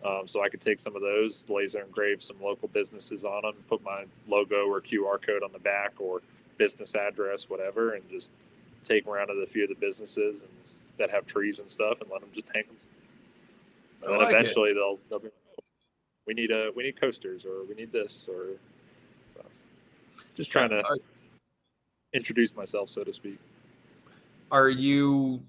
Um, 0.05 0.27
so 0.27 0.43
I 0.43 0.49
could 0.49 0.61
take 0.61 0.81
some 0.81 0.97
of 0.97 1.03
those, 1.03 1.45
laser 1.49 1.83
engrave 1.83 2.23
some 2.23 2.37
local 2.43 2.69
businesses 2.69 3.25
on 3.25 3.43
them, 3.43 3.55
put 3.69 3.83
my 3.85 4.05
logo 4.29 4.67
or 4.67 4.81
QR 4.81 5.21
code 5.21 5.43
on 5.43 5.53
the 5.53 5.59
back 5.59 5.93
or 5.99 6.21
business 6.57 6.95
address, 6.95 7.51
whatever, 7.51 7.95
and 7.95 8.09
just 8.11 8.31
take 8.83 9.05
them 9.05 9.13
around 9.13 9.29
to 9.29 9.35
the 9.39 9.47
few 9.47 9.65
of 9.65 9.69
the 9.69 9.75
businesses 9.75 10.41
and 10.41 10.51
that 10.99 11.11
have 11.11 11.27
trees 11.27 11.61
and 11.61 11.71
stuff, 11.71 12.01
and 12.01 12.11
let 12.11 12.21
them 12.21 12.31
just 12.35 12.47
hang 12.55 12.65
them. 12.65 12.77
And 14.03 14.09
I 14.09 14.13
then 14.13 14.19
like 14.21 14.35
it. 14.35 14.39
eventually 14.39 14.75
they'll 14.75 14.99
they'll 15.09 15.19
be, 15.19 15.29
oh, 15.29 15.63
we 16.27 16.35
need 16.35 16.51
a 16.51 16.71
we 16.75 16.83
need 16.83 17.01
coasters 17.01 17.45
or 17.45 17.65
we 17.69 17.75
need 17.75 17.93
this 17.93 18.27
or 18.29 18.47
so. 19.35 19.43
Just 20.35 20.51
trying 20.51 20.71
to 20.71 20.83
introduce 22.15 22.55
myself, 22.55 22.89
so 22.89 23.05
to 23.05 23.13
speak. 23.13 23.39
are 24.51 24.69
you 24.69 25.41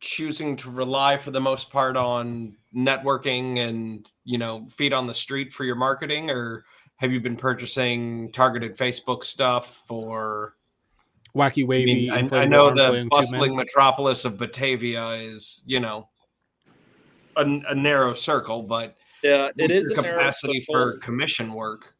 choosing 0.00 0.56
to 0.56 0.70
rely 0.70 1.16
for 1.16 1.30
the 1.30 1.40
most 1.40 1.70
part 1.70 1.96
on 1.96 2.56
networking 2.74 3.58
and 3.58 4.08
you 4.24 4.38
know 4.38 4.66
feet 4.68 4.92
on 4.92 5.06
the 5.06 5.14
street 5.14 5.52
for 5.52 5.64
your 5.64 5.76
marketing, 5.76 6.30
or 6.30 6.64
have 6.96 7.12
you 7.12 7.20
been 7.20 7.36
purchasing 7.36 8.30
targeted 8.32 8.76
Facebook 8.76 9.24
stuff 9.24 9.82
or? 9.88 10.54
wacky 11.34 11.62
I, 11.62 11.66
wavy 11.66 12.10
mean, 12.10 12.32
I, 12.32 12.40
I 12.42 12.44
know 12.44 12.70
the 12.74 13.08
bustling 13.10 13.56
metropolis 13.56 14.26
of 14.26 14.36
Batavia 14.36 15.12
is, 15.12 15.62
you 15.64 15.80
know, 15.80 16.10
a, 17.36 17.42
a 17.42 17.74
narrow 17.74 18.12
circle, 18.12 18.62
but 18.62 18.96
Yeah, 19.22 19.48
it 19.48 19.54
what's 19.56 19.72
is 19.72 19.88
your 19.88 20.00
a 20.00 20.02
capacity 20.02 20.60
for 20.60 20.98
commission 20.98 21.54
work. 21.54 21.94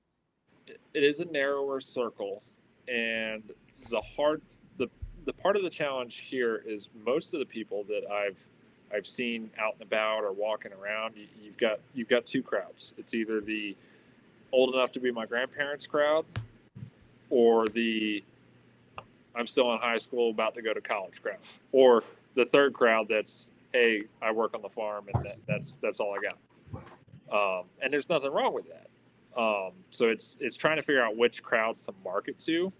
it 0.66 1.02
is 1.02 1.20
a 1.20 1.24
narrower 1.26 1.80
circle 1.80 2.42
and 2.88 3.52
the 3.90 4.00
hard 4.00 4.42
the 4.76 4.88
the 5.24 5.32
part 5.32 5.56
of 5.56 5.62
the 5.62 5.70
challenge 5.70 6.18
here 6.18 6.62
is 6.66 6.90
most 7.06 7.32
of 7.32 7.40
the 7.40 7.46
people 7.46 7.84
that 7.84 8.02
i've 8.12 8.44
i've 8.92 9.06
seen 9.06 9.50
out 9.58 9.74
and 9.74 9.82
about 9.82 10.24
or 10.24 10.32
walking 10.32 10.72
around 10.72 11.14
you, 11.16 11.26
you've 11.42 11.56
got 11.56 11.80
you've 11.94 12.08
got 12.08 12.26
two 12.26 12.42
crowds. 12.42 12.92
It's 12.98 13.14
either 13.14 13.40
the 13.40 13.76
old 14.52 14.74
enough 14.74 14.92
to 14.92 15.00
be 15.00 15.10
my 15.10 15.26
grandparents 15.26 15.86
crowd 15.86 16.24
or 17.30 17.68
the 17.68 18.22
i'm 19.34 19.46
still 19.46 19.72
in 19.72 19.78
high 19.78 19.98
school 19.98 20.30
about 20.30 20.54
to 20.54 20.62
go 20.62 20.74
to 20.74 20.80
college 20.80 21.22
crowd. 21.22 21.38
Or 21.72 22.04
the 22.34 22.44
third 22.44 22.72
crowd 22.72 23.08
that's 23.08 23.48
hey 23.72 24.04
i 24.20 24.30
work 24.30 24.54
on 24.54 24.62
the 24.62 24.68
farm 24.68 25.06
and 25.14 25.24
that, 25.24 25.38
that's 25.46 25.76
that's 25.76 26.00
all 26.00 26.14
i 26.14 26.18
got. 26.22 26.38
Um, 27.32 27.64
and 27.80 27.92
there's 27.92 28.10
nothing 28.10 28.30
wrong 28.30 28.52
with 28.52 28.66
that. 28.68 28.88
Um, 29.36 29.72
so 29.90 30.06
it's 30.08 30.36
it's 30.40 30.56
trying 30.56 30.76
to 30.76 30.82
figure 30.82 31.02
out 31.02 31.16
which 31.16 31.42
crowds 31.42 31.84
to 31.86 31.94
market 32.04 32.38
to, 32.40 32.70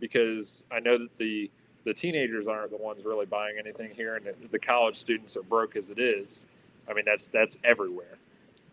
because 0.00 0.64
I 0.72 0.80
know 0.80 0.98
that 0.98 1.16
the 1.16 1.48
the 1.84 1.94
teenagers 1.94 2.46
aren't 2.46 2.70
the 2.70 2.76
ones 2.76 3.04
really 3.04 3.26
buying 3.26 3.56
anything 3.58 3.90
here, 3.94 4.16
and 4.16 4.26
the, 4.50 4.58
college 4.58 4.96
students 4.96 5.36
are 5.36 5.42
broke 5.42 5.76
as 5.76 5.90
it 5.90 5.98
is. 5.98 6.46
I 6.88 6.92
mean, 6.92 7.04
that's 7.04 7.28
that's 7.28 7.58
everywhere. 7.64 8.18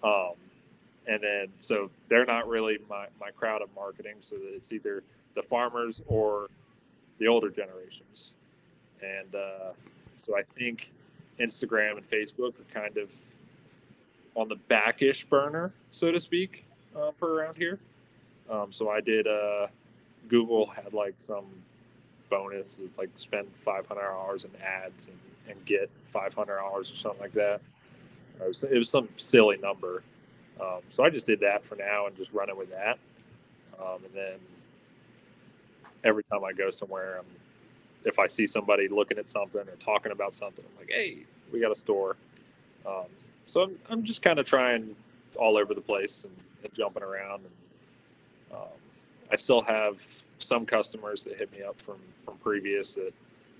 Um, 0.03 0.33
and 1.07 1.21
then 1.21 1.47
so 1.59 1.89
they're 2.07 2.25
not 2.25 2.47
really 2.47 2.77
my, 2.89 3.07
my 3.19 3.31
crowd 3.31 3.61
of 3.61 3.69
marketing. 3.75 4.15
So 4.19 4.37
it's 4.39 4.71
either 4.71 5.03
the 5.35 5.41
farmers 5.41 6.01
or 6.07 6.47
the 7.17 7.27
older 7.27 7.49
generations. 7.49 8.33
And 9.01 9.33
uh, 9.33 9.71
so 10.15 10.37
I 10.37 10.43
think 10.43 10.91
Instagram 11.39 11.97
and 11.97 12.09
Facebook 12.09 12.53
are 12.59 12.73
kind 12.73 12.97
of 12.97 13.11
on 14.35 14.47
the 14.47 14.55
backish 14.55 15.25
burner, 15.25 15.73
so 15.91 16.11
to 16.11 16.19
speak, 16.19 16.65
uh, 16.95 17.11
for 17.17 17.33
around 17.33 17.55
here. 17.57 17.79
Um, 18.49 18.71
so 18.71 18.89
I 18.89 19.01
did. 19.01 19.27
Uh, 19.27 19.67
Google 20.27 20.67
had 20.67 20.93
like 20.93 21.15
some 21.23 21.45
bonus, 22.29 22.79
of 22.79 22.97
like 22.97 23.09
spend 23.15 23.47
five 23.55 23.85
hundred 23.87 24.09
dollars 24.09 24.45
in 24.45 24.51
ads 24.61 25.07
and, 25.07 25.17
and 25.49 25.65
get 25.65 25.89
five 26.05 26.33
hundred 26.33 26.57
dollars 26.57 26.91
or 26.91 26.95
something 26.95 27.21
like 27.21 27.33
that. 27.33 27.61
It 28.41 28.47
was, 28.47 28.63
it 28.63 28.77
was 28.77 28.89
some 28.89 29.09
silly 29.17 29.57
number. 29.57 30.03
Um, 30.61 30.81
so 30.89 31.03
I 31.03 31.09
just 31.09 31.25
did 31.25 31.39
that 31.41 31.65
for 31.65 31.75
now 31.75 32.07
and 32.07 32.15
just 32.15 32.33
run 32.33 32.49
it 32.49 32.57
with 32.57 32.69
that. 32.71 32.99
Um, 33.79 34.03
and 34.05 34.13
then 34.13 34.39
every 36.03 36.23
time 36.23 36.43
I 36.43 36.53
go 36.53 36.69
somewhere, 36.69 37.19
I'm, 37.19 37.25
if 38.05 38.19
I 38.19 38.27
see 38.27 38.45
somebody 38.45 38.87
looking 38.87 39.17
at 39.17 39.29
something 39.29 39.61
or 39.61 39.75
talking 39.79 40.11
about 40.11 40.33
something, 40.33 40.63
I'm 40.65 40.77
like, 40.79 40.89
hey, 40.89 41.25
we 41.51 41.59
got 41.59 41.71
a 41.71 41.75
store. 41.75 42.15
Um, 42.85 43.05
so 43.45 43.61
I'm, 43.63 43.79
I'm 43.89 44.03
just 44.03 44.21
kind 44.21 44.39
of 44.39 44.45
trying 44.45 44.95
all 45.37 45.57
over 45.57 45.73
the 45.73 45.81
place 45.81 46.23
and, 46.23 46.35
and 46.63 46.73
jumping 46.73 47.03
around. 47.03 47.41
And 47.43 48.57
um, 48.57 48.78
I 49.31 49.35
still 49.35 49.61
have 49.61 50.03
some 50.39 50.65
customers 50.65 51.23
that 51.23 51.37
hit 51.37 51.51
me 51.51 51.61
up 51.61 51.79
from, 51.79 51.97
from 52.21 52.37
previous 52.37 52.95
that, 52.95 53.13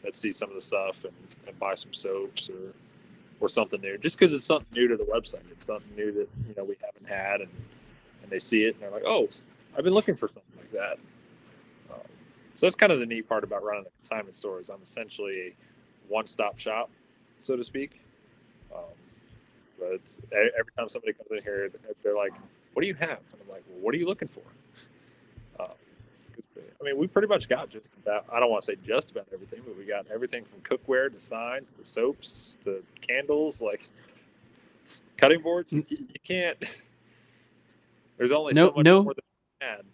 that 0.03 0.15
see 0.15 0.32
some 0.32 0.49
of 0.49 0.55
the 0.55 0.61
stuff 0.61 1.03
and, 1.03 1.13
and 1.47 1.57
buy 1.59 1.76
some 1.76 1.93
soaps 1.93 2.49
or, 2.49 2.74
or 3.39 3.49
something 3.49 3.80
new, 3.82 3.97
just 3.97 4.17
because 4.17 4.34
it's 4.34 4.45
something 4.45 4.67
new 4.74 4.88
to 4.88 4.97
the 4.97 5.03
website. 5.03 5.43
It's 5.51 5.65
something 5.65 5.95
new 5.95 6.11
that 6.11 6.28
you 6.47 6.55
know 6.57 6.63
we 6.63 6.76
haven't 6.84 7.07
had, 7.07 7.41
and 7.41 7.49
and 8.22 8.32
they 8.32 8.39
see 8.39 8.63
it 8.63 8.76
and 8.76 8.84
they're 8.84 8.91
like, 8.91 9.03
"Oh, 9.05 9.30
I've 9.78 9.84
been 9.84 9.93
looking 9.93 10.15
for 10.15 10.28
something 10.28 10.43
like 10.57 10.72
that." 10.72 10.97
Um, 11.93 12.01
so 12.55 12.65
that's 12.65 12.76
kind 12.76 12.91
of 12.91 12.99
the 12.99 13.05
neat 13.05 13.28
part 13.30 13.43
about 13.43 13.63
running 13.63 13.86
a 13.86 13.89
consignment 14.01 14.36
store 14.36 14.59
is 14.59 14.70
I'm 14.70 14.82
essentially 14.84 15.39
a 15.39 16.11
one-stop 16.11 16.59
shop, 16.59 16.89
so 17.41 17.55
to 17.55 17.63
speak. 17.63 18.01
Um, 18.74 18.82
it's 19.82 20.20
every 20.32 20.72
time 20.78 20.89
somebody 20.89 21.13
comes 21.13 21.30
in 21.32 21.41
here, 21.43 21.72
they're 22.03 22.15
like, 22.15 22.34
"What 22.74 22.82
do 22.82 22.88
you 22.88 22.95
have?" 22.95 23.20
And 23.32 23.41
I'm 23.41 23.49
like, 23.49 23.63
well, 23.70 23.80
"What 23.82 23.93
are 23.95 23.97
you 23.97 24.05
looking 24.05 24.28
for?" 24.28 24.41
I 26.82 26.86
mean, 26.86 26.98
we 26.98 27.08
pretty 27.08 27.28
much 27.28 27.50
got 27.50 27.70
just 27.70 27.92
about, 28.02 28.26
I 28.32 28.40
don't 28.40 28.50
want 28.50 28.64
to 28.64 28.66
say 28.68 28.78
just 28.86 29.12
about 29.12 29.28
everything, 29.34 29.62
but 29.66 29.78
we 29.78 29.84
got 29.84 30.06
everything 30.14 30.46
from 30.46 30.62
cookware 30.62 31.12
to 31.12 31.20
signs 31.20 31.74
to 31.74 31.84
soaps 31.84 32.58
to 32.64 32.84
candles, 33.02 33.62
like 33.62 33.90
cutting 35.18 35.42
boards. 35.42 35.74
You, 35.74 35.86
you 35.90 36.08
can't, 36.24 36.58
there's 38.18 38.32
only 38.32 38.54
no, 38.54 38.68
so 38.68 38.74
much 38.78 38.86
no, 38.86 39.04
more 39.04 39.14
than 39.14 39.70
add. 39.70 39.86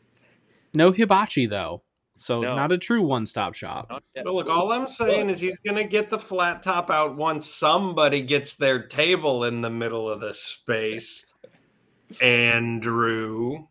No 0.74 0.92
hibachi, 0.92 1.48
though. 1.48 1.82
So 2.18 2.42
No. 2.42 2.56
not 2.56 2.72
a 2.72 2.78
true 2.78 3.02
one 3.02 3.26
stop 3.26 3.56
shop. 3.56 3.88
But 4.16 4.26
look, 4.34 4.48
all 4.48 4.72
I'm 4.72 4.88
saying 4.88 5.30
is 5.30 5.40
he's 5.40 5.58
going 5.58 5.76
to 5.76 5.84
get 5.84 6.10
the 6.10 6.20
flat 6.20 6.62
top 6.62 6.90
out 6.90 7.16
once 7.18 7.46
somebody 7.46 8.22
gets 8.22 8.54
their 8.54 8.88
table 8.88 9.44
in 9.44 9.62
the 9.62 9.70
middle 9.70 10.10
of 10.10 10.22
the 10.22 10.34
space. 10.34 11.26
Andrew. 12.22 13.66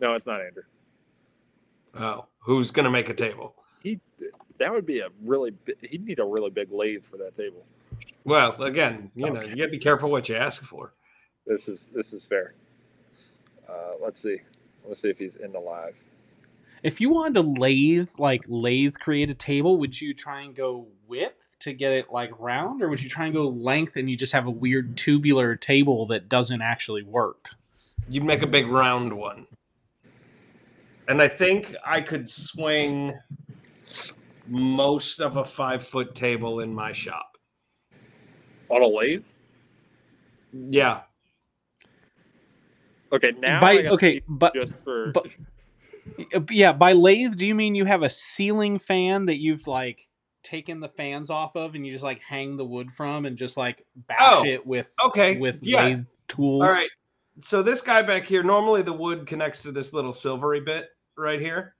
No, 0.00 0.14
it's 0.14 0.24
not 0.24 0.40
Andrew. 0.40 0.62
Oh, 1.96 2.26
who's 2.44 2.70
going 2.70 2.84
to 2.84 2.90
make 2.90 3.08
a 3.08 3.14
table? 3.14 3.54
He, 3.82 4.00
that 4.58 4.70
would 4.72 4.86
be 4.86 5.00
a 5.00 5.08
really, 5.22 5.50
bi- 5.50 5.74
he'd 5.82 6.04
need 6.04 6.18
a 6.18 6.24
really 6.24 6.50
big 6.50 6.70
lathe 6.70 7.04
for 7.04 7.16
that 7.18 7.34
table. 7.34 7.64
Well, 8.24 8.60
again, 8.62 9.10
you 9.14 9.30
know, 9.30 9.42
you 9.42 9.56
got 9.56 9.64
to 9.64 9.68
be 9.68 9.78
careful 9.78 10.10
what 10.10 10.28
you 10.28 10.36
ask 10.36 10.64
for. 10.64 10.94
This 11.46 11.68
is, 11.68 11.90
this 11.94 12.12
is 12.12 12.24
fair. 12.24 12.54
Uh, 13.68 13.92
let's 14.02 14.20
see. 14.20 14.38
Let's 14.86 15.00
see 15.00 15.08
if 15.08 15.18
he's 15.18 15.36
in 15.36 15.52
the 15.52 15.60
live. 15.60 16.02
If 16.82 17.00
you 17.00 17.08
wanted 17.08 17.34
to 17.34 17.60
lathe, 17.60 18.10
like 18.18 18.44
lathe 18.46 18.96
create 18.96 19.30
a 19.30 19.34
table, 19.34 19.78
would 19.78 19.98
you 19.98 20.12
try 20.12 20.42
and 20.42 20.54
go 20.54 20.86
width 21.08 21.56
to 21.60 21.72
get 21.72 21.92
it 21.92 22.12
like 22.12 22.30
round, 22.38 22.82
or 22.82 22.90
would 22.90 23.02
you 23.02 23.08
try 23.08 23.24
and 23.24 23.34
go 23.34 23.48
length 23.48 23.96
and 23.96 24.08
you 24.10 24.16
just 24.16 24.34
have 24.34 24.46
a 24.46 24.50
weird 24.50 24.96
tubular 24.96 25.56
table 25.56 26.06
that 26.06 26.28
doesn't 26.28 26.60
actually 26.60 27.02
work? 27.02 27.48
You'd 28.06 28.24
make 28.24 28.42
a 28.42 28.46
big 28.46 28.66
round 28.66 29.14
one. 29.14 29.46
And 31.08 31.20
I 31.20 31.28
think 31.28 31.74
I 31.84 32.00
could 32.00 32.28
swing 32.28 33.14
most 34.46 35.20
of 35.20 35.36
a 35.36 35.44
five 35.44 35.84
foot 35.84 36.14
table 36.14 36.60
in 36.60 36.74
my 36.74 36.92
shop. 36.92 37.36
On 38.70 38.82
a 38.82 38.86
lathe? 38.86 39.24
Yeah. 40.52 41.02
Okay, 43.12 43.32
now 43.38 43.60
by 43.60 43.86
okay, 43.86 44.22
but 44.28 44.54
just 44.54 44.82
for 44.82 45.12
but- 45.12 45.26
yeah, 46.50 46.72
by 46.72 46.92
lathe, 46.92 47.36
do 47.36 47.46
you 47.46 47.54
mean 47.54 47.74
you 47.74 47.84
have 47.84 48.02
a 48.02 48.10
ceiling 48.10 48.78
fan 48.78 49.26
that 49.26 49.40
you've 49.40 49.66
like 49.66 50.08
taken 50.42 50.80
the 50.80 50.88
fans 50.88 51.30
off 51.30 51.56
of 51.56 51.74
and 51.74 51.86
you 51.86 51.92
just 51.92 52.04
like 52.04 52.20
hang 52.20 52.56
the 52.56 52.64
wood 52.64 52.90
from 52.90 53.24
and 53.24 53.36
just 53.36 53.56
like 53.56 53.82
bash 54.08 54.18
Oh, 54.20 54.44
it 54.44 54.66
with 54.66 54.92
Okay. 55.04 55.38
with 55.38 55.60
yeah. 55.62 55.84
lathe 55.84 56.04
tools? 56.28 56.62
All 56.62 56.68
right. 56.68 56.90
So 57.40 57.62
this 57.62 57.80
guy 57.80 58.02
back 58.02 58.24
here, 58.26 58.42
normally 58.42 58.82
the 58.82 58.92
wood 58.92 59.26
connects 59.26 59.62
to 59.62 59.72
this 59.72 59.92
little 59.92 60.12
silvery 60.12 60.60
bit 60.60 60.88
right 61.16 61.40
here, 61.40 61.74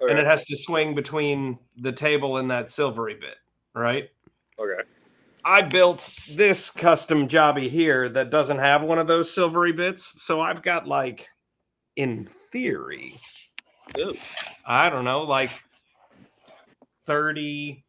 and 0.00 0.18
it 0.18 0.26
has 0.26 0.44
to 0.46 0.56
swing 0.56 0.94
between 0.94 1.58
the 1.78 1.92
table 1.92 2.36
and 2.38 2.50
that 2.50 2.70
silvery 2.70 3.14
bit, 3.14 3.36
right? 3.74 4.08
okay. 4.58 4.82
I 5.46 5.60
built 5.60 6.10
this 6.30 6.70
custom 6.70 7.28
jobby 7.28 7.68
here 7.68 8.08
that 8.08 8.30
doesn't 8.30 8.58
have 8.58 8.82
one 8.82 8.98
of 8.98 9.06
those 9.06 9.30
silvery 9.30 9.72
bits, 9.72 10.22
so 10.22 10.40
I've 10.40 10.62
got 10.62 10.86
like, 10.88 11.28
in 11.96 12.24
theory, 12.50 13.20
Ooh. 13.98 14.16
I 14.66 14.88
don't 14.88 15.04
know, 15.04 15.22
like 15.22 15.50
thirty. 17.06 17.84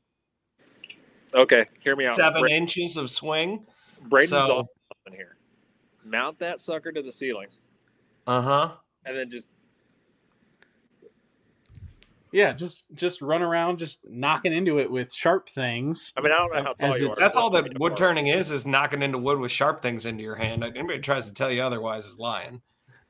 Okay, 1.34 1.66
hear 1.82 1.96
me 1.96 2.06
out. 2.06 2.18
Bra- 2.18 2.46
inches 2.46 2.98
of 2.98 3.10
swing. 3.10 3.66
Braden's 4.10 4.30
so- 4.30 4.58
on 4.60 4.66
something 5.06 5.18
here. 5.18 5.38
Mount 6.04 6.38
that 6.40 6.60
sucker 6.60 6.92
to 6.92 7.02
the 7.02 7.12
ceiling, 7.12 7.48
Uh 8.28 8.42
huh. 8.42 8.72
and 9.06 9.18
then 9.18 9.30
just 9.30 9.48
Yeah, 12.36 12.52
just 12.52 12.84
just 12.94 13.22
run 13.22 13.42
around 13.42 13.78
just 13.78 14.00
knocking 14.04 14.52
into 14.52 14.78
it 14.78 14.92
with 14.92 15.14
sharp 15.14 15.48
things. 15.48 16.12
I 16.18 16.22
mean, 16.22 16.34
I 16.34 16.36
don't 16.36 16.54
know 16.54 16.64
how 16.64 16.74
tall 16.74 16.94
As 16.94 17.00
you 17.00 17.10
are. 17.10 17.16
That's 17.18 17.34
so 17.34 17.40
all 17.40 17.50
that 17.52 17.80
wood 17.80 17.92
more. 17.92 17.96
turning 17.96 18.28
is, 18.28 18.52
is 18.52 18.66
knocking 18.66 19.02
into 19.02 19.18
wood 19.18 19.40
with 19.40 19.54
sharp 19.54 19.82
things 19.82 20.06
into 20.06 20.22
your 20.22 20.36
hand. 20.36 20.62
Anybody 20.62 21.00
tries 21.00 21.24
to 21.28 21.34
tell 21.34 21.50
you 21.50 21.62
otherwise 21.62 22.06
is 22.06 22.20
lying. 22.20 22.62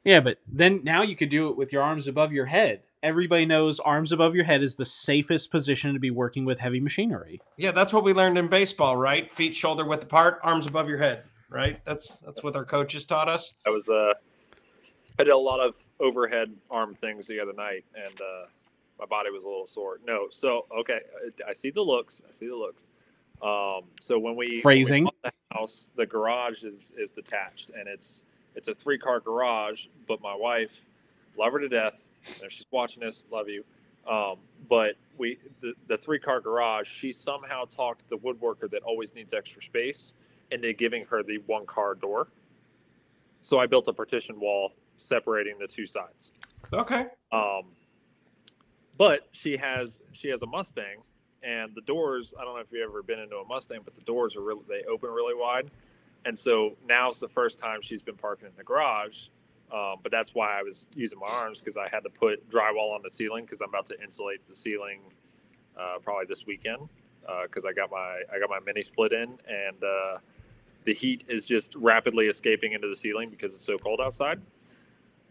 Yeah, 0.03 0.19
but 0.19 0.37
then 0.47 0.81
now 0.83 1.01
you 1.01 1.15
could 1.15 1.29
do 1.29 1.49
it 1.49 1.57
with 1.57 1.73
your 1.73 1.81
arms 1.81 2.07
above 2.07 2.33
your 2.33 2.45
head. 2.45 2.83
Everybody 3.01 3.47
knows 3.47 3.79
arms 3.79 4.11
above 4.11 4.35
your 4.35 4.43
head 4.43 4.61
is 4.61 4.75
the 4.75 4.85
safest 4.85 5.49
position 5.49 5.95
to 5.95 5.99
be 5.99 6.11
working 6.11 6.45
with 6.45 6.59
heavy 6.59 6.79
machinery. 6.79 7.41
Yeah, 7.57 7.71
that's 7.71 7.93
what 7.93 8.03
we 8.03 8.13
learned 8.13 8.37
in 8.37 8.47
baseball, 8.47 8.95
right? 8.95 9.33
Feet 9.33 9.55
shoulder 9.55 9.85
width 9.85 10.03
apart, 10.03 10.39
arms 10.43 10.67
above 10.67 10.87
your 10.87 10.99
head, 10.99 11.23
right? 11.49 11.83
That's 11.83 12.19
that's 12.19 12.43
what 12.43 12.55
our 12.55 12.65
coaches 12.65 13.07
taught 13.07 13.27
us. 13.27 13.55
I 13.65 13.71
was 13.71 13.89
uh, 13.89 14.13
I 15.17 15.23
did 15.23 15.33
a 15.33 15.37
lot 15.37 15.61
of 15.61 15.75
overhead 15.99 16.53
arm 16.69 16.93
things 16.93 17.25
the 17.25 17.39
other 17.39 17.53
night, 17.53 17.85
and 17.95 18.21
uh, 18.21 18.45
my 18.99 19.05
body 19.05 19.29
was 19.29 19.43
a 19.43 19.47
little 19.47 19.67
sore. 19.67 19.99
No, 20.05 20.27
so 20.29 20.65
okay, 20.79 20.99
I 21.45 21.49
I 21.49 21.53
see 21.53 21.71
the 21.71 21.81
looks. 21.81 22.21
I 22.27 22.31
see 22.31 22.47
the 22.47 22.55
looks. 22.55 22.87
Um, 23.41 23.83
so 23.99 24.17
when 24.17 24.35
we 24.35 24.47
when 24.47 24.55
we 24.55 24.61
Phrasing. 24.61 25.07
the 25.23 25.31
house, 25.51 25.91
the 25.95 26.05
garage 26.05 26.63
is 26.63 26.91
is 26.97 27.11
detached, 27.11 27.71
and 27.77 27.87
it's 27.87 28.23
it's 28.55 28.67
a 28.67 28.73
three 28.73 28.97
car 28.97 29.19
garage. 29.19 29.87
But 30.07 30.21
my 30.21 30.35
wife, 30.35 30.85
love 31.37 31.51
her 31.53 31.59
to 31.59 31.69
death. 31.69 32.07
And 32.27 32.43
if 32.43 32.51
she's 32.51 32.65
watching 32.71 33.01
this, 33.01 33.23
love 33.31 33.49
you. 33.49 33.63
Um, 34.09 34.37
but 34.69 34.95
we 35.17 35.39
the, 35.61 35.73
the 35.87 35.97
three 35.97 36.19
car 36.19 36.39
garage, 36.39 36.87
she 36.87 37.11
somehow 37.11 37.65
talked 37.65 38.07
the 38.09 38.17
woodworker 38.17 38.69
that 38.71 38.83
always 38.83 39.13
needs 39.13 39.33
extra 39.33 39.61
space 39.61 40.13
into 40.51 40.73
giving 40.73 41.05
her 41.05 41.23
the 41.23 41.39
one 41.45 41.65
car 41.65 41.95
door. 41.95 42.27
So 43.41 43.59
I 43.59 43.65
built 43.65 43.87
a 43.87 43.93
partition 43.93 44.39
wall 44.39 44.73
separating 44.97 45.57
the 45.59 45.67
two 45.67 45.85
sides. 45.85 46.31
Okay. 46.73 47.07
Um, 47.31 47.63
but 48.97 49.27
she 49.33 49.57
has 49.57 49.99
she 50.13 50.29
has 50.29 50.41
a 50.43 50.47
Mustang, 50.47 51.03
and 51.43 51.73
the 51.75 51.81
doors. 51.81 52.33
I 52.39 52.45
don't 52.45 52.55
know 52.55 52.61
if 52.61 52.67
you've 52.71 52.89
ever 52.89 53.03
been 53.03 53.19
into 53.19 53.37
a 53.37 53.45
Mustang, 53.45 53.81
but 53.85 53.95
the 53.95 54.03
doors 54.03 54.35
are 54.35 54.41
really 54.41 54.63
they 54.69 54.83
open 54.89 55.11
really 55.11 55.35
wide, 55.35 55.71
and 56.25 56.37
so 56.39 56.77
now's 56.87 57.19
the 57.19 57.27
first 57.29 57.59
time 57.59 57.81
she's 57.81 58.01
been 58.03 58.17
parking 58.17 58.47
in 58.49 58.53
the 58.57 58.63
garage. 58.65 59.27
Um, 59.73 59.97
but 60.03 60.11
that's 60.11 60.35
why 60.35 60.59
I 60.59 60.63
was 60.63 60.87
using 60.95 61.19
my 61.19 61.27
arms 61.27 61.59
because 61.59 61.77
I 61.77 61.89
had 61.89 62.01
to 62.01 62.09
put 62.09 62.49
drywall 62.49 62.93
on 62.95 63.01
the 63.03 63.09
ceiling 63.09 63.45
because 63.45 63.61
I'm 63.61 63.69
about 63.69 63.87
to 63.87 64.01
insulate 64.03 64.47
the 64.49 64.55
ceiling 64.55 65.01
uh, 65.79 65.99
probably 66.03 66.25
this 66.27 66.45
weekend 66.47 66.89
because 67.43 67.65
I 67.65 67.73
got 67.73 67.91
my 67.91 68.21
I 68.33 68.39
got 68.39 68.49
my 68.49 68.59
mini 68.65 68.83
split 68.83 69.13
in 69.13 69.39
and 69.49 69.83
uh, 69.83 70.19
the 70.85 70.93
heat 70.93 71.25
is 71.29 71.45
just 71.45 71.75
rapidly 71.75 72.27
escaping 72.27 72.73
into 72.73 72.87
the 72.89 72.95
ceiling 72.95 73.29
because 73.29 73.55
it's 73.55 73.65
so 73.65 73.77
cold 73.77 74.01
outside. 74.01 74.41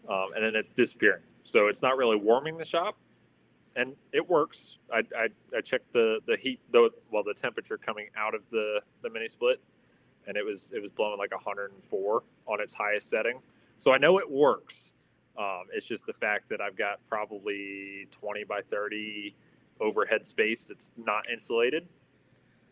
um, 0.08 0.30
and 0.34 0.44
then 0.44 0.54
it's 0.56 0.68
disappearing. 0.70 1.22
So 1.42 1.68
it's 1.68 1.82
not 1.82 1.96
really 1.96 2.16
warming 2.16 2.58
the 2.58 2.64
shop, 2.64 2.96
and 3.76 3.94
it 4.12 4.28
works. 4.28 4.78
I, 4.92 5.02
I, 5.16 5.28
I 5.56 5.60
checked 5.60 5.92
the 5.92 6.20
the 6.26 6.36
heat 6.36 6.60
though, 6.70 6.90
well 7.10 7.22
the 7.22 7.34
temperature 7.34 7.78
coming 7.78 8.08
out 8.16 8.34
of 8.34 8.48
the 8.50 8.80
the 9.02 9.10
mini 9.10 9.28
split, 9.28 9.60
and 10.26 10.36
it 10.36 10.44
was 10.44 10.72
it 10.74 10.80
was 10.82 10.90
blowing 10.90 11.18
like 11.18 11.32
104 11.32 12.22
on 12.46 12.60
its 12.60 12.74
highest 12.74 13.10
setting. 13.10 13.40
So 13.76 13.92
I 13.92 13.98
know 13.98 14.18
it 14.18 14.30
works. 14.30 14.92
Um, 15.38 15.64
it's 15.72 15.86
just 15.86 16.06
the 16.06 16.12
fact 16.12 16.48
that 16.50 16.60
I've 16.60 16.76
got 16.76 17.00
probably 17.08 18.06
20 18.12 18.44
by 18.44 18.60
30 18.62 19.34
overhead 19.80 20.24
space 20.24 20.66
that's 20.66 20.92
not 20.96 21.28
insulated, 21.30 21.88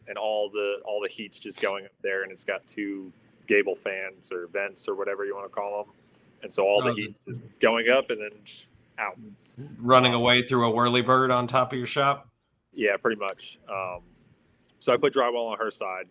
and 0.09 0.17
all 0.19 0.51
the 0.51 0.77
all 0.85 1.01
the 1.03 1.09
heat's 1.09 1.39
just 1.39 1.61
going 1.61 1.85
up 1.87 1.93
there, 2.03 2.23
and 2.23 2.33
it's 2.33 2.45
got 2.45 2.67
two 2.67 3.13
gable 3.49 3.75
fans 3.75 4.31
or 4.33 4.47
vents 4.49 4.89
or 4.89 4.95
whatever 4.95 5.25
you 5.25 5.35
want 5.35 5.47
to 5.47 5.55
call 5.55 5.85
them, 5.85 5.95
and 6.43 6.53
so 6.53 6.65
all 6.65 6.83
the 6.83 6.91
Oh, 6.91 6.95
heat 6.95 7.15
is 7.27 7.41
going 7.61 7.89
up 7.89 8.11
and 8.11 8.21
then 8.21 8.33
out. 8.99 9.19
Running 9.79 10.15
away 10.15 10.43
through 10.43 10.67
a 10.67 10.71
whirly 10.71 11.03
bird 11.03 11.31
on 11.31 11.47
top 11.47 11.73
of 11.73 11.79
your 11.79 11.87
shop. 11.87 12.29
Yeah, 12.73 12.97
pretty 12.97 13.21
much. 13.21 13.59
Um, 13.69 14.01
so 14.79 14.93
I 14.93 14.97
put 14.97 15.13
drywall 15.13 15.51
on 15.53 15.59
her 15.59 15.71
side, 15.71 16.07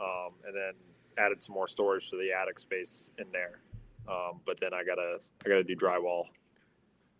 um, 0.00 0.30
and 0.46 0.54
then 0.54 0.72
added 1.16 1.42
some 1.42 1.54
more 1.54 1.68
storage 1.68 2.10
to 2.10 2.16
the 2.16 2.32
attic 2.32 2.58
space 2.58 3.10
in 3.18 3.26
there. 3.32 3.60
Um, 4.08 4.40
but 4.44 4.58
then 4.58 4.74
I 4.74 4.82
gotta 4.84 5.18
I 5.44 5.48
gotta 5.48 5.62
do 5.62 5.76
drywall, 5.76 6.24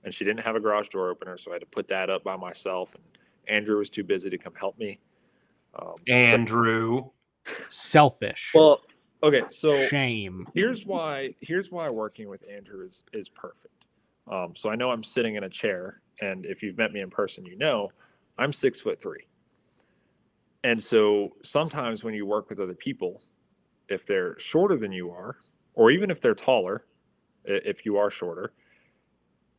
and 0.05 0.13
she 0.13 0.25
didn't 0.25 0.41
have 0.41 0.57
a 0.57 0.61
garage 0.61 0.89
door 0.89 1.11
opener, 1.11 1.37
so 1.39 1.53
I 1.53 1.55
had 1.55 1.61
to 1.61 1.67
put 1.67 1.87
that 1.89 2.11
up 2.11 2.25
by 2.25 2.37
myself. 2.37 2.95
And 2.95 3.05
Andrew 3.57 3.79
was 3.79 3.89
too 3.89 4.03
busy 4.03 4.31
to 4.31 4.39
come 4.39 4.55
help 4.55 4.77
me. 4.79 4.99
Um, 5.79 5.95
so- 6.09 6.13
Andrew. 6.15 7.11
Selfish. 7.71 8.53
well, 8.55 8.83
okay, 9.23 9.43
so 9.51 9.87
Shame. 9.89 10.47
here's 10.55 10.87
why 10.87 11.35
here's 11.41 11.71
why 11.73 11.89
working 11.91 12.29
with 12.29 12.45
Andrew 12.49 12.85
is 12.85 13.05
is 13.13 13.29
perfect. 13.29 13.87
Um, 14.31 14.55
so 14.55 14.71
I 14.71 14.77
know 14.77 14.91
I'm 14.91 15.03
sitting 15.03 15.35
in 15.35 15.45
a 15.45 15.49
chair, 15.49 16.01
and 16.21 16.47
if 16.47 16.63
you've 16.63 16.79
met 16.79 16.93
me 16.93 17.01
in 17.01 17.11
person, 17.11 17.45
you 17.45 17.57
know 17.57 17.91
I'm 18.39 18.53
six 18.53 18.81
foot 18.81 19.01
three. 19.01 19.27
And 20.65 20.81
so 20.81 21.31
sometimes 21.43 22.05
when 22.05 22.15
you 22.15 22.25
work 22.25 22.49
with 22.49 22.61
other 22.61 22.75
people, 22.75 23.23
if 23.89 24.07
they're 24.07 24.39
shorter 24.39 24.77
than 24.77 24.93
you 24.93 25.11
are, 25.11 25.37
or 25.75 25.91
even 25.91 26.11
if 26.11 26.21
they're 26.21 26.35
taller, 26.35 26.87
if 27.45 27.85
you 27.85 27.97
are 27.97 28.11
shorter, 28.11 28.53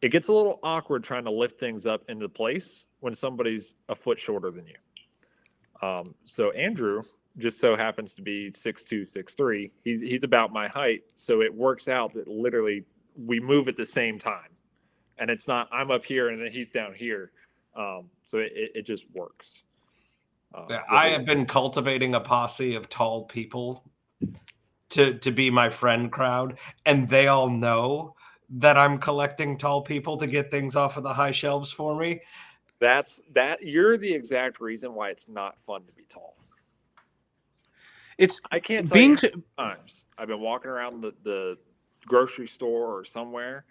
it 0.02 0.10
gets 0.10 0.28
a 0.28 0.34
little 0.34 0.60
awkward 0.64 1.04
trying 1.04 1.26
to 1.26 1.32
lift 1.32 1.60
things 1.60 1.86
up 1.86 2.04
into 2.10 2.30
place 2.30 2.86
when 3.00 3.14
somebody's 3.14 3.76
a 3.90 3.96
foot 3.96 4.20
shorter 4.20 4.52
than 4.52 4.66
you. 4.68 5.88
Um, 5.88 6.16
so 6.24 6.52
Andrew 6.52 7.02
just 7.38 7.60
so 7.60 7.76
happens 7.76 8.14
to 8.14 8.22
be 8.22 8.52
six 8.52 8.84
two, 8.84 9.06
six 9.06 9.34
three. 9.34 9.72
He's 9.84 10.02
he's 10.02 10.24
about 10.24 10.54
my 10.54 10.68
height, 10.68 11.04
so 11.14 11.42
it 11.42 11.54
works 11.54 11.88
out 11.88 12.14
that 12.14 12.28
literally 12.28 12.86
we 13.18 13.40
move 13.40 13.68
at 13.68 13.76
the 13.76 13.86
same 13.86 14.20
time, 14.20 14.53
and 15.18 15.30
it's 15.30 15.48
not 15.48 15.68
I'm 15.72 15.92
up 15.92 16.06
here 16.06 16.30
and 16.30 16.42
then 16.42 16.52
he's 16.52 16.70
down 16.70 16.94
here. 16.94 17.32
Um, 17.76 18.10
so 18.26 18.38
it, 18.38 18.52
it, 18.56 18.72
it 18.76 18.86
just 18.86 19.06
works. 19.14 19.64
Um, 20.54 20.66
Yeah, 20.70 20.82
I 20.90 21.08
have 21.08 21.26
been 21.26 21.46
cultivating 21.46 22.16
a 22.16 22.20
posse 22.20 22.76
of 22.76 22.90
tall 22.90 23.24
people 23.26 23.84
to 24.90 25.16
to 25.16 25.32
be 25.32 25.50
my 25.50 25.70
friend 25.70 26.12
crowd, 26.12 26.58
and 26.86 27.10
they 27.10 27.28
all 27.28 27.50
know 27.50 28.16
that 28.50 28.78
I'm 28.78 29.00
collecting 29.00 29.58
tall 29.58 29.82
people 29.82 30.18
to 30.18 30.28
get 30.28 30.52
things 30.52 30.76
off 30.76 30.98
of 30.98 31.04
the 31.04 31.14
high 31.14 31.32
shelves 31.32 31.72
for 31.72 31.96
me. 31.96 32.22
that's 32.80 33.22
that 33.32 33.64
you're 33.64 33.98
the 33.98 34.14
exact 34.14 34.60
reason 34.60 34.94
why 34.94 35.10
it's 35.10 35.28
not 35.28 35.60
fun 35.60 35.84
to 35.86 35.94
be 35.94 36.04
tall. 36.08 36.36
It's 38.18 38.40
I 38.52 38.60
can't 38.60 38.88
tell 38.88 38.96
being 38.96 39.12
you 39.12 39.18
to, 39.18 39.32
how 39.58 39.66
many 39.66 39.76
times 39.76 40.06
I've 40.18 40.28
been 40.28 40.42
walking 40.42 40.70
around 40.70 41.02
the, 41.02 41.14
the 41.24 41.58
grocery 42.06 42.48
store 42.48 42.96
or 42.96 43.04
somewhere, 43.04 43.66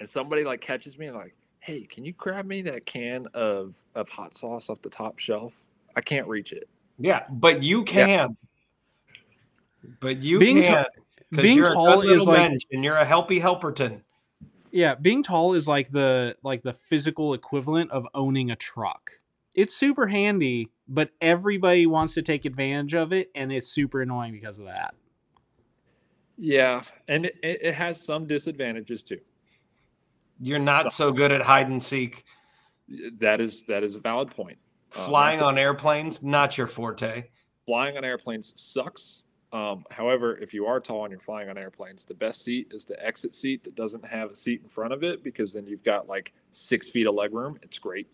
and 0.00 0.08
somebody 0.08 0.44
like 0.44 0.60
catches 0.60 0.98
me 0.98 1.06
and 1.06 1.16
like, 1.16 1.34
"Hey, 1.60 1.82
can 1.82 2.04
you 2.04 2.12
grab 2.12 2.46
me 2.46 2.62
that 2.62 2.86
can 2.86 3.26
of 3.34 3.76
of 3.94 4.08
hot 4.08 4.36
sauce 4.36 4.68
off 4.70 4.80
the 4.82 4.90
top 4.90 5.18
shelf? 5.18 5.64
I 5.96 6.00
can't 6.00 6.26
reach 6.28 6.52
it." 6.52 6.68
Yeah, 6.98 7.24
but 7.30 7.62
you 7.62 7.78
Yeah. 7.80 7.84
can. 7.84 8.36
But 10.00 10.22
you 10.22 10.38
Being 10.38 10.62
can. 10.62 10.84
ta- 10.84 10.90
'cause 11.34 11.42
being 11.42 11.56
you're 11.58 11.70
a 11.70 11.74
tall 11.74 12.00
good 12.02 12.10
is 12.12 12.26
little 12.26 12.34
like- 12.34 12.60
and 12.72 12.84
you're 12.84 12.96
a 12.96 13.06
helpy 13.06 13.40
helperton. 13.40 14.02
yeah, 14.70 14.94
being 14.94 15.22
tall 15.22 15.54
is 15.54 15.68
like 15.68 15.90
the 15.90 16.36
like 16.42 16.62
the 16.62 16.72
physical 16.72 17.34
equivalent 17.34 17.90
of 17.90 18.06
owning 18.14 18.50
a 18.50 18.56
truck. 18.56 19.10
It's 19.54 19.74
super 19.74 20.06
handy, 20.06 20.70
but 20.88 21.10
everybody 21.20 21.86
wants 21.86 22.14
to 22.14 22.22
take 22.22 22.44
advantage 22.44 22.94
of 22.94 23.12
it, 23.12 23.30
and 23.34 23.52
it's 23.52 23.68
super 23.68 24.02
annoying 24.02 24.32
because 24.32 24.58
of 24.60 24.66
that. 24.66 24.94
Yeah, 26.36 26.82
and 27.08 27.26
it, 27.26 27.36
it 27.42 27.62
it 27.62 27.74
has 27.74 28.00
some 28.00 28.26
disadvantages 28.26 29.02
too. 29.02 29.20
You're 30.40 30.58
not 30.58 30.92
so 30.92 31.12
good 31.12 31.32
at 31.32 31.42
hide 31.42 31.68
and 31.68 31.82
seek. 31.82 32.24
That 33.20 33.40
is 33.40 33.62
that 33.64 33.82
is 33.82 33.94
a 33.96 34.00
valid 34.00 34.30
point. 34.30 34.58
Um, 34.96 35.04
Flying 35.04 35.36
that's 35.36 35.42
a- 35.42 35.46
on 35.48 35.58
airplanes, 35.58 36.22
not 36.22 36.56
your 36.56 36.66
forte. 36.66 37.24
flying 37.66 37.96
on 37.96 38.04
airplanes 38.04 38.52
sucks. 38.60 39.24
Um, 39.52 39.84
however, 39.90 40.36
if 40.38 40.52
you 40.54 40.66
are 40.66 40.78
tall 40.80 41.04
and 41.04 41.10
you're 41.10 41.20
flying 41.20 41.48
on 41.48 41.56
airplanes, 41.58 42.04
the 42.04 42.14
best 42.14 42.42
seat 42.42 42.70
is 42.74 42.84
the 42.84 43.02
exit 43.04 43.34
seat 43.34 43.64
that 43.64 43.74
doesn't 43.74 44.04
have 44.04 44.30
a 44.30 44.34
seat 44.34 44.60
in 44.62 44.68
front 44.68 44.92
of 44.92 45.02
it 45.02 45.22
because 45.24 45.52
then 45.54 45.66
you've 45.66 45.82
got 45.82 46.06
like 46.08 46.32
six 46.52 46.88
feet 46.90 47.06
of 47.06 47.14
leg 47.14 47.32
room. 47.34 47.58
It's 47.62 47.78
great. 47.78 48.08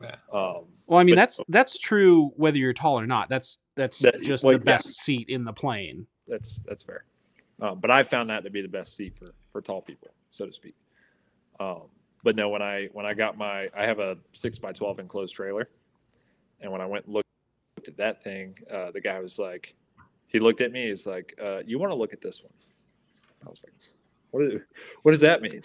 Yeah. 0.00 0.14
Um, 0.32 0.64
Well, 0.86 0.98
I 0.98 1.04
mean 1.04 1.14
But- 1.14 1.22
that's 1.22 1.40
that's 1.48 1.78
true 1.78 2.32
whether 2.36 2.58
you're 2.58 2.72
tall 2.72 2.98
or 3.00 3.06
not. 3.06 3.28
That's 3.28 3.58
that's 3.76 3.98
That- 4.00 4.22
just 4.22 4.44
well, 4.44 4.54
the 4.58 4.64
yeah. 4.64 4.76
best 4.76 4.94
seat 4.96 5.28
in 5.28 5.44
the 5.44 5.52
plane. 5.52 6.06
that's 6.28 6.58
that's 6.66 6.82
fair. 6.82 7.04
Um, 7.60 7.78
but 7.80 7.90
I 7.90 8.02
found 8.02 8.28
that 8.30 8.42
to 8.44 8.50
be 8.50 8.60
the 8.62 8.68
best 8.68 8.94
seat 8.96 9.14
for 9.16 9.32
for 9.50 9.60
tall 9.62 9.82
people, 9.82 10.10
so 10.30 10.46
to 10.46 10.52
speak. 10.52 10.74
Um, 11.60 11.82
but 12.22 12.36
no, 12.36 12.48
when 12.48 12.62
I 12.62 12.88
when 12.92 13.06
I 13.06 13.14
got 13.14 13.38
my, 13.38 13.68
I 13.76 13.84
have 13.84 13.98
a 13.98 14.18
six 14.32 14.58
by 14.58 14.72
twelve 14.72 14.98
enclosed 14.98 15.34
trailer, 15.34 15.68
and 16.60 16.70
when 16.72 16.80
I 16.80 16.86
went 16.86 17.06
and 17.06 17.14
looked 17.14 17.28
at 17.86 17.96
that 17.96 18.22
thing, 18.22 18.58
uh, 18.70 18.90
the 18.90 19.00
guy 19.00 19.20
was 19.20 19.38
like, 19.38 19.74
he 20.26 20.40
looked 20.40 20.60
at 20.60 20.72
me, 20.72 20.88
he's 20.88 21.06
like, 21.06 21.38
uh, 21.42 21.60
"You 21.64 21.78
want 21.78 21.92
to 21.92 21.96
look 21.96 22.12
at 22.12 22.20
this 22.20 22.42
one?" 22.42 22.52
I 23.46 23.50
was 23.50 23.62
like, 23.64 23.74
"What? 24.32 24.44
Is, 24.44 24.60
what 25.02 25.12
does 25.12 25.20
that 25.20 25.40
mean?" 25.40 25.62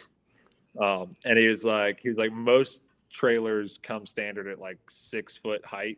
Um, 0.80 1.16
and 1.26 1.38
he 1.38 1.48
was 1.48 1.66
like, 1.66 2.00
he 2.00 2.10
was 2.10 2.18
like, 2.18 2.32
most 2.32 2.82
trailers 3.10 3.80
come 3.84 4.06
standard 4.06 4.48
at 4.48 4.60
like 4.60 4.78
six 4.90 5.36
foot 5.36 5.66
height, 5.66 5.98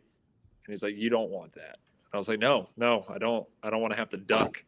and 0.66 0.72
he's 0.72 0.82
like, 0.82 0.96
"You 0.96 1.10
don't 1.10 1.30
want 1.30 1.52
that." 1.54 1.76
I 2.12 2.18
was 2.18 2.28
like, 2.28 2.38
"No, 2.38 2.70
no, 2.76 3.04
I 3.08 3.18
don't. 3.18 3.46
I 3.62 3.70
don't 3.70 3.80
want 3.80 3.92
to 3.92 3.98
have 3.98 4.08
to 4.10 4.16
duck." 4.16 4.64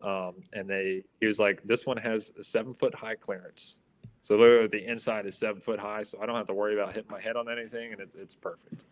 Um, 0.00 0.36
and 0.52 0.68
they, 0.68 1.04
he 1.20 1.26
was 1.26 1.38
like, 1.38 1.62
"This 1.64 1.86
one 1.86 1.96
has 1.98 2.32
a 2.38 2.42
seven 2.44 2.74
foot 2.74 2.94
high 2.94 3.16
clearance, 3.16 3.78
so 4.24 4.36
literally 4.36 4.68
the 4.68 4.90
inside 4.90 5.26
is 5.26 5.36
seven 5.36 5.60
foot 5.60 5.78
high, 5.78 6.02
so 6.02 6.18
I 6.20 6.26
don't 6.26 6.36
have 6.36 6.46
to 6.48 6.54
worry 6.54 6.74
about 6.74 6.94
hitting 6.94 7.10
my 7.10 7.20
head 7.20 7.36
on 7.36 7.50
anything, 7.50 7.92
and 7.92 8.00
it, 8.00 8.14
it's 8.16 8.34
perfect." 8.34 8.86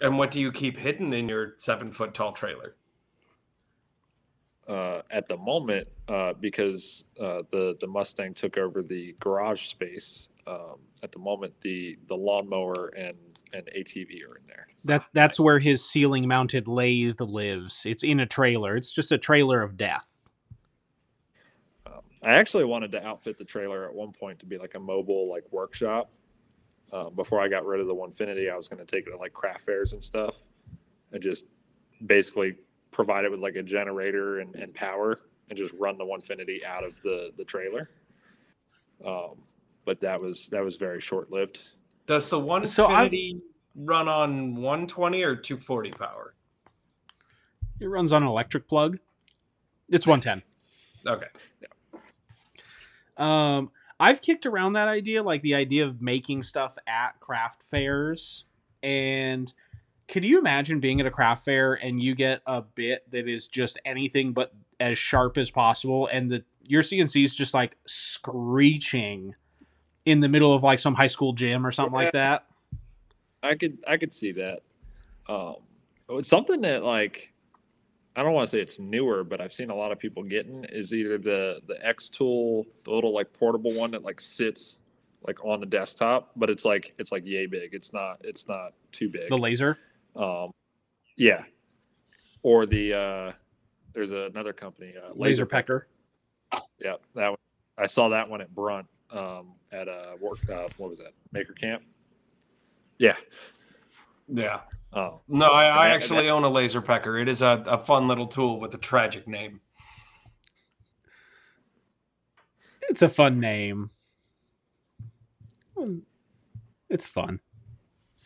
And 0.00 0.18
what 0.18 0.30
do 0.30 0.40
you 0.40 0.50
keep 0.50 0.78
hidden 0.78 1.12
in 1.12 1.28
your 1.28 1.54
seven 1.58 1.92
foot 1.92 2.14
tall 2.14 2.32
trailer? 2.32 2.74
uh, 4.68 5.02
at 5.10 5.28
the 5.28 5.36
moment 5.36 5.88
uh, 6.08 6.32
because 6.34 7.04
uh, 7.20 7.42
the 7.50 7.76
the 7.80 7.86
Mustang 7.86 8.34
took 8.34 8.56
over 8.56 8.82
the 8.82 9.14
garage 9.20 9.68
space. 9.68 10.28
Um, 10.46 10.78
at 11.02 11.12
the 11.12 11.18
moment, 11.18 11.54
the 11.60 11.98
the 12.08 12.16
lawnmower 12.16 12.92
and 12.96 13.16
and 13.52 13.68
ATV 13.76 14.24
are 14.26 14.36
in 14.36 14.46
there. 14.46 14.68
That 14.84 15.04
that's 15.12 15.38
where 15.38 15.58
his 15.58 15.84
ceiling 15.84 16.26
mounted 16.28 16.68
lathe 16.68 17.20
lives. 17.20 17.82
It's 17.84 18.02
in 18.02 18.20
a 18.20 18.26
trailer. 18.26 18.76
It's 18.76 18.92
just 18.92 19.12
a 19.12 19.18
trailer 19.18 19.62
of 19.62 19.76
death. 19.76 20.06
I 22.22 22.34
actually 22.34 22.64
wanted 22.64 22.92
to 22.92 23.04
outfit 23.06 23.36
the 23.38 23.44
trailer 23.44 23.84
at 23.86 23.94
one 23.94 24.12
point 24.12 24.38
to 24.40 24.46
be 24.46 24.56
like 24.58 24.74
a 24.74 24.78
mobile 24.80 25.28
like 25.28 25.44
workshop. 25.50 26.10
Uh, 26.92 27.08
before 27.10 27.40
I 27.40 27.48
got 27.48 27.64
rid 27.64 27.80
of 27.80 27.86
the 27.86 27.94
Onefinity, 27.94 28.52
I 28.52 28.56
was 28.56 28.68
going 28.68 28.84
to 28.84 28.90
take 28.90 29.06
it 29.06 29.10
to 29.10 29.16
like 29.16 29.32
craft 29.32 29.62
fairs 29.62 29.92
and 29.94 30.04
stuff, 30.04 30.36
and 31.12 31.22
just 31.22 31.46
basically 32.06 32.56
provide 32.90 33.24
it 33.24 33.30
with 33.30 33.40
like 33.40 33.56
a 33.56 33.62
generator 33.62 34.40
and, 34.40 34.54
and 34.56 34.74
power, 34.74 35.18
and 35.48 35.58
just 35.58 35.72
run 35.78 35.96
the 35.96 36.04
Onefinity 36.04 36.62
out 36.64 36.84
of 36.84 37.00
the 37.02 37.32
the 37.36 37.44
trailer. 37.44 37.88
Um, 39.04 39.42
but 39.84 40.00
that 40.00 40.20
was 40.20 40.48
that 40.50 40.62
was 40.62 40.76
very 40.76 41.00
short 41.00 41.30
lived. 41.32 41.60
Does 42.06 42.28
the 42.30 42.38
one 42.38 42.64
So 42.66 42.86
I've- 42.86 43.04
Infinity 43.16 43.40
run 43.74 44.06
on 44.06 44.54
120 44.56 45.22
or 45.22 45.34
240 45.34 45.92
power? 45.92 46.34
It 47.80 47.86
runs 47.86 48.12
on 48.12 48.22
an 48.22 48.28
electric 48.28 48.68
plug. 48.68 48.98
It's 49.88 50.06
110. 50.06 50.42
Okay. 51.10 51.26
Um, 53.16 53.70
I've 54.00 54.20
kicked 54.20 54.46
around 54.46 54.72
that 54.74 54.88
idea, 54.88 55.22
like 55.22 55.42
the 55.42 55.54
idea 55.54 55.84
of 55.84 56.02
making 56.02 56.42
stuff 56.42 56.76
at 56.86 57.20
craft 57.20 57.62
fairs. 57.62 58.44
And 58.82 59.52
could 60.08 60.24
you 60.24 60.38
imagine 60.38 60.80
being 60.80 61.00
at 61.00 61.06
a 61.06 61.10
craft 61.10 61.44
fair 61.44 61.74
and 61.74 62.02
you 62.02 62.14
get 62.14 62.42
a 62.46 62.62
bit 62.62 63.08
that 63.10 63.28
is 63.28 63.48
just 63.48 63.78
anything 63.84 64.32
but 64.32 64.52
as 64.80 64.98
sharp 64.98 65.38
as 65.38 65.50
possible, 65.50 66.08
and 66.08 66.28
the 66.28 66.44
your 66.66 66.82
CNC 66.82 67.24
is 67.24 67.34
just 67.36 67.54
like 67.54 67.76
screeching 67.86 69.34
in 70.04 70.20
the 70.20 70.28
middle 70.28 70.52
of 70.52 70.62
like 70.62 70.78
some 70.78 70.94
high 70.94 71.06
school 71.06 71.32
gym 71.32 71.64
or 71.64 71.70
something 71.70 71.92
like 71.92 72.12
that? 72.12 72.46
I 73.42 73.54
could 73.54 73.78
I 73.86 73.96
could 73.96 74.12
see 74.12 74.32
that. 74.32 74.60
Um, 75.28 75.56
it's 76.08 76.28
something 76.28 76.60
that 76.62 76.82
like 76.82 77.31
I 78.14 78.22
don't 78.22 78.32
want 78.32 78.46
to 78.46 78.50
say 78.50 78.60
it's 78.60 78.78
newer, 78.78 79.24
but 79.24 79.40
I've 79.40 79.52
seen 79.52 79.70
a 79.70 79.74
lot 79.74 79.90
of 79.90 79.98
people 79.98 80.22
getting 80.22 80.64
is 80.64 80.92
either 80.92 81.18
the 81.18 81.60
the 81.66 81.74
xTool, 81.84 82.66
the 82.84 82.90
little 82.90 83.14
like 83.14 83.32
portable 83.32 83.72
one 83.72 83.90
that 83.92 84.02
like 84.02 84.20
sits 84.20 84.78
like 85.26 85.44
on 85.44 85.60
the 85.60 85.66
desktop, 85.66 86.30
but 86.36 86.50
it's 86.50 86.64
like 86.64 86.94
it's 86.98 87.12
like 87.12 87.24
yay 87.24 87.46
big. 87.46 87.72
It's 87.72 87.92
not 87.92 88.18
it's 88.22 88.48
not 88.48 88.74
too 88.90 89.08
big. 89.08 89.28
The 89.28 89.38
laser. 89.38 89.78
Um, 90.14 90.50
yeah. 91.16 91.44
Or 92.42 92.66
the 92.66 92.92
uh, 92.94 93.32
there's 93.92 94.10
another 94.10 94.52
company, 94.52 94.94
uh, 94.96 95.12
Laser 95.14 95.46
Pecker. 95.46 95.86
Yeah, 96.78 96.96
that 97.14 97.30
one. 97.30 97.38
I 97.78 97.86
saw 97.86 98.08
that 98.08 98.28
one 98.28 98.40
at 98.40 98.54
Brunt 98.54 98.86
um, 99.10 99.54
at 99.70 99.88
a 99.88 100.16
work. 100.20 100.38
Uh, 100.50 100.68
what 100.76 100.90
was 100.90 100.98
that? 100.98 101.12
Maker 101.30 101.52
Camp. 101.52 101.82
Yeah. 102.98 103.16
Yeah. 104.28 104.60
Oh, 104.94 105.20
No, 105.26 105.46
I, 105.46 105.64
I 105.68 105.88
actually 105.88 106.28
own 106.28 106.44
a 106.44 106.48
laser 106.50 106.82
pecker. 106.82 107.16
It 107.16 107.28
is 107.28 107.40
a, 107.42 107.62
a 107.66 107.78
fun 107.78 108.08
little 108.08 108.26
tool 108.26 108.60
with 108.60 108.74
a 108.74 108.78
tragic 108.78 109.26
name. 109.26 109.60
It's 112.88 113.02
a 113.02 113.08
fun 113.08 113.40
name. 113.40 113.90
Um, 115.76 116.02
it's 116.90 117.06
fun. 117.06 117.40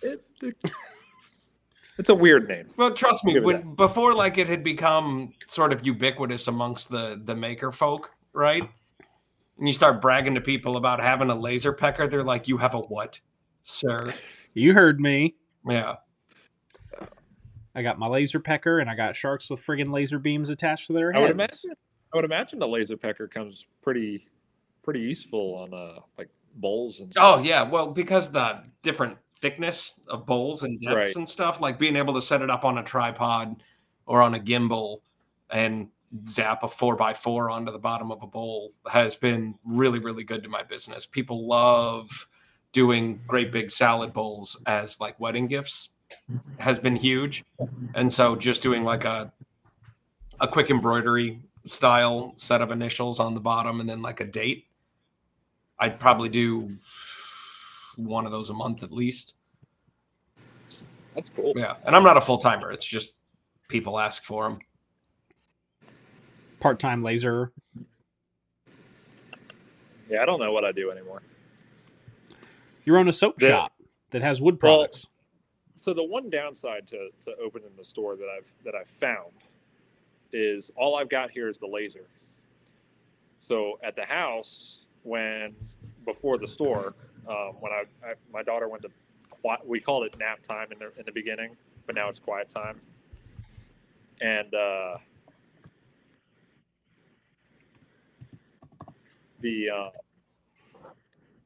it, 0.02 0.24
it- 0.42 0.56
it's 1.98 2.10
a 2.10 2.14
weird 2.14 2.46
name. 2.48 2.68
Well, 2.76 2.92
trust 2.92 3.24
me, 3.24 3.40
when 3.40 3.74
before 3.74 4.12
like 4.14 4.36
it 4.36 4.48
had 4.48 4.62
become 4.62 5.32
sort 5.46 5.72
of 5.72 5.86
ubiquitous 5.86 6.46
amongst 6.46 6.90
the 6.90 7.18
the 7.24 7.34
maker 7.34 7.72
folk, 7.72 8.10
right? 8.34 8.62
And 9.58 9.66
you 9.66 9.72
start 9.72 10.02
bragging 10.02 10.34
to 10.34 10.42
people 10.42 10.76
about 10.76 11.00
having 11.00 11.30
a 11.30 11.34
laser 11.34 11.72
pecker, 11.72 12.06
they're 12.06 12.22
like, 12.22 12.48
"You 12.48 12.58
have 12.58 12.74
a 12.74 12.80
what, 12.80 13.18
sir?" 13.62 14.12
You 14.52 14.74
heard 14.74 15.00
me. 15.00 15.36
Yeah, 15.66 15.94
I 17.76 17.82
got 17.82 17.98
my 17.98 18.08
laser 18.08 18.40
pecker, 18.40 18.78
and 18.80 18.88
I 18.90 18.94
got 18.96 19.14
sharks 19.14 19.48
with 19.50 19.64
friggin' 19.64 19.92
laser 19.92 20.18
beams 20.18 20.50
attached 20.50 20.86
to 20.88 20.94
their 20.94 21.12
heads. 21.12 21.18
I 21.18 21.20
would 21.28 21.38
heads. 21.40 21.64
imagine. 21.64 21.76
I 22.12 22.16
would 22.16 22.24
imagine 22.24 22.58
the 22.58 22.66
laser 22.68 22.96
pecker 22.96 23.28
comes 23.28 23.66
pretty 23.82 24.26
pretty 24.82 25.00
useful 25.00 25.56
on 25.56 25.74
uh 25.74 26.00
like 26.18 26.30
bowls 26.56 27.00
and. 27.00 27.12
Stuff. 27.12 27.40
Oh 27.40 27.42
yeah, 27.42 27.62
well 27.62 27.88
because 27.88 28.32
the 28.32 28.62
different 28.82 29.18
thickness 29.40 30.00
of 30.08 30.24
bowls 30.24 30.62
and 30.62 30.80
depths 30.80 30.94
Right. 30.94 31.16
and 31.16 31.28
stuff, 31.28 31.60
like 31.60 31.78
being 31.78 31.96
able 31.96 32.14
to 32.14 32.20
set 32.22 32.40
it 32.40 32.48
up 32.50 32.64
on 32.64 32.78
a 32.78 32.82
tripod 32.82 33.62
or 34.06 34.22
on 34.22 34.34
a 34.34 34.40
gimbal 34.40 34.98
and 35.50 35.88
zap 36.26 36.62
a 36.62 36.68
four 36.68 36.96
by 36.96 37.12
four 37.12 37.50
onto 37.50 37.70
the 37.72 37.78
bottom 37.78 38.10
of 38.10 38.22
a 38.22 38.26
bowl 38.26 38.72
has 38.90 39.16
been 39.16 39.54
really, 39.66 39.98
really 39.98 40.24
good 40.24 40.42
to 40.44 40.48
my 40.48 40.62
business. 40.62 41.04
People 41.04 41.46
love 41.46 42.28
doing 42.72 43.20
great 43.26 43.52
big 43.52 43.70
salad 43.70 44.12
bowls 44.14 44.60
as 44.66 44.98
like 45.00 45.18
wedding 45.20 45.46
gifts 45.48 45.90
has 46.58 46.78
been 46.78 46.96
huge. 46.96 47.44
And 47.94 48.12
so 48.12 48.36
just 48.36 48.62
doing 48.62 48.84
like 48.84 49.04
a 49.04 49.32
a 50.40 50.46
quick 50.48 50.70
embroidery 50.70 51.40
style 51.64 52.32
set 52.36 52.60
of 52.60 52.70
initials 52.70 53.18
on 53.20 53.34
the 53.34 53.40
bottom 53.40 53.80
and 53.80 53.88
then 53.88 54.02
like 54.02 54.20
a 54.20 54.24
date. 54.24 54.66
I'd 55.78 55.98
probably 55.98 56.28
do 56.28 56.74
one 57.96 58.26
of 58.26 58.32
those 58.32 58.50
a 58.50 58.54
month 58.54 58.82
at 58.82 58.92
least. 58.92 59.34
that's 61.14 61.30
cool. 61.30 61.52
Yeah, 61.56 61.76
and 61.84 61.96
I'm 61.96 62.02
not 62.02 62.16
a 62.16 62.20
full 62.20 62.38
timer. 62.38 62.70
It's 62.70 62.84
just 62.84 63.14
people 63.68 63.98
ask 63.98 64.22
for 64.24 64.44
them. 64.44 64.58
Part-time 66.60 67.02
laser. 67.02 67.52
Yeah, 70.10 70.22
I 70.22 70.24
don't 70.26 70.38
know 70.40 70.52
what 70.52 70.64
I 70.64 70.72
do 70.72 70.90
anymore. 70.90 71.22
You 72.84 72.96
own 72.96 73.08
a 73.08 73.12
soap 73.12 73.38
The- 73.38 73.48
shop 73.48 73.72
that 74.10 74.22
has 74.22 74.40
wood 74.40 74.58
Well, 74.62 74.76
products. 74.78 75.06
So 75.76 75.92
the 75.92 76.02
one 76.02 76.30
downside 76.30 76.86
to 76.88 77.10
to 77.20 77.36
opening 77.36 77.68
the 77.76 77.84
store 77.84 78.16
that 78.16 78.28
I've 78.34 78.52
that 78.64 78.74
I've 78.74 78.88
found 78.88 79.32
is 80.32 80.72
all 80.74 80.96
I've 80.96 81.10
got 81.10 81.30
here 81.30 81.48
is 81.48 81.58
the 81.58 81.66
laser. 81.66 82.06
So 83.38 83.78
at 83.84 83.94
the 83.94 84.04
house, 84.04 84.86
when 85.02 85.54
before 86.06 86.38
the 86.38 86.48
store, 86.48 86.94
um, 87.28 87.56
when 87.60 87.72
I, 87.72 87.82
I 88.02 88.14
my 88.32 88.42
daughter 88.42 88.68
went 88.68 88.82
to 88.84 88.90
we 89.64 89.78
called 89.78 90.06
it 90.06 90.18
nap 90.18 90.42
time 90.42 90.68
in 90.72 90.78
the 90.78 90.86
in 90.98 91.04
the 91.04 91.12
beginning, 91.12 91.54
but 91.84 91.94
now 91.94 92.08
it's 92.08 92.18
quiet 92.18 92.48
time, 92.48 92.80
and 94.22 94.54
uh, 94.54 94.96
the 99.40 99.68
uh, 99.68 99.90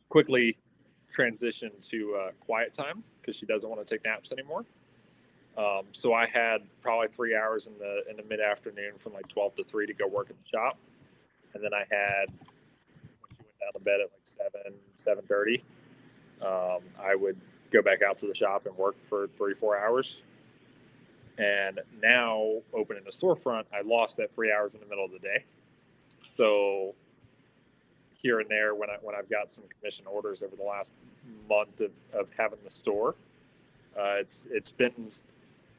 quickly 0.08 0.56
transitioned 1.14 1.86
to 1.90 2.16
uh, 2.16 2.30
quiet 2.40 2.72
time 2.72 3.02
because 3.20 3.36
she 3.36 3.46
doesn't 3.46 3.68
want 3.68 3.86
to 3.86 3.94
take 3.94 4.04
naps 4.04 4.32
anymore. 4.32 4.64
Um, 5.58 5.86
so 5.92 6.12
I 6.14 6.26
had 6.26 6.62
probably 6.80 7.08
three 7.08 7.36
hours 7.36 7.66
in 7.66 7.74
the 7.78 8.02
in 8.08 8.16
the 8.16 8.22
mid 8.22 8.40
afternoon 8.40 8.92
from 8.98 9.12
like 9.12 9.28
twelve 9.28 9.54
to 9.56 9.64
three 9.64 9.86
to 9.86 9.92
go 9.92 10.06
work 10.06 10.30
in 10.30 10.36
the 10.36 10.58
shop, 10.58 10.78
and 11.54 11.62
then 11.62 11.74
I 11.74 11.84
had 11.90 12.30
when 12.30 13.30
she 13.36 13.44
went 13.44 13.58
down 13.60 13.72
to 13.74 13.80
bed 13.80 14.00
at 14.00 14.10
like 14.12 14.24
seven 14.24 14.74
seven 14.96 15.24
thirty, 15.26 15.62
um, 16.40 16.80
I 17.02 17.14
would 17.14 17.38
go 17.72 17.82
back 17.82 18.02
out 18.02 18.18
to 18.18 18.26
the 18.26 18.34
shop 18.34 18.66
and 18.66 18.76
work 18.76 18.96
for 19.08 19.28
three 19.36 19.54
four 19.54 19.78
hours. 19.78 20.22
And 21.38 21.80
now 22.02 22.60
opening 22.74 23.02
the 23.04 23.10
storefront, 23.10 23.64
I 23.72 23.80
lost 23.82 24.18
that 24.18 24.32
three 24.32 24.52
hours 24.52 24.74
in 24.74 24.80
the 24.80 24.86
middle 24.86 25.04
of 25.04 25.10
the 25.10 25.18
day. 25.18 25.44
So 26.28 26.94
here 28.22 28.40
and 28.40 28.48
there 28.48 28.74
when 28.74 28.90
I 28.90 28.96
when 29.02 29.14
I've 29.14 29.28
got 29.28 29.52
some 29.52 29.64
commission 29.78 30.06
orders 30.06 30.42
over 30.42 30.56
the 30.56 30.64
last 30.64 30.92
month 31.48 31.80
of, 31.80 31.90
of 32.12 32.28
having 32.36 32.58
the 32.64 32.70
store. 32.70 33.14
Uh, 33.98 34.16
it's 34.18 34.46
it's 34.50 34.70
been 34.70 35.10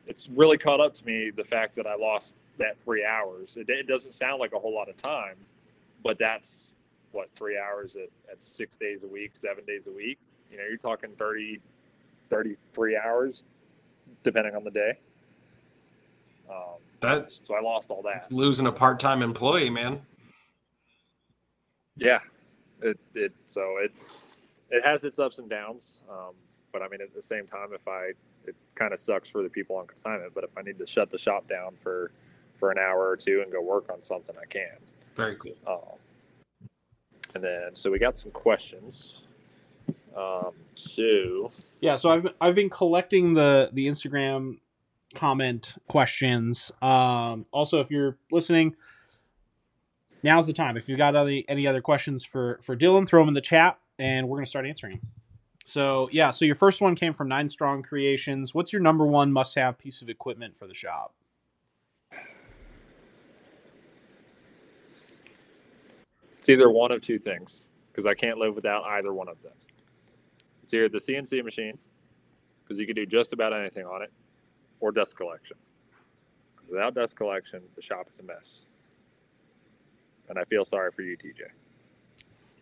it's 0.07 0.29
really 0.29 0.57
caught 0.57 0.79
up 0.79 0.93
to 0.95 1.05
me 1.05 1.29
the 1.29 1.43
fact 1.43 1.75
that 1.75 1.87
I 1.87 1.95
lost 1.95 2.35
that 2.57 2.79
three 2.79 3.05
hours. 3.05 3.57
It, 3.57 3.69
it 3.69 3.87
doesn't 3.87 4.11
sound 4.11 4.39
like 4.39 4.53
a 4.53 4.59
whole 4.59 4.73
lot 4.73 4.89
of 4.89 4.97
time, 4.97 5.35
but 6.03 6.17
that's 6.17 6.71
what 7.11 7.29
three 7.35 7.57
hours 7.57 7.95
at, 7.95 8.09
at 8.31 8.41
six 8.41 8.75
days 8.75 9.03
a 9.03 9.07
week, 9.07 9.31
seven 9.33 9.63
days 9.65 9.87
a 9.87 9.91
week. 9.91 10.17
You 10.51 10.57
know, 10.57 10.63
you're 10.65 10.77
talking 10.77 11.11
30, 11.17 11.59
33 12.29 12.97
hours, 12.97 13.43
depending 14.23 14.55
on 14.55 14.63
the 14.63 14.71
day. 14.71 14.97
Um, 16.49 16.55
That's 16.99 17.41
so 17.45 17.55
I 17.55 17.61
lost 17.61 17.89
all 17.89 18.01
that. 18.03 18.31
losing 18.31 18.67
a 18.67 18.71
part 18.71 18.99
time 18.99 19.21
employee, 19.21 19.69
man. 19.69 20.01
Yeah, 22.01 22.19
it 22.81 22.99
it 23.13 23.33
so 23.45 23.77
it 23.79 23.91
it 24.71 24.83
has 24.83 25.03
its 25.03 25.19
ups 25.19 25.39
and 25.39 25.49
downs. 25.49 26.01
Um, 26.09 26.33
but 26.73 26.81
I 26.81 26.87
mean, 26.87 27.01
at 27.01 27.13
the 27.13 27.21
same 27.21 27.47
time, 27.47 27.69
if 27.73 27.87
I 27.87 28.11
it 28.45 28.55
kind 28.75 28.91
of 28.91 28.99
sucks 28.99 29.29
for 29.29 29.43
the 29.43 29.49
people 29.49 29.75
on 29.75 29.85
consignment, 29.85 30.33
but 30.33 30.43
if 30.43 30.57
I 30.57 30.63
need 30.63 30.79
to 30.79 30.87
shut 30.87 31.09
the 31.11 31.17
shop 31.17 31.47
down 31.47 31.75
for 31.75 32.11
for 32.55 32.71
an 32.71 32.77
hour 32.77 33.07
or 33.07 33.15
two 33.15 33.41
and 33.43 33.51
go 33.51 33.61
work 33.61 33.91
on 33.91 34.01
something, 34.01 34.35
I 34.41 34.45
can. 34.45 34.77
Very 35.15 35.35
cool. 35.35 35.53
Um, 35.67 36.67
and 37.35 37.43
then 37.43 37.75
so 37.75 37.91
we 37.91 37.99
got 37.99 38.15
some 38.15 38.31
questions. 38.31 39.23
Um, 40.15 40.53
so 40.75 41.51
Yeah, 41.81 41.95
so 41.95 42.11
I've 42.11 42.33
I've 42.41 42.55
been 42.55 42.69
collecting 42.69 43.33
the 43.33 43.69
the 43.73 43.87
Instagram 43.87 44.59
comment 45.13 45.75
questions. 45.87 46.71
Um, 46.81 47.43
also, 47.51 47.79
if 47.79 47.91
you're 47.91 48.17
listening, 48.31 48.75
now's 50.23 50.47
the 50.47 50.53
time. 50.53 50.77
If 50.77 50.87
you've 50.89 50.97
got 50.97 51.15
any 51.15 51.45
any 51.47 51.67
other 51.67 51.81
questions 51.81 52.23
for 52.23 52.59
for 52.61 52.75
Dillon, 52.75 53.05
throw 53.05 53.21
them 53.21 53.29
in 53.29 53.33
the 53.33 53.41
chat, 53.41 53.79
and 53.99 54.27
we're 54.27 54.37
gonna 54.37 54.47
start 54.47 54.65
answering. 54.65 54.93
'em. 54.93 55.01
So 55.65 56.09
yeah, 56.11 56.31
so 56.31 56.45
your 56.45 56.55
first 56.55 56.81
one 56.81 56.95
came 56.95 57.13
from 57.13 57.27
Nine 57.27 57.49
Strong 57.49 57.83
Creations. 57.83 58.53
What's 58.55 58.73
your 58.73 58.81
number 58.81 59.05
one 59.05 59.31
must 59.31 59.55
have 59.55 59.77
piece 59.77 60.01
of 60.01 60.09
equipment 60.09 60.57
for 60.57 60.67
the 60.67 60.73
shop? 60.73 61.13
it's 66.41 66.49
either 66.49 66.71
one 66.71 66.91
of 66.91 67.01
two 67.01 67.19
things 67.19 67.67
because 67.91 68.07
I 68.07 68.15
can't 68.15 68.39
live 68.39 68.55
without 68.55 68.83
either 68.85 69.13
one 69.13 69.29
of 69.29 69.39
them. 69.43 69.53
It's 70.63 70.73
either 70.73 70.89
the 70.89 70.97
CNC 70.97 71.43
machine 71.43 71.77
because 72.63 72.79
you 72.79 72.87
can 72.87 72.95
do 72.95 73.05
just 73.05 73.31
about 73.31 73.53
anything 73.53 73.85
on 73.85 74.01
it, 74.01 74.11
or 74.79 74.91
dust 74.91 75.15
collection. 75.15 75.55
Without 76.67 76.95
dust 76.95 77.15
collection, 77.15 77.61
the 77.75 77.81
shop 77.83 78.07
is 78.09 78.17
a 78.17 78.23
mess. 78.23 78.63
And 80.31 80.39
I 80.39 80.45
feel 80.45 80.63
sorry 80.63 80.91
for 80.93 81.01
you, 81.01 81.17
TJ, 81.17 81.41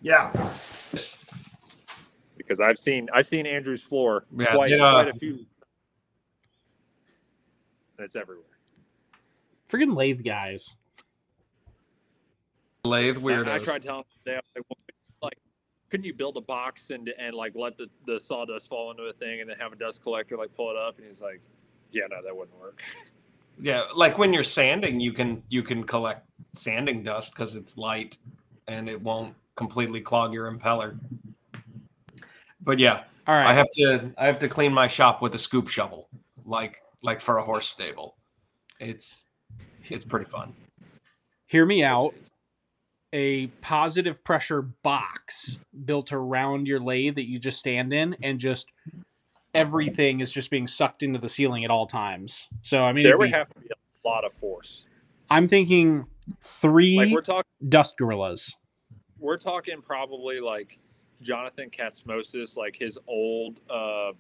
Yeah. 0.01 0.32
because 2.36 2.59
I've 2.59 2.80
seen 2.80 3.07
I've 3.13 3.28
seen 3.28 3.45
Andrew's 3.45 3.84
floor 3.84 4.26
Yeah, 4.36 4.55
quite, 4.55 4.72
yeah. 4.72 4.78
quite 4.80 5.07
a 5.07 5.13
few, 5.13 5.45
it's 7.99 8.15
everywhere. 8.15 8.45
Friggin' 9.70 9.95
lathe 9.95 10.24
guys. 10.24 10.74
Lathe 12.86 13.17
I- 13.17 13.22
weirdos. 13.22 13.47
I, 13.47 13.59
tried 13.59 13.84
telling 13.84 13.99
him 13.99 14.05
today, 14.26 14.38
I 14.38 14.59
was 14.59 14.65
like, 14.70 14.95
like, 15.22 15.38
couldn't 15.91 16.07
you 16.07 16.13
build 16.15 16.38
a 16.38 16.41
box 16.41 16.89
and 16.89 17.07
and 17.20 17.36
like 17.36 17.53
let 17.55 17.78
the, 17.78 17.86
the 18.07 18.20
sawdust 18.20 18.67
fall 18.67 18.89
into 18.89 19.03
a 19.03 19.13
thing 19.13 19.41
and 19.41 19.49
then 19.49 19.57
have 19.59 19.74
a 19.74 19.76
dust 19.76 20.01
collector 20.01 20.38
like 20.38 20.55
pull 20.55 20.72
it 20.72 20.76
up? 20.76 20.97
And 20.97 21.05
he's 21.05 21.22
like, 21.22 21.39
yeah, 21.91 22.05
no, 22.09 22.24
that 22.24 22.36
wouldn't 22.36 22.59
work. 22.59 22.82
Yeah, 23.62 23.84
like 23.95 24.18
when 24.18 24.34
you're 24.34 24.43
sanding, 24.43 24.99
you 24.99 25.12
can 25.12 25.43
you 25.49 25.64
can 25.64 25.84
collect 25.84 26.28
sanding 26.53 27.03
dust 27.03 27.34
because 27.34 27.55
it's 27.55 27.78
light 27.78 28.18
and 28.68 28.88
it 28.88 29.01
won't 29.01 29.36
completely 29.55 29.99
clog 29.99 30.34
your 30.34 30.51
impeller. 30.51 30.97
But 32.62 32.80
yeah, 32.80 33.03
All 33.28 33.36
right. 33.36 33.47
I 33.47 33.53
have 33.53 33.70
to 33.74 34.14
I 34.18 34.26
have 34.26 34.39
to 34.39 34.47
clean 34.47 34.74
my 34.74 34.88
shop 34.88 35.22
with 35.22 35.36
a 35.36 35.39
scoop 35.39 35.68
shovel, 35.68 36.10
like 36.45 36.78
like 37.01 37.20
for 37.20 37.38
a 37.38 37.43
horse 37.43 37.68
stable. 37.68 38.16
It's 38.80 39.26
it's 39.89 40.05
pretty 40.05 40.26
fun. 40.26 40.53
Hear 41.47 41.66
me 41.66 41.84
out. 41.84 42.14
A 43.12 43.47
positive 43.62 44.24
pressure 44.24 44.62
box 44.62 45.57
built 45.86 46.14
around 46.14 46.68
your 46.68 46.80
lathe 46.80 47.16
that 47.16 47.28
you 47.28 47.39
just 47.39 47.57
stand 47.57 47.91
in, 47.91 48.16
and 48.22 48.39
just 48.39 48.68
everything 49.54 50.20
is 50.20 50.32
just 50.32 50.52
being 50.52 50.68
sucked 50.68 51.04
into 51.04 51.20
the 51.20 51.30
ceiling 51.30 51.66
at 51.66 51.72
all 51.72 51.88
times. 51.88 52.47
So 52.62 52.84
I 52.84 52.93
mean, 52.93 53.04
There 53.04 53.18
would 53.18 53.26
be- 53.26 53.32
have 53.32 53.50
to 53.54 53.60
be 53.60 53.68
a 53.70 54.08
lot 54.08 54.26
of 54.26 54.34
force. 54.34 54.86
I'm 55.30 55.47
thinking 55.47 56.06
three 56.41 56.97
Like 56.97 57.12
we're 57.12 57.22
talking, 57.22 57.50
dust 57.68 57.97
gorillas. 57.97 58.56
we're 59.20 59.38
talking 59.38 59.82
probably 59.82 60.39
like 60.39 60.78
Jonathan 61.22 61.70
Katz-Moses's, 61.70 62.56
like 62.58 62.76
his 62.78 62.97
old 63.08 63.60
uh, 63.70 64.12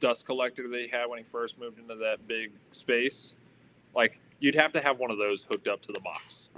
dust 0.00 0.26
collector 0.26 0.68
that 0.68 0.80
he 0.80 0.88
had 0.88 1.06
when 1.06 1.18
he 1.18 1.24
first 1.24 1.58
moved 1.58 1.78
into 1.78 1.94
that 1.96 2.26
big 2.28 2.52
space. 2.72 3.34
Like 3.94 4.20
you'd 4.40 4.54
have 4.54 4.72
to 4.72 4.80
have 4.80 4.98
one 4.98 5.10
of 5.10 5.18
those 5.18 5.44
hooked 5.44 5.66
up 5.68 5.80
to 5.82 5.92
the 5.92 6.00
box. 6.00 6.50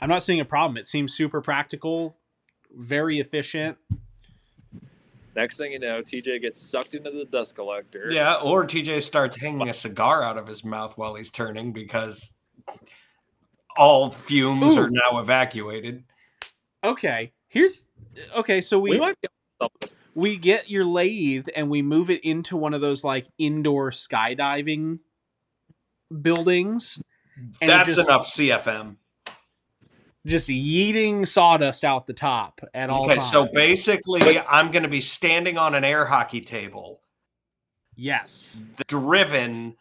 I'm 0.00 0.08
not 0.08 0.22
seeing 0.22 0.40
a 0.40 0.44
problem. 0.44 0.76
It 0.76 0.86
seems 0.88 1.14
super 1.14 1.40
practical, 1.40 2.16
very 2.74 3.20
efficient. 3.20 3.78
Next 5.34 5.56
thing 5.56 5.72
you 5.72 5.78
know, 5.78 6.02
TJ 6.02 6.42
gets 6.42 6.60
sucked 6.60 6.94
into 6.94 7.10
the 7.10 7.24
dust 7.24 7.54
collector. 7.54 8.08
Yeah, 8.10 8.34
or 8.34 8.64
TJ 8.66 9.02
starts 9.02 9.40
hanging 9.40 9.68
a 9.68 9.74
cigar 9.74 10.22
out 10.22 10.36
of 10.36 10.46
his 10.46 10.64
mouth 10.64 10.96
while 10.98 11.14
he's 11.14 11.30
turning 11.30 11.72
because 11.72 12.34
all 13.76 14.10
fumes 14.10 14.76
Ooh. 14.76 14.80
are 14.80 14.90
now 14.90 15.18
evacuated. 15.20 16.04
Okay, 16.84 17.32
here's 17.48 17.84
okay. 18.36 18.60
So 18.60 18.78
we, 18.78 18.90
we 18.90 19.00
might 19.00 19.20
be 19.20 19.28
on 19.60 19.68
something. 19.70 19.96
we 20.14 20.36
get 20.36 20.68
your 20.68 20.84
lathe 20.84 21.48
and 21.56 21.70
we 21.70 21.80
move 21.80 22.10
it 22.10 22.24
into 22.24 22.56
one 22.56 22.74
of 22.74 22.80
those 22.80 23.02
like 23.02 23.26
indoor 23.38 23.90
skydiving 23.90 24.98
buildings, 26.20 27.00
That's 27.60 27.94
just- 27.94 28.08
enough 28.08 28.26
CFM. 28.28 28.96
Just 30.26 30.48
yeeting 30.48 31.26
sawdust 31.26 31.84
out 31.84 32.06
the 32.06 32.12
top 32.12 32.60
at 32.74 32.90
all 32.90 33.04
Okay, 33.04 33.16
times. 33.16 33.30
so 33.30 33.48
basically, 33.52 34.38
I'm 34.38 34.70
going 34.70 34.84
to 34.84 34.88
be 34.88 35.00
standing 35.00 35.58
on 35.58 35.74
an 35.74 35.84
air 35.84 36.04
hockey 36.04 36.40
table, 36.40 37.00
yes, 37.96 38.62
driven 38.86 39.76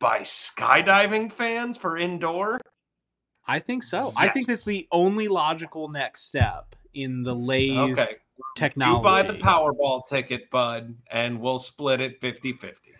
by 0.00 0.20
skydiving 0.20 1.32
fans 1.32 1.76
for 1.76 1.96
indoor. 1.96 2.58
I 3.46 3.60
think 3.60 3.82
so. 3.84 4.12
I 4.16 4.28
think 4.28 4.46
that's 4.46 4.64
the 4.64 4.88
only 4.90 5.28
logical 5.28 5.88
next 5.88 6.22
step 6.24 6.74
in 6.94 7.22
the 7.22 7.34
lathe 7.34 7.92
Okay, 7.92 8.16
technology. 8.56 8.98
you 8.98 9.02
buy 9.04 9.22
the 9.22 9.34
Powerball 9.34 10.06
ticket, 10.08 10.50
bud, 10.50 10.96
and 11.10 11.40
we'll 11.40 11.60
split 11.60 12.00
it 12.00 12.20
50 12.20 12.54
50. 12.54 12.92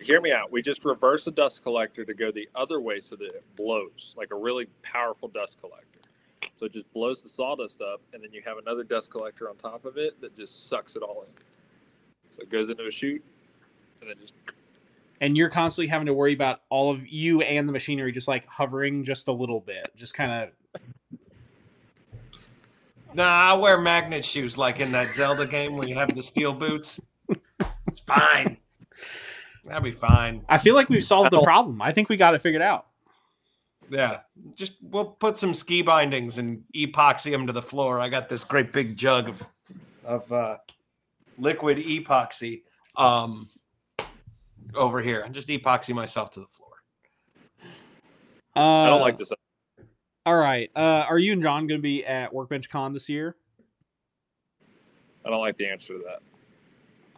Hear 0.00 0.20
me 0.20 0.30
out. 0.30 0.52
We 0.52 0.62
just 0.62 0.84
reverse 0.84 1.24
the 1.24 1.32
dust 1.32 1.62
collector 1.64 2.04
to 2.04 2.14
go 2.14 2.30
the 2.30 2.48
other 2.54 2.80
way 2.80 3.00
so 3.00 3.16
that 3.16 3.24
it 3.24 3.44
blows 3.56 4.14
like 4.16 4.28
a 4.30 4.36
really 4.36 4.66
powerful 4.82 5.26
dust 5.26 5.58
collector. 5.60 5.98
So 6.54 6.66
it 6.66 6.72
just 6.72 6.92
blows 6.92 7.22
the 7.22 7.28
sawdust 7.28 7.80
up, 7.80 8.00
and 8.12 8.22
then 8.22 8.32
you 8.32 8.42
have 8.44 8.58
another 8.58 8.84
dust 8.84 9.10
collector 9.10 9.48
on 9.48 9.56
top 9.56 9.84
of 9.84 9.96
it 9.96 10.20
that 10.20 10.36
just 10.36 10.68
sucks 10.68 10.96
it 10.96 11.02
all 11.02 11.24
in. 11.26 11.34
So 12.30 12.42
it 12.42 12.50
goes 12.50 12.68
into 12.68 12.86
a 12.86 12.90
chute, 12.90 13.24
and 14.00 14.10
then 14.10 14.16
just 14.20 14.34
and 15.20 15.36
you're 15.36 15.50
constantly 15.50 15.88
having 15.88 16.06
to 16.06 16.14
worry 16.14 16.32
about 16.32 16.60
all 16.68 16.90
of 16.90 17.08
you 17.08 17.40
and 17.40 17.68
the 17.68 17.72
machinery 17.72 18.12
just 18.12 18.28
like 18.28 18.46
hovering 18.46 19.02
just 19.02 19.28
a 19.28 19.32
little 19.32 19.60
bit, 19.60 19.90
just 19.96 20.14
kind 20.14 20.30
of 20.30 20.80
Nah, 23.14 23.24
I 23.24 23.54
wear 23.54 23.80
magnet 23.80 24.24
shoes 24.24 24.58
like 24.58 24.80
in 24.80 24.92
that 24.92 25.12
Zelda 25.14 25.46
game 25.46 25.76
where 25.76 25.88
you 25.88 25.96
have 25.96 26.14
the 26.14 26.22
steel 26.22 26.52
boots. 26.52 27.00
It's 27.86 27.98
fine. 28.00 28.58
That'll 29.64 29.82
be 29.82 29.92
fine. 29.92 30.44
I 30.48 30.58
feel 30.58 30.74
like 30.74 30.88
we've 30.88 31.04
solved 31.04 31.30
the 31.30 31.40
problem. 31.40 31.80
I 31.80 31.92
think 31.92 32.08
we 32.08 32.16
got 32.16 32.34
it 32.34 32.42
figured 32.42 32.62
out. 32.62 32.86
Yeah, 33.90 34.18
just 34.54 34.74
we'll 34.82 35.04
put 35.04 35.38
some 35.38 35.54
ski 35.54 35.82
bindings 35.82 36.38
and 36.38 36.62
epoxy 36.74 37.30
them 37.30 37.46
to 37.46 37.52
the 37.52 37.62
floor. 37.62 38.00
I 38.00 38.08
got 38.08 38.28
this 38.28 38.44
great 38.44 38.72
big 38.72 38.96
jug 38.96 39.28
of 39.28 39.42
of 40.04 40.32
uh, 40.32 40.58
liquid 41.38 41.78
epoxy 41.78 42.62
um, 42.96 43.48
over 44.74 45.00
here. 45.00 45.22
I 45.24 45.28
just 45.28 45.48
epoxy 45.48 45.94
myself 45.94 46.30
to 46.32 46.40
the 46.40 46.46
floor. 46.46 46.68
Uh, 48.56 48.82
I 48.82 48.86
don't 48.88 49.00
like 49.00 49.16
this. 49.16 49.32
All 50.26 50.36
right. 50.36 50.70
Uh, 50.76 51.06
are 51.08 51.18
you 51.18 51.32
and 51.32 51.40
John 51.40 51.66
going 51.66 51.78
to 51.78 51.82
be 51.82 52.04
at 52.04 52.32
Workbench 52.32 52.68
Con 52.68 52.92
this 52.92 53.08
year? 53.08 53.36
I 55.24 55.30
don't 55.30 55.40
like 55.40 55.56
the 55.56 55.66
answer 55.66 55.94
to 55.94 56.02
that. 56.04 56.20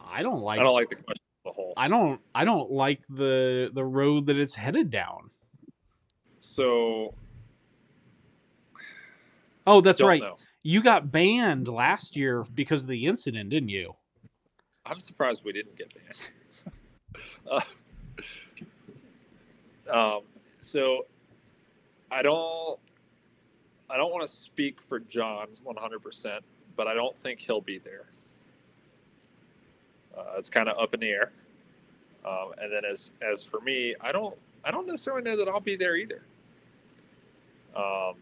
I 0.01 0.23
don't 0.23 0.43
like. 0.43 0.61
I 0.61 0.63
don't 0.63 0.75
like 0.75 0.89
the 0.89 0.97
question 0.97 1.25
as 1.45 1.51
a 1.51 1.53
whole. 1.53 1.73
I 1.77 1.89
don't. 1.89 2.21
I 2.35 2.45
don't 2.45 2.71
like 2.71 3.03
the 3.09 3.71
the 3.73 3.85
road 3.85 4.27
that 4.27 4.37
it's 4.37 4.55
headed 4.55 4.91
down. 4.91 5.31
So 6.41 7.15
Oh, 9.67 9.81
that's 9.81 10.03
right. 10.03 10.21
know. 10.21 10.37
You 10.63 10.83
got 10.83 11.11
banned 11.11 11.69
last 11.69 12.17
year 12.17 12.45
because 12.55 12.83
of 12.83 12.89
the 12.89 13.07
incident, 13.07 13.51
didn't 13.51 13.69
you? 13.69 13.95
I'm 14.85 14.99
surprised 14.99 15.45
we 15.45 15.53
didn't 15.53 15.77
get 15.77 15.95
banned. 15.95 16.33
uh, 19.91 20.17
um, 20.17 20.23
so 20.61 21.07
I 22.11 22.23
don't 22.23 22.79
I 23.89 23.97
don't 23.97 24.11
want 24.13 24.23
to 24.23 24.29
speak 24.29 24.81
for 24.81 25.01
John 25.01 25.49
100%, 25.67 26.41
but 26.77 26.87
I 26.87 26.95
don't 26.95 27.17
think 27.19 27.41
he'll 27.41 27.61
be 27.61 27.79
there. 27.79 28.07
Uh, 30.17 30.37
it's 30.39 30.49
kind 30.51 30.69
of 30.69 30.79
up 30.79 30.95
in 30.95 31.01
the 31.01 31.09
air. 31.09 31.33
Um, 32.25 32.53
and 32.59 32.73
then 32.73 32.85
as 32.85 33.13
as 33.23 33.45
for 33.45 33.61
me, 33.61 33.95
I 34.01 34.13
don't 34.13 34.37
I 34.65 34.71
don't 34.71 34.87
necessarily 34.87 35.23
know 35.23 35.37
that 35.37 35.49
I'll 35.49 35.61
be 35.61 35.77
there 35.77 35.97
either. 35.97 36.23
Um, 37.75 38.15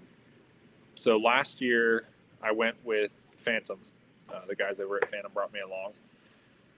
so 0.94 1.16
last 1.16 1.60
year 1.60 2.04
I 2.42 2.52
went 2.52 2.76
with 2.84 3.12
Phantom. 3.36 3.78
Uh, 4.32 4.40
the 4.46 4.54
guys 4.54 4.78
over 4.78 4.96
at 4.96 5.10
Phantom 5.10 5.30
brought 5.32 5.52
me 5.52 5.60
along, 5.60 5.92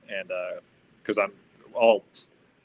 and 0.08 0.30
because 1.02 1.18
I'm 1.18 1.32
all 1.74 2.04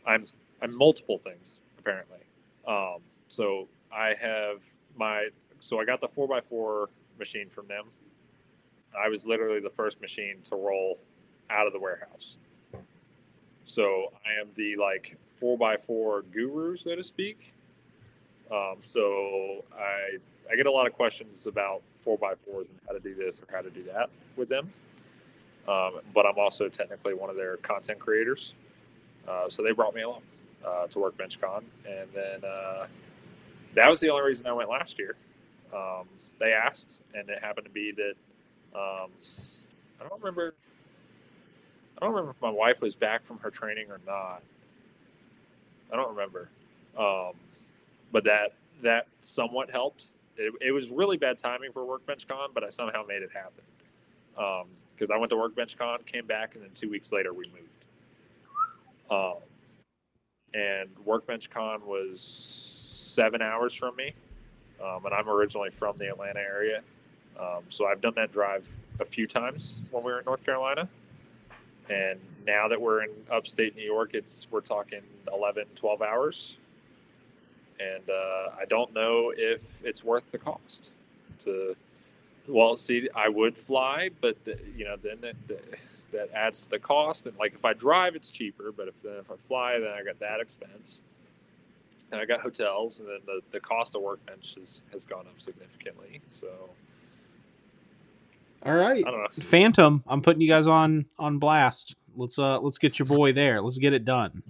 I'm 0.05 0.27
I'm 0.61 0.73
multiple 0.75 1.17
things 1.17 1.59
apparently. 1.79 2.19
Um, 2.67 2.97
so 3.29 3.67
I 3.91 4.13
have 4.19 4.61
my 4.95 5.29
so 5.59 5.79
I 5.79 5.85
got 5.85 6.01
the 6.01 6.07
four 6.07 6.35
x 6.35 6.45
four 6.47 6.89
machine 7.17 7.49
from 7.49 7.67
them. 7.67 7.85
I 8.97 9.09
was 9.09 9.25
literally 9.25 9.59
the 9.59 9.69
first 9.69 9.99
machine 10.01 10.37
to 10.49 10.55
roll 10.55 10.99
out 11.49 11.67
of 11.67 11.73
the 11.73 11.79
warehouse. 11.79 12.35
So 13.65 14.13
I 14.25 14.39
am 14.39 14.49
the 14.55 14.75
like 14.75 15.17
four 15.39 15.71
x 15.71 15.85
four 15.85 16.23
guru, 16.23 16.77
so 16.77 16.95
to 16.95 17.03
speak. 17.03 17.53
Um, 18.51 18.77
so 18.83 19.63
I 19.77 20.17
I 20.51 20.55
get 20.55 20.65
a 20.65 20.71
lot 20.71 20.87
of 20.87 20.93
questions 20.93 21.47
about 21.47 21.81
four 21.99 22.17
x 22.31 22.39
fours 22.45 22.67
and 22.69 22.79
how 22.87 22.93
to 22.93 22.99
do 22.99 23.15
this 23.15 23.41
or 23.41 23.45
how 23.53 23.61
to 23.61 23.69
do 23.69 23.83
that 23.83 24.09
with 24.35 24.49
them. 24.49 24.71
Um, 25.67 26.01
but 26.13 26.25
I'm 26.25 26.37
also 26.37 26.69
technically 26.69 27.13
one 27.13 27.29
of 27.29 27.35
their 27.35 27.57
content 27.57 27.99
creators. 27.99 28.53
Uh, 29.27 29.49
so 29.49 29.63
they 29.63 29.71
brought 29.71 29.95
me 29.95 30.03
along 30.03 30.21
uh, 30.63 30.85
to 30.87 30.99
Workbench 30.99 31.41
Con, 31.41 31.65
and 31.87 32.07
then 32.13 32.43
uh, 32.43 32.85
that 33.73 33.89
was 33.89 33.99
the 33.99 34.09
only 34.09 34.23
reason 34.23 34.45
I 34.45 34.53
went 34.53 34.69
last 34.69 34.99
year. 34.99 35.15
Um, 35.73 36.07
they 36.39 36.53
asked, 36.53 37.01
and 37.15 37.27
it 37.29 37.39
happened 37.39 37.65
to 37.65 37.71
be 37.71 37.91
that 37.93 38.13
um, 38.77 39.09
I 39.99 40.07
don't 40.07 40.19
remember. 40.21 40.53
I 41.97 42.05
don't 42.05 42.11
remember 42.11 42.31
if 42.31 42.41
my 42.41 42.49
wife 42.49 42.81
was 42.81 42.93
back 42.93 43.25
from 43.25 43.39
her 43.39 43.49
training 43.49 43.89
or 43.89 43.99
not. 44.05 44.43
I 45.91 45.95
don't 45.95 46.09
remember, 46.09 46.49
um, 46.97 47.33
but 48.11 48.23
that 48.25 48.53
that 48.81 49.07
somewhat 49.21 49.69
helped. 49.69 50.07
It, 50.37 50.53
it 50.61 50.71
was 50.71 50.89
really 50.89 51.17
bad 51.17 51.37
timing 51.37 51.71
for 51.71 51.85
Workbench 51.85 52.27
Con, 52.27 52.49
but 52.53 52.63
I 52.63 52.69
somehow 52.69 53.03
made 53.07 53.21
it 53.21 53.29
happen 53.33 53.63
because 54.93 55.11
I 55.11 55.17
went 55.17 55.29
to 55.29 55.37
Workbench 55.37 55.77
Con, 55.77 55.99
came 56.05 56.25
back, 56.25 56.55
and 56.55 56.63
then 56.63 56.71
two 56.73 56.89
weeks 56.89 57.11
later 57.11 57.33
we 57.33 57.45
moved. 57.53 57.85
Um, 59.09 59.41
and 60.53 60.89
Workbench 61.05 61.49
Con 61.49 61.85
was 61.85 62.21
seven 62.91 63.41
hours 63.41 63.73
from 63.73 63.95
me, 63.95 64.13
um, 64.83 65.05
and 65.05 65.13
I'm 65.13 65.29
originally 65.29 65.69
from 65.69 65.97
the 65.97 66.09
Atlanta 66.09 66.39
area, 66.39 66.81
um, 67.39 67.63
so 67.69 67.85
I've 67.85 68.01
done 68.01 68.13
that 68.15 68.31
drive 68.31 68.67
a 68.99 69.05
few 69.05 69.27
times 69.27 69.79
when 69.91 70.03
we 70.03 70.11
were 70.11 70.19
in 70.19 70.25
North 70.25 70.45
Carolina. 70.45 70.89
And 71.89 72.19
now 72.45 72.67
that 72.67 72.81
we're 72.81 73.03
in 73.03 73.11
upstate 73.31 73.75
New 73.75 73.83
York, 73.83 74.13
it's 74.13 74.47
we're 74.49 74.61
talking 74.61 75.01
11, 75.31 75.65
12 75.75 76.01
hours, 76.01 76.57
and 77.79 78.09
uh, 78.09 78.55
I 78.59 78.65
don't 78.67 78.93
know 78.93 79.33
if 79.35 79.61
it's 79.83 80.03
worth 80.03 80.29
the 80.31 80.37
cost 80.37 80.91
to 81.39 81.75
well, 82.47 82.77
see, 82.77 83.09
I 83.15 83.29
would 83.29 83.57
fly, 83.57 84.09
but 84.21 84.43
the, 84.45 84.57
you 84.75 84.85
know, 84.85 84.95
then 85.01 85.17
that, 85.21 85.35
that 86.11 86.31
adds 86.33 86.63
to 86.63 86.69
the 86.69 86.79
cost. 86.79 87.25
And 87.25 87.37
like, 87.37 87.53
if 87.53 87.65
I 87.65 87.73
drive, 87.73 88.15
it's 88.15 88.29
cheaper. 88.29 88.71
But 88.71 88.87
if 88.87 88.95
if 89.03 89.31
I 89.31 89.35
fly, 89.47 89.79
then 89.79 89.89
I 89.89 90.03
got 90.03 90.19
that 90.19 90.39
expense, 90.39 91.01
and 92.11 92.19
I 92.21 92.25
got 92.25 92.41
hotels, 92.41 92.99
and 92.99 93.07
then 93.07 93.19
the, 93.25 93.41
the 93.51 93.59
cost 93.59 93.95
of 93.95 94.01
workbench 94.01 94.55
has, 94.59 94.83
has 94.91 95.05
gone 95.05 95.25
up 95.27 95.39
significantly. 95.39 96.21
So 96.29 96.47
All 98.65 98.73
right. 98.73 99.03
I 99.05 99.11
don't 99.11 99.21
know. 99.21 99.27
Phantom, 99.43 100.03
I'm 100.07 100.21
putting 100.21 100.41
you 100.41 100.47
guys 100.47 100.67
on 100.67 101.05
on 101.19 101.37
blast. 101.37 101.95
Let's 102.15 102.39
uh 102.39 102.59
let's 102.59 102.77
get 102.77 102.97
your 102.97 103.05
boy 103.05 103.31
there. 103.31 103.61
Let's 103.61 103.77
get 103.77 103.93
it 103.93 104.05
done. 104.05 104.41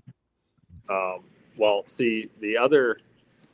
Um, 0.90 1.24
well, 1.58 1.84
see 1.86 2.30
the 2.40 2.58
other 2.58 3.00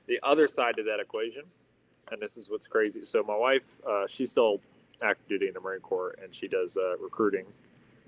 the 0.08 0.20
other 0.24 0.48
side 0.48 0.78
of 0.78 0.86
that 0.86 1.00
equation, 1.00 1.44
and 2.12 2.22
this 2.22 2.38
is 2.38 2.50
what's 2.50 2.68
crazy. 2.68 3.06
So 3.06 3.24
my 3.24 3.36
wife, 3.36 3.82
uh, 3.90 4.06
she's 4.08 4.32
still 4.32 4.60
active 5.02 5.28
duty 5.28 5.48
in 5.48 5.54
the 5.54 5.60
Marine 5.60 5.80
Corps, 5.80 6.16
and 6.22 6.34
she 6.36 6.48
does 6.48 6.78
uh, 6.78 6.98
recruiting 6.98 7.46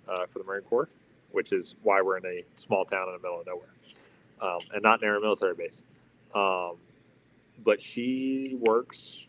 uh, 0.07 0.25
for 0.29 0.39
the 0.39 0.45
Marine 0.45 0.63
Corps, 0.63 0.89
which 1.31 1.51
is 1.51 1.75
why 1.81 2.01
we're 2.01 2.17
in 2.17 2.25
a 2.25 2.43
small 2.55 2.85
town 2.85 3.07
in 3.07 3.13
the 3.13 3.19
middle 3.19 3.39
of 3.39 3.47
nowhere, 3.47 3.73
um, 4.41 4.59
and 4.73 4.83
not 4.83 5.01
near 5.01 5.15
a 5.15 5.21
military 5.21 5.55
base. 5.55 5.83
Um, 6.35 6.75
but 7.63 7.81
she 7.81 8.57
works 8.59 9.27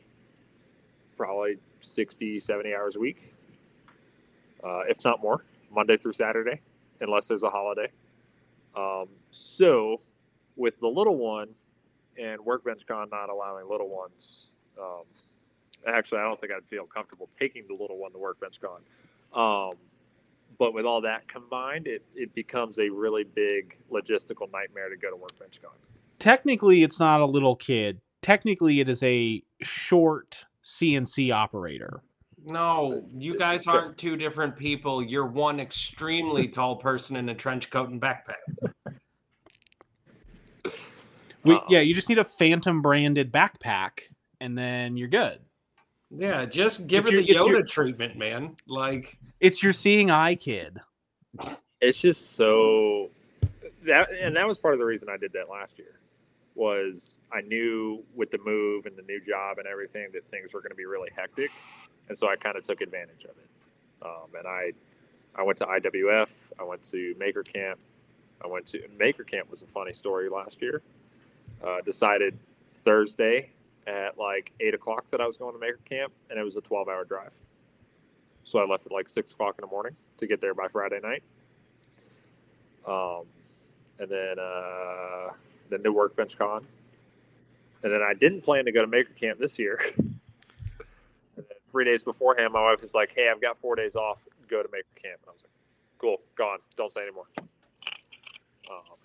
probably 1.16 1.58
60, 1.85 2.41
70 2.41 2.74
hours 2.74 2.97
a 2.97 2.99
week, 2.99 3.35
uh, 4.62 4.80
if 4.89 5.05
not 5.05 5.22
more, 5.22 5.45
Monday 5.70 5.97
through 5.97 6.12
Saturday, 6.12 6.61
unless 7.01 7.28
there's 7.28 7.43
a 7.43 7.51
holiday. 7.51 7.89
Um, 8.76 9.09
so, 9.30 10.01
with 10.57 10.78
the 10.80 10.89
little 10.89 11.16
one 11.16 11.49
and 12.18 12.41
Workbench 12.41 12.87
Con 12.87 13.09
not 13.11 13.28
allowing 13.28 13.68
little 13.68 13.89
ones, 13.89 14.49
um, 14.80 15.05
actually, 15.87 16.18
I 16.18 16.24
don't 16.24 16.41
think 16.41 16.53
I'd 16.53 16.64
feel 16.66 16.87
comfortable 16.87 17.28
taking 17.39 17.64
the 17.68 17.74
little 17.74 17.99
one 17.99 18.12
to 18.12 18.18
Workbench 18.18 18.61
Con. 18.61 18.80
Um, 19.32 19.76
but 20.59 20.72
with 20.74 20.85
all 20.85 21.01
that 21.03 21.26
combined, 21.28 21.87
it, 21.87 22.05
it 22.14 22.35
becomes 22.35 22.78
a 22.78 22.89
really 22.89 23.24
big 23.24 23.76
logistical 23.91 24.51
nightmare 24.53 24.89
to 24.89 24.97
go 24.97 25.11
to 25.11 25.16
Workbench 25.16 25.61
Con. 25.62 25.72
Technically, 26.18 26.82
it's 26.82 27.01
not 27.01 27.20
a 27.20 27.26
little 27.26 27.57
kid. 27.57 28.01
Technically, 28.22 28.80
it 28.80 28.89
is 28.89 29.03
a 29.03 29.43
short 29.62 30.47
CNC 30.64 31.32
operator. 31.32 32.02
No, 32.46 33.02
you 33.16 33.38
guys 33.38 33.66
aren't 33.66 33.96
two 33.96 34.16
different 34.16 34.56
people. 34.56 35.02
You're 35.02 35.26
one 35.26 35.60
extremely 35.60 36.48
tall 36.48 36.76
person 36.76 37.16
in 37.16 37.28
a 37.28 37.34
trench 37.34 37.70
coat 37.70 37.88
and 37.90 38.00
backpack. 38.00 38.72
We, 41.44 41.60
yeah, 41.68 41.80
you 41.80 41.92
just 41.94 42.08
need 42.08 42.18
a 42.18 42.24
Phantom 42.24 42.80
branded 42.80 43.30
backpack, 43.30 44.00
and 44.40 44.56
then 44.56 44.96
you're 44.96 45.08
good. 45.08 45.40
Yeah, 46.10 46.46
just 46.46 46.86
give 46.86 47.00
It's 47.02 47.08
it 47.10 47.12
your- 47.12 47.22
the 47.22 47.30
it's 47.32 47.42
Yoda 47.42 47.48
your- 47.50 47.62
treatment, 47.66 48.16
man. 48.16 48.56
Like, 48.66 49.18
It's 49.40 49.62
your 49.62 49.72
seeing 49.74 50.10
eye 50.10 50.36
kid. 50.36 50.78
it's 51.80 51.98
just 52.00 52.36
so 52.36 53.10
that 53.84 54.08
and 54.18 54.34
that 54.36 54.46
was 54.48 54.56
part 54.56 54.72
of 54.72 54.80
the 54.80 54.86
reason 54.86 55.08
I 55.10 55.16
did 55.18 55.32
that 55.34 55.50
last 55.50 55.78
year 55.78 55.98
was 56.55 57.20
I 57.32 57.40
knew 57.40 58.05
with 58.14 58.30
the 58.30 58.38
move 58.38 58.86
and 58.86 58.96
the 58.96 59.02
new 59.02 59.20
job 59.20 59.59
and 59.59 59.66
everything 59.66 60.09
that 60.12 60.24
things 60.30 60.55
were 60.55 60.61
going 60.61 60.70
to 60.70 60.76
be 60.76 60.86
really 60.86 61.11
hectic, 61.16 61.50
and 62.09 62.16
so 62.16 62.28
I 62.28 62.36
kind 62.36 62.57
of 62.57 62.62
took 62.62 62.80
advantage 62.80 63.24
of 63.24 63.30
it. 63.30 63.48
Um, 64.02 64.28
and 64.38 64.46
I 64.46 64.72
I 65.34 65.42
went 65.42 65.59
to 65.59 65.66
IWF, 65.66 66.30
I 66.61 66.64
went 66.64 66.82
to 66.90 67.14
Maker 67.18 67.42
Camp, 67.42 67.80
I 68.42 68.46
went 68.46 68.66
to 68.68 68.82
Maker 68.98 69.24
Camp 69.24 69.50
was 69.50 69.62
a 69.62 69.66
funny 69.66 69.92
story 69.92 70.28
last 70.28 70.62
year. 70.62 70.82
Uh, 71.62 71.80
decided 71.80 72.38
Thursday 72.84 73.50
at 73.86 74.18
like 74.18 74.52
eight 74.61 74.74
o'clock 74.74 75.07
that 75.09 75.20
I 75.20 75.26
was 75.26 75.36
going 75.36 75.55
to 75.55 75.59
Maker 75.59 75.80
Camp, 75.84 76.12
and 76.30 76.38
it 76.38 76.42
was 76.42 76.57
a 76.57 76.61
twelve 76.61 76.88
hour 76.88 77.05
drive. 77.05 77.32
So 78.44 78.59
I 78.59 78.66
left 78.66 78.86
at 78.86 78.92
like 78.92 79.09
six 79.09 79.32
o'clock 79.32 79.57
in 79.59 79.62
the 79.62 79.70
morning 79.70 79.96
to 80.18 80.26
get 80.26 80.40
there 80.40 80.55
by 80.55 80.68
Friday 80.68 81.00
night. 81.02 81.22
Um, 82.86 83.22
and 83.98 84.11
then 84.11 84.38
uh, 84.38 85.30
then 85.74 85.82
New 85.82 85.92
workbench 85.92 86.38
con, 86.38 86.66
and 87.82 87.92
then 87.92 88.02
I 88.02 88.14
didn't 88.14 88.42
plan 88.42 88.64
to 88.64 88.72
go 88.72 88.80
to 88.80 88.86
Maker 88.86 89.12
Camp 89.12 89.38
this 89.38 89.58
year. 89.58 89.78
and 89.98 90.14
then 91.36 91.44
three 91.68 91.84
days 91.84 92.02
beforehand, 92.02 92.52
my 92.52 92.62
wife 92.62 92.80
was 92.80 92.94
like, 92.94 93.12
"Hey, 93.14 93.28
I've 93.28 93.40
got 93.40 93.58
four 93.58 93.76
days 93.76 93.96
off. 93.96 94.22
Go 94.48 94.62
to 94.62 94.68
Maker 94.72 94.86
Camp." 94.94 95.20
And 95.22 95.28
I 95.28 95.32
was 95.32 95.42
like, 95.42 95.52
"Cool, 95.98 96.20
gone. 96.36 96.58
Don't 96.76 96.92
say 96.92 97.02
anymore." 97.02 97.26
Um, 98.70 98.96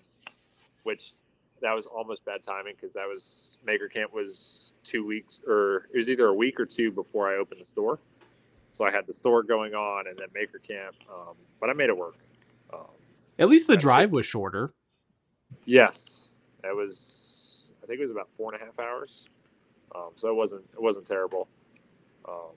which 0.84 1.12
that 1.60 1.74
was 1.74 1.86
almost 1.86 2.24
bad 2.24 2.42
timing 2.42 2.74
because 2.80 2.94
that 2.94 3.06
was 3.06 3.58
Maker 3.64 3.88
Camp 3.88 4.12
was 4.12 4.72
two 4.82 5.04
weeks 5.04 5.40
or 5.46 5.88
it 5.92 5.96
was 5.96 6.08
either 6.08 6.26
a 6.26 6.34
week 6.34 6.58
or 6.58 6.66
two 6.66 6.90
before 6.90 7.30
I 7.30 7.36
opened 7.36 7.60
the 7.60 7.66
store. 7.66 7.98
So 8.72 8.84
I 8.84 8.90
had 8.90 9.06
the 9.06 9.14
store 9.14 9.42
going 9.42 9.74
on 9.74 10.06
and 10.06 10.16
then 10.18 10.28
Maker 10.34 10.58
Camp, 10.58 10.94
um, 11.10 11.34
but 11.60 11.68
I 11.70 11.72
made 11.72 11.90
it 11.90 11.96
work. 11.96 12.16
Um, 12.72 12.86
At 13.38 13.48
least 13.48 13.66
the 13.66 13.76
drive 13.76 14.12
was 14.12 14.24
shorter. 14.24 14.70
Yes, 15.64 16.29
it 16.64 16.74
was. 16.74 17.72
I 17.82 17.86
think 17.86 17.98
it 17.98 18.02
was 18.02 18.10
about 18.10 18.28
four 18.36 18.52
and 18.52 18.62
a 18.62 18.64
half 18.64 18.78
hours. 18.78 19.26
Um, 19.94 20.10
so 20.16 20.28
it 20.28 20.34
wasn't. 20.34 20.64
It 20.72 20.82
wasn't 20.82 21.06
terrible. 21.06 21.48
Um, 22.28 22.54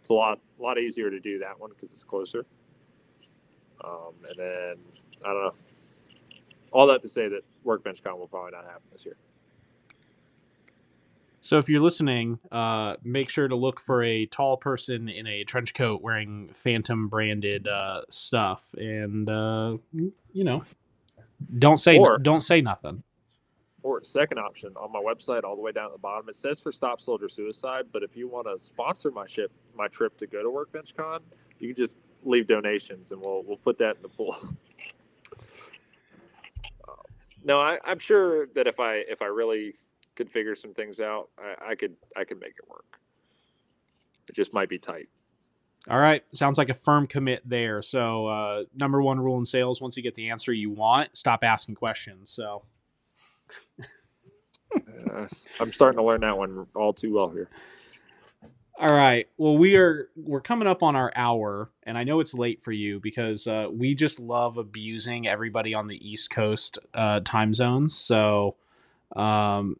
it's 0.00 0.08
a 0.08 0.14
lot, 0.14 0.40
a 0.58 0.62
lot 0.62 0.78
easier 0.78 1.10
to 1.10 1.20
do 1.20 1.38
that 1.38 1.58
one 1.60 1.70
because 1.70 1.92
it's 1.92 2.02
closer. 2.04 2.44
Um, 3.84 4.14
and 4.28 4.36
then 4.36 4.74
I 5.24 5.28
don't 5.28 5.42
know. 5.44 5.54
All 6.72 6.86
that 6.86 7.02
to 7.02 7.08
say 7.08 7.28
that 7.28 7.42
Workbench 7.64 8.02
Con 8.02 8.18
will 8.18 8.26
probably 8.26 8.52
not 8.52 8.64
happen 8.64 8.82
this 8.92 9.04
year. 9.04 9.16
So 11.44 11.58
if 11.58 11.68
you're 11.68 11.80
listening, 11.80 12.38
uh, 12.52 12.96
make 13.02 13.28
sure 13.28 13.48
to 13.48 13.56
look 13.56 13.80
for 13.80 14.02
a 14.04 14.26
tall 14.26 14.56
person 14.56 15.08
in 15.08 15.26
a 15.26 15.42
trench 15.42 15.74
coat 15.74 16.00
wearing 16.00 16.48
Phantom 16.52 17.08
branded 17.08 17.66
uh, 17.66 18.02
stuff, 18.08 18.72
and 18.78 19.28
uh, 19.28 19.76
you 19.92 20.44
know, 20.44 20.62
don't 21.58 21.78
say 21.78 21.98
Or- 21.98 22.18
don't 22.18 22.40
say 22.40 22.60
nothing. 22.60 23.02
Or 23.84 24.02
second 24.04 24.38
option 24.38 24.72
on 24.76 24.92
my 24.92 25.00
website, 25.00 25.42
all 25.42 25.56
the 25.56 25.62
way 25.62 25.72
down 25.72 25.86
at 25.86 25.92
the 25.92 25.98
bottom, 25.98 26.28
it 26.28 26.36
says 26.36 26.60
for 26.60 26.70
Stop 26.70 27.00
Soldier 27.00 27.28
Suicide. 27.28 27.86
But 27.90 28.04
if 28.04 28.16
you 28.16 28.28
want 28.28 28.46
to 28.46 28.56
sponsor 28.56 29.10
my 29.10 29.26
ship, 29.26 29.50
my 29.74 29.88
trip 29.88 30.16
to 30.18 30.26
go 30.28 30.40
to 30.40 30.48
Workbench 30.50 30.94
Con, 30.96 31.20
you 31.58 31.68
can 31.74 31.76
just 31.76 31.96
leave 32.22 32.46
donations, 32.46 33.10
and 33.10 33.20
we'll 33.24 33.42
we'll 33.42 33.56
put 33.56 33.78
that 33.78 33.96
in 33.96 34.02
the 34.02 34.08
pool. 34.08 34.36
Um, 36.88 36.94
no, 37.44 37.58
I, 37.60 37.78
I'm 37.84 37.98
sure 37.98 38.46
that 38.54 38.68
if 38.68 38.78
I 38.78 38.96
if 39.08 39.20
I 39.20 39.26
really 39.26 39.74
could 40.14 40.30
figure 40.30 40.54
some 40.54 40.74
things 40.74 41.00
out, 41.00 41.30
I, 41.36 41.70
I 41.70 41.74
could 41.74 41.96
I 42.16 42.22
could 42.22 42.38
make 42.40 42.54
it 42.58 42.68
work. 42.68 43.00
It 44.28 44.34
just 44.36 44.52
might 44.52 44.68
be 44.68 44.78
tight. 44.78 45.08
All 45.90 45.98
right, 45.98 46.22
sounds 46.32 46.58
like 46.58 46.68
a 46.68 46.74
firm 46.74 47.06
commit 47.06 47.42
there. 47.48 47.82
So 47.82 48.26
uh, 48.26 48.64
number 48.74 49.02
one 49.02 49.18
rule 49.20 49.38
in 49.38 49.44
sales: 49.44 49.80
once 49.80 49.96
you 49.96 50.02
get 50.02 50.14
the 50.14 50.30
answer 50.30 50.52
you 50.52 50.70
want, 50.70 51.16
stop 51.16 51.42
asking 51.42 51.74
questions. 51.74 52.30
So 52.30 52.62
Uh, 54.74 55.26
I'm 55.60 55.72
starting 55.72 55.98
to 55.98 56.04
learn 56.04 56.20
that 56.22 56.36
one 56.36 56.66
all 56.74 56.92
too 56.92 57.14
well 57.14 57.30
here. 57.30 57.48
All 58.78 58.94
right. 58.94 59.28
Well, 59.36 59.56
we 59.56 59.76
are 59.76 60.08
we're 60.16 60.40
coming 60.40 60.66
up 60.66 60.82
on 60.82 60.96
our 60.96 61.12
hour, 61.14 61.70
and 61.84 61.96
I 61.96 62.04
know 62.04 62.20
it's 62.20 62.34
late 62.34 62.62
for 62.62 62.72
you 62.72 62.98
because 63.00 63.46
uh, 63.46 63.68
we 63.70 63.94
just 63.94 64.18
love 64.18 64.56
abusing 64.56 65.28
everybody 65.28 65.74
on 65.74 65.88
the 65.88 66.10
East 66.10 66.30
Coast 66.30 66.78
uh, 66.94 67.20
time 67.20 67.54
zones. 67.54 67.94
So, 67.94 68.56
um, 69.14 69.76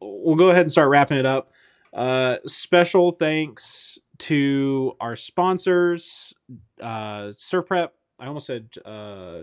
we'll 0.00 0.36
go 0.36 0.48
ahead 0.48 0.62
and 0.62 0.72
start 0.72 0.88
wrapping 0.88 1.18
it 1.18 1.26
up. 1.26 1.52
Uh, 1.92 2.38
special 2.46 3.12
thanks 3.12 3.98
to 4.18 4.94
our 5.00 5.16
sponsors, 5.16 6.32
uh, 6.80 7.32
Surf 7.32 7.66
Prep. 7.66 7.94
I 8.18 8.26
almost 8.26 8.46
said 8.46 8.68
uh, 8.84 9.42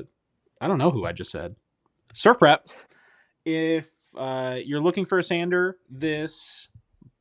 I 0.62 0.68
don't 0.68 0.78
know 0.78 0.92
who 0.92 1.06
I 1.06 1.12
just 1.12 1.32
said. 1.32 1.56
Surf 2.14 2.38
Prep. 2.38 2.68
If 3.46 3.90
uh, 4.16 4.58
you're 4.64 4.80
looking 4.80 5.06
for 5.06 5.18
a 5.18 5.24
sander 5.24 5.78
this 5.90 6.68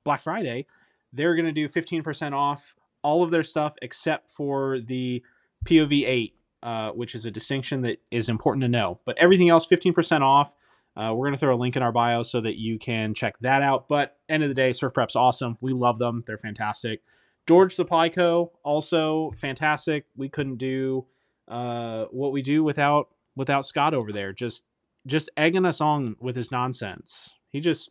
Black 0.04 0.22
Friday, 0.22 0.66
they're 1.12 1.34
going 1.34 1.46
to 1.46 1.52
do 1.52 1.68
15% 1.68 2.32
off 2.32 2.74
all 3.02 3.22
of 3.22 3.30
their 3.30 3.42
stuff 3.42 3.74
except 3.80 4.30
for 4.30 4.80
the 4.80 5.22
POV 5.64 6.06
8, 6.06 6.34
uh, 6.62 6.90
which 6.90 7.14
is 7.14 7.24
a 7.24 7.30
distinction 7.30 7.80
that 7.82 7.98
is 8.10 8.28
important 8.28 8.62
to 8.62 8.68
know. 8.68 9.00
But 9.06 9.16
everything 9.18 9.48
else, 9.48 9.66
15% 9.66 10.20
off. 10.20 10.54
Uh, 10.96 11.14
we're 11.14 11.26
going 11.26 11.34
to 11.34 11.40
throw 11.40 11.54
a 11.54 11.56
link 11.56 11.76
in 11.76 11.82
our 11.82 11.92
bio 11.92 12.22
so 12.22 12.40
that 12.40 12.58
you 12.58 12.78
can 12.78 13.14
check 13.14 13.38
that 13.40 13.62
out. 13.62 13.88
But 13.88 14.18
end 14.28 14.42
of 14.42 14.48
the 14.48 14.54
day, 14.54 14.72
Surf 14.72 14.92
Prep's 14.92 15.16
awesome. 15.16 15.56
We 15.60 15.72
love 15.72 15.98
them. 15.98 16.22
They're 16.26 16.36
fantastic. 16.36 17.00
George 17.48 17.74
Supply 17.74 18.08
Co. 18.08 18.52
also 18.62 19.32
fantastic. 19.32 20.06
We 20.16 20.28
couldn't 20.28 20.56
do 20.56 21.06
uh, 21.48 22.04
what 22.10 22.32
we 22.32 22.42
do 22.42 22.62
without 22.62 23.08
without 23.36 23.64
Scott 23.66 23.94
over 23.94 24.12
there. 24.12 24.32
Just 24.32 24.62
just 25.06 25.30
egging 25.36 25.64
us 25.66 25.80
on 25.80 26.16
with 26.20 26.36
his 26.36 26.50
nonsense. 26.52 27.30
He 27.50 27.60
just 27.60 27.90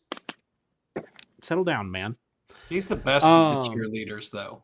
settle 1.41 1.63
down, 1.63 1.91
man. 1.91 2.15
He's 2.69 2.87
the 2.87 2.95
best 2.95 3.25
of 3.25 3.53
the 3.53 3.59
Um, 3.71 3.77
cheerleaders, 3.77 4.29
though. 4.31 4.63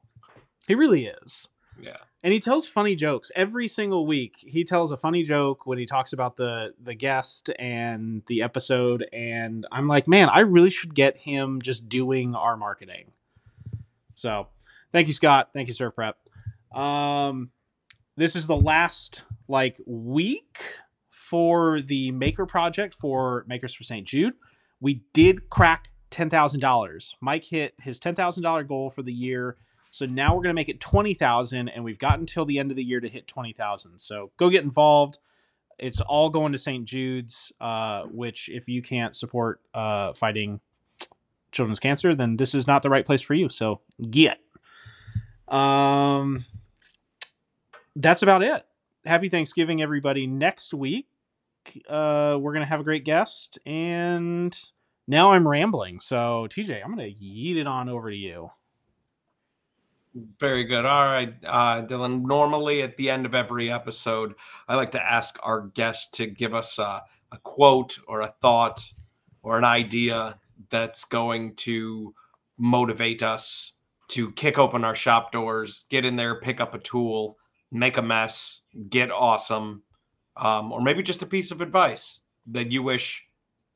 He 0.67 0.75
really 0.75 1.07
is. 1.07 1.47
Yeah. 1.81 1.97
and 2.23 2.31
he 2.31 2.39
tells 2.39 2.65
funny 2.65 2.95
jokes 2.95 3.33
every 3.35 3.67
single 3.67 4.07
week 4.07 4.37
he 4.37 4.63
tells 4.63 4.91
a 4.91 4.97
funny 4.97 5.23
joke 5.23 5.65
when 5.67 5.77
he 5.77 5.85
talks 5.85 6.13
about 6.13 6.37
the 6.37 6.73
the 6.81 6.95
guest 6.95 7.49
and 7.59 8.23
the 8.27 8.43
episode 8.43 9.05
and 9.11 9.67
i'm 9.73 9.85
like 9.89 10.07
man 10.07 10.29
i 10.29 10.39
really 10.39 10.69
should 10.69 10.95
get 10.95 11.19
him 11.19 11.61
just 11.61 11.89
doing 11.89 12.33
our 12.33 12.55
marketing 12.55 13.11
so 14.15 14.47
thank 14.95 15.09
you 15.09 15.13
scott 15.13 15.49
thank 15.51 15.67
you 15.67 15.73
Surf 15.73 15.93
Prep 15.93 16.17
um 16.73 17.49
this 18.15 18.33
is 18.37 18.47
the 18.47 18.55
last 18.55 19.25
like 19.49 19.77
week 19.85 20.61
for 21.09 21.81
the 21.81 22.11
maker 22.11 22.45
project 22.45 22.93
for 22.93 23.43
makers 23.45 23.73
for 23.73 23.83
st 23.83 24.07
jude 24.07 24.33
we 24.79 25.01
did 25.11 25.49
crack 25.49 25.89
$10000 26.11 27.13
mike 27.19 27.43
hit 27.43 27.73
his 27.81 27.99
$10000 27.99 28.67
goal 28.69 28.89
for 28.89 29.01
the 29.03 29.11
year 29.11 29.57
so 29.91 30.05
now 30.05 30.35
we're 30.35 30.43
going 30.43 30.53
to 30.53 30.55
make 30.55 30.67
it 30.67 30.81
20,000 30.81 31.69
and 31.69 31.83
we've 31.83 31.97
got 31.97 32.19
until 32.19 32.43
the 32.43 32.59
end 32.59 32.69
of 32.69 32.75
the 32.75 32.83
year 32.83 32.99
to 32.99 33.07
hit 33.07 33.29
20,000. 33.29 33.97
So 33.97 34.29
go 34.35 34.49
get 34.49 34.65
involved. 34.65 35.19
it's 35.79 36.01
all 36.01 36.29
going 36.29 36.51
to 36.51 36.57
St. 36.57 36.83
Jude's, 36.83 37.53
uh, 37.61 38.03
which 38.11 38.49
if 38.49 38.67
you 38.67 38.81
can't 38.81 39.15
support 39.15 39.61
uh, 39.73 40.11
fighting 40.11 40.59
children's 41.53 41.79
cancer, 41.79 42.13
then 42.13 42.35
this 42.35 42.53
is 42.53 42.67
not 42.67 42.83
the 42.83 42.89
right 42.89 43.05
place 43.05 43.21
for 43.21 43.35
you. 43.35 43.47
So 43.47 43.79
get. 44.11 44.39
Um, 45.55 46.43
that's 47.95 48.23
about 48.23 48.43
it. 48.43 48.65
Happy 49.05 49.29
Thanksgiving, 49.29 49.81
everybody. 49.81 50.27
Next 50.27 50.73
week, 50.73 51.07
uh, 51.87 52.37
we're 52.39 52.51
gonna 52.51 52.65
have 52.65 52.81
a 52.81 52.83
great 52.83 53.05
guest, 53.05 53.57
and 53.65 54.57
now 55.07 55.31
I'm 55.31 55.47
rambling. 55.47 55.99
So 56.01 56.47
TJ, 56.49 56.83
I'm 56.83 56.89
gonna 56.89 57.03
yeet 57.03 57.55
it 57.55 57.67
on 57.67 57.87
over 57.87 58.09
to 58.09 58.17
you. 58.17 58.51
Very 60.39 60.65
good. 60.65 60.85
All 60.85 61.05
right, 61.05 61.33
uh, 61.45 61.81
Dillon. 61.81 62.23
Normally, 62.23 62.81
at 62.81 62.97
the 62.97 63.09
end 63.09 63.25
of 63.25 63.33
every 63.33 63.71
episode, 63.71 64.33
I 64.67 64.75
like 64.75 64.91
to 64.91 65.01
ask 65.01 65.37
our 65.41 65.67
guest 65.67 66.13
to 66.15 66.27
give 66.27 66.53
us 66.53 66.79
a, 66.79 67.03
a 67.31 67.37
quote 67.43 67.97
or 68.07 68.21
a 68.21 68.33
thought 68.41 68.91
or 69.41 69.57
an 69.57 69.65
idea 69.65 70.37
that's 70.69 71.05
going 71.05 71.55
to 71.55 72.13
motivate 72.57 73.23
us 73.23 73.73
to 74.09 74.31
kick 74.31 74.57
open 74.57 74.83
our 74.83 74.95
shop 74.95 75.31
doors, 75.31 75.85
get 75.89 76.05
in 76.05 76.15
there, 76.15 76.39
pick 76.39 76.59
up 76.59 76.73
a 76.73 76.79
tool, 76.79 77.37
make 77.71 77.97
a 77.97 78.01
mess, 78.01 78.61
get 78.89 79.11
awesome, 79.11 79.83
um, 80.37 80.71
or 80.71 80.81
maybe 80.81 81.03
just 81.03 81.21
a 81.21 81.25
piece 81.25 81.51
of 81.51 81.61
advice 81.61 82.19
that 82.47 82.71
you 82.71 82.83
wish 82.83 83.25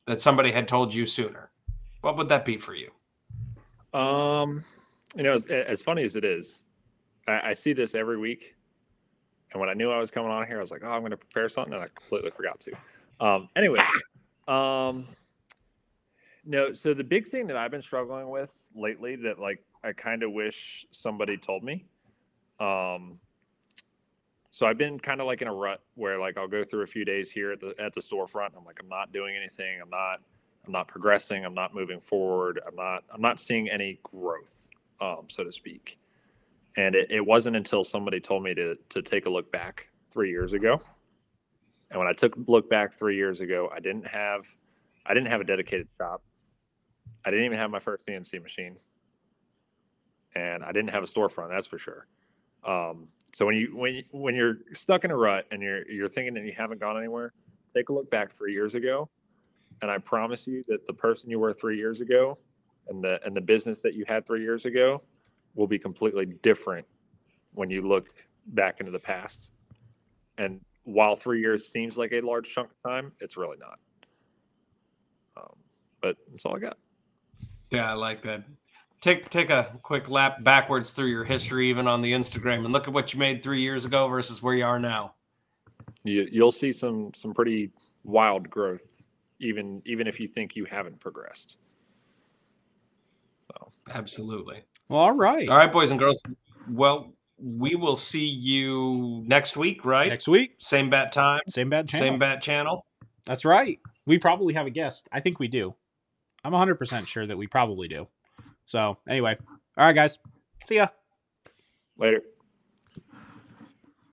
that 0.08 0.22
somebody 0.22 0.52
had 0.52 0.68
told 0.68 0.94
you 0.94 1.06
sooner. 1.06 1.52
What 2.02 2.18
would 2.18 2.30
that 2.30 2.46
be 2.46 2.58
for 2.58 2.74
you? 2.74 2.92
Um, 3.98 4.64
you 5.16 5.24
know, 5.24 5.34
as, 5.34 5.46
as 5.46 5.82
funny 5.82 6.04
as 6.04 6.16
it 6.16 6.24
is, 6.24 6.64
I, 7.28 7.50
I, 7.50 7.54
see 7.54 7.74
this 7.74 7.96
every 7.96 8.18
week. 8.18 8.56
And 9.52 9.60
when 9.60 9.70
I 9.70 9.74
knew 9.74 9.90
I 9.90 9.98
was 9.98 10.12
coming 10.12 10.32
on 10.32 10.46
here, 10.46 10.58
I 10.58 10.62
was 10.62 10.70
like, 10.70 10.82
oh, 10.84 10.90
I'm 10.90 11.02
going 11.02 11.12
to 11.12 11.18
prepare 11.18 11.50
something. 11.50 11.74
And 11.74 11.82
I 11.82 11.88
completely 11.88 12.30
forgot 12.30 12.60
to. 12.62 12.72
Um, 13.20 13.50
anyway, 13.56 13.80
um, 14.48 15.08
no. 16.46 16.72
So 16.72 16.94
the 16.94 17.04
big 17.04 17.28
thing 17.28 17.48
that 17.48 17.58
I've 17.58 17.72
been 17.72 17.82
struggling 17.82 18.30
with 18.30 18.54
lately 18.76 19.16
that 19.18 19.40
like 19.40 19.64
I 19.84 19.94
kind 19.94 20.24
of 20.24 20.32
wish 20.32 20.86
somebody 20.92 21.38
told 21.38 21.64
me. 21.64 21.86
Um, 22.60 23.20
so 24.52 24.66
I've 24.66 24.78
been 24.78 25.00
kind 25.00 25.22
of 25.22 25.28
like 25.28 25.42
in 25.42 25.48
a 25.48 25.54
rut 25.54 25.82
where 25.96 26.20
like 26.20 26.38
I'll 26.38 26.48
go 26.48 26.64
through 26.64 26.82
a 26.82 26.88
few 26.88 27.06
days 27.06 27.32
here 27.32 27.52
at 27.52 27.60
the 27.60 27.74
at 27.80 27.94
the 27.94 28.02
storefront. 28.02 28.50
I'm 28.58 28.66
like 28.66 28.80
I'm 28.82 28.90
not 28.90 29.12
doing 29.12 29.36
anything. 29.36 29.80
I'm 29.82 29.90
not 29.90 30.20
I'm 30.66 30.74
not 30.74 30.88
progressing. 30.88 31.46
I'm 31.46 31.54
not 31.54 31.74
moving 31.74 32.02
forward. 32.02 32.60
I'm 32.68 32.76
not 32.76 33.04
I'm 33.14 33.22
not 33.22 33.40
seeing 33.40 33.70
any 33.70 34.00
growth, 34.04 34.70
um, 35.00 35.26
so 35.30 35.44
to 35.44 35.52
speak. 35.52 35.98
And 36.78 36.96
it, 36.96 37.12
it 37.12 37.26
wasn't 37.26 37.56
until 37.56 37.84
somebody 37.84 38.20
told 38.20 38.44
me 38.44 38.54
to 38.56 38.76
to 38.90 39.02
take 39.02 39.28
a 39.28 39.30
look 39.30 39.52
back 39.52 39.90
three 40.12 40.30
years 40.30 40.54
ago. 40.54 40.82
And 41.92 42.00
when 42.00 42.08
I 42.08 42.14
took 42.14 42.36
a 42.36 42.40
look 42.48 42.70
back 42.70 42.94
three 42.94 43.16
years 43.16 43.42
ago, 43.42 43.70
I 43.74 43.80
didn't 43.80 44.08
have 44.08 44.48
I 45.06 45.14
didn't 45.14 45.30
have 45.30 45.42
a 45.42 45.46
dedicated 45.46 45.88
shop. 45.98 46.22
I 47.26 47.32
didn't 47.32 47.46
even 47.46 47.58
have 47.58 47.72
my 47.72 47.80
first 47.80 48.08
CNC 48.08 48.42
machine, 48.42 48.78
and 50.36 50.64
I 50.64 50.72
didn't 50.72 50.92
have 50.92 51.04
a 51.04 51.08
storefront. 51.08 51.50
That's 51.50 51.68
for 51.68 51.78
sure. 51.78 52.08
Um, 52.64 53.08
so 53.34 53.46
when 53.46 53.56
you 53.56 53.76
when 53.76 54.04
when 54.12 54.36
you're 54.36 54.58
stuck 54.74 55.06
in 55.06 55.12
a 55.12 55.16
rut 55.16 55.46
and 55.52 55.62
you're 55.62 55.90
you're 55.90 56.08
thinking 56.08 56.34
that 56.36 56.44
you 56.44 56.54
haven't 56.56 56.80
gone 56.80 56.98
anywhere, 56.98 57.32
take 57.76 57.90
a 57.90 57.94
look 57.94 58.10
back 58.10 58.32
three 58.32 58.54
years 58.54 58.76
ago, 58.76 59.10
and 59.82 59.92
I 59.92 59.98
promise 60.00 60.48
you 60.48 60.64
that 60.68 60.88
the 60.88 60.94
person 60.94 61.30
you 61.30 61.40
were 61.40 61.54
three 61.54 61.78
years 61.78 62.02
ago, 62.02 62.38
and 62.88 63.04
the 63.04 63.24
and 63.26 63.36
the 63.36 63.42
business 63.42 63.82
that 63.82 63.94
you 63.94 64.06
had 64.08 64.26
three 64.26 64.42
years 64.42 64.66
ago, 64.66 65.04
will 65.56 65.68
be 65.68 65.80
completely 65.80 66.26
different 66.26 66.86
when 67.54 67.70
you 67.70 67.82
look 67.82 68.10
back 68.48 68.80
into 68.80 68.92
the 68.92 69.00
past. 69.00 69.52
And 70.38 70.62
while 70.84 71.16
three 71.16 71.42
years 71.42 71.68
seems 71.68 71.98
like 71.98 72.12
a 72.14 72.22
large 72.22 72.50
chunk 72.52 72.70
of 72.72 72.90
time, 72.90 73.12
it's 73.20 73.38
really 73.38 73.58
not. 73.60 73.80
Um, 75.38 75.56
but 76.02 76.18
that's 76.32 76.46
all 76.46 76.56
I 76.56 76.60
got. 76.60 76.78
Yeah, 77.70 77.92
I 77.92 77.94
like 77.94 78.24
that. 78.24 78.44
Take 79.02 79.30
take 79.30 79.50
a 79.50 79.80
quick 79.82 80.10
lap 80.10 80.44
backwards 80.44 80.92
through 80.92 81.08
your 81.08 81.24
history, 81.24 81.70
even 81.70 81.88
on 81.88 82.02
the 82.02 82.12
Instagram, 82.12 82.66
and 82.66 82.74
look 82.74 82.88
at 82.88 82.94
what 82.94 83.14
you 83.14 83.20
made 83.20 83.42
three 83.42 83.62
years 83.62 83.86
ago 83.86 84.08
versus 84.08 84.44
where 84.44 84.56
you 84.56 84.66
are 84.66 84.80
now. 84.80 85.14
You, 86.04 86.28
you'll 86.32 86.52
see 86.52 86.72
some 86.72 87.12
some 87.14 87.34
pretty 87.34 87.72
wild 88.04 88.50
growth, 88.50 89.04
even 89.40 89.82
even 89.86 90.08
if 90.08 90.20
you 90.20 90.28
think 90.28 90.56
you 90.56 90.66
haven't 90.66 91.00
progressed. 91.00 91.58
So. 93.48 93.72
Absolutely. 93.92 94.64
Well, 94.90 95.00
all 95.00 95.14
right. 95.14 95.48
All 95.48 95.58
right, 95.58 95.72
boys 95.72 95.92
and 95.92 96.00
girls. 96.00 96.22
Well, 96.70 97.14
we 97.38 97.76
will 97.76 97.96
see 97.96 98.26
you 98.26 99.24
next 99.26 99.56
week, 99.56 99.86
right? 99.86 100.10
Next 100.10 100.28
week. 100.28 100.56
Same 100.58 100.90
bat 100.90 101.12
time. 101.12 101.42
Same 101.50 101.70
bat 101.70 101.88
channel. 101.88 102.06
Same 102.06 102.20
bat 102.20 102.42
channel. 102.42 102.86
That's 103.26 103.46
right. 103.46 103.80
We 104.06 104.18
probably 104.18 104.54
have 104.56 104.66
a 104.66 104.72
guest. 104.72 105.08
I 105.12 105.20
think 105.20 105.40
we 105.40 105.48
do. 105.48 105.74
I'm 106.44 106.54
100% 106.54 107.08
sure 107.08 107.28
that 107.28 107.38
we 107.38 107.48
probably 107.48 107.88
do. 107.88 108.08
So, 108.70 109.00
anyway. 109.10 109.36
All 109.78 109.86
right, 109.88 109.94
guys. 109.96 110.20
See 110.66 110.76
ya. 110.76 110.90
Later. 111.98 112.22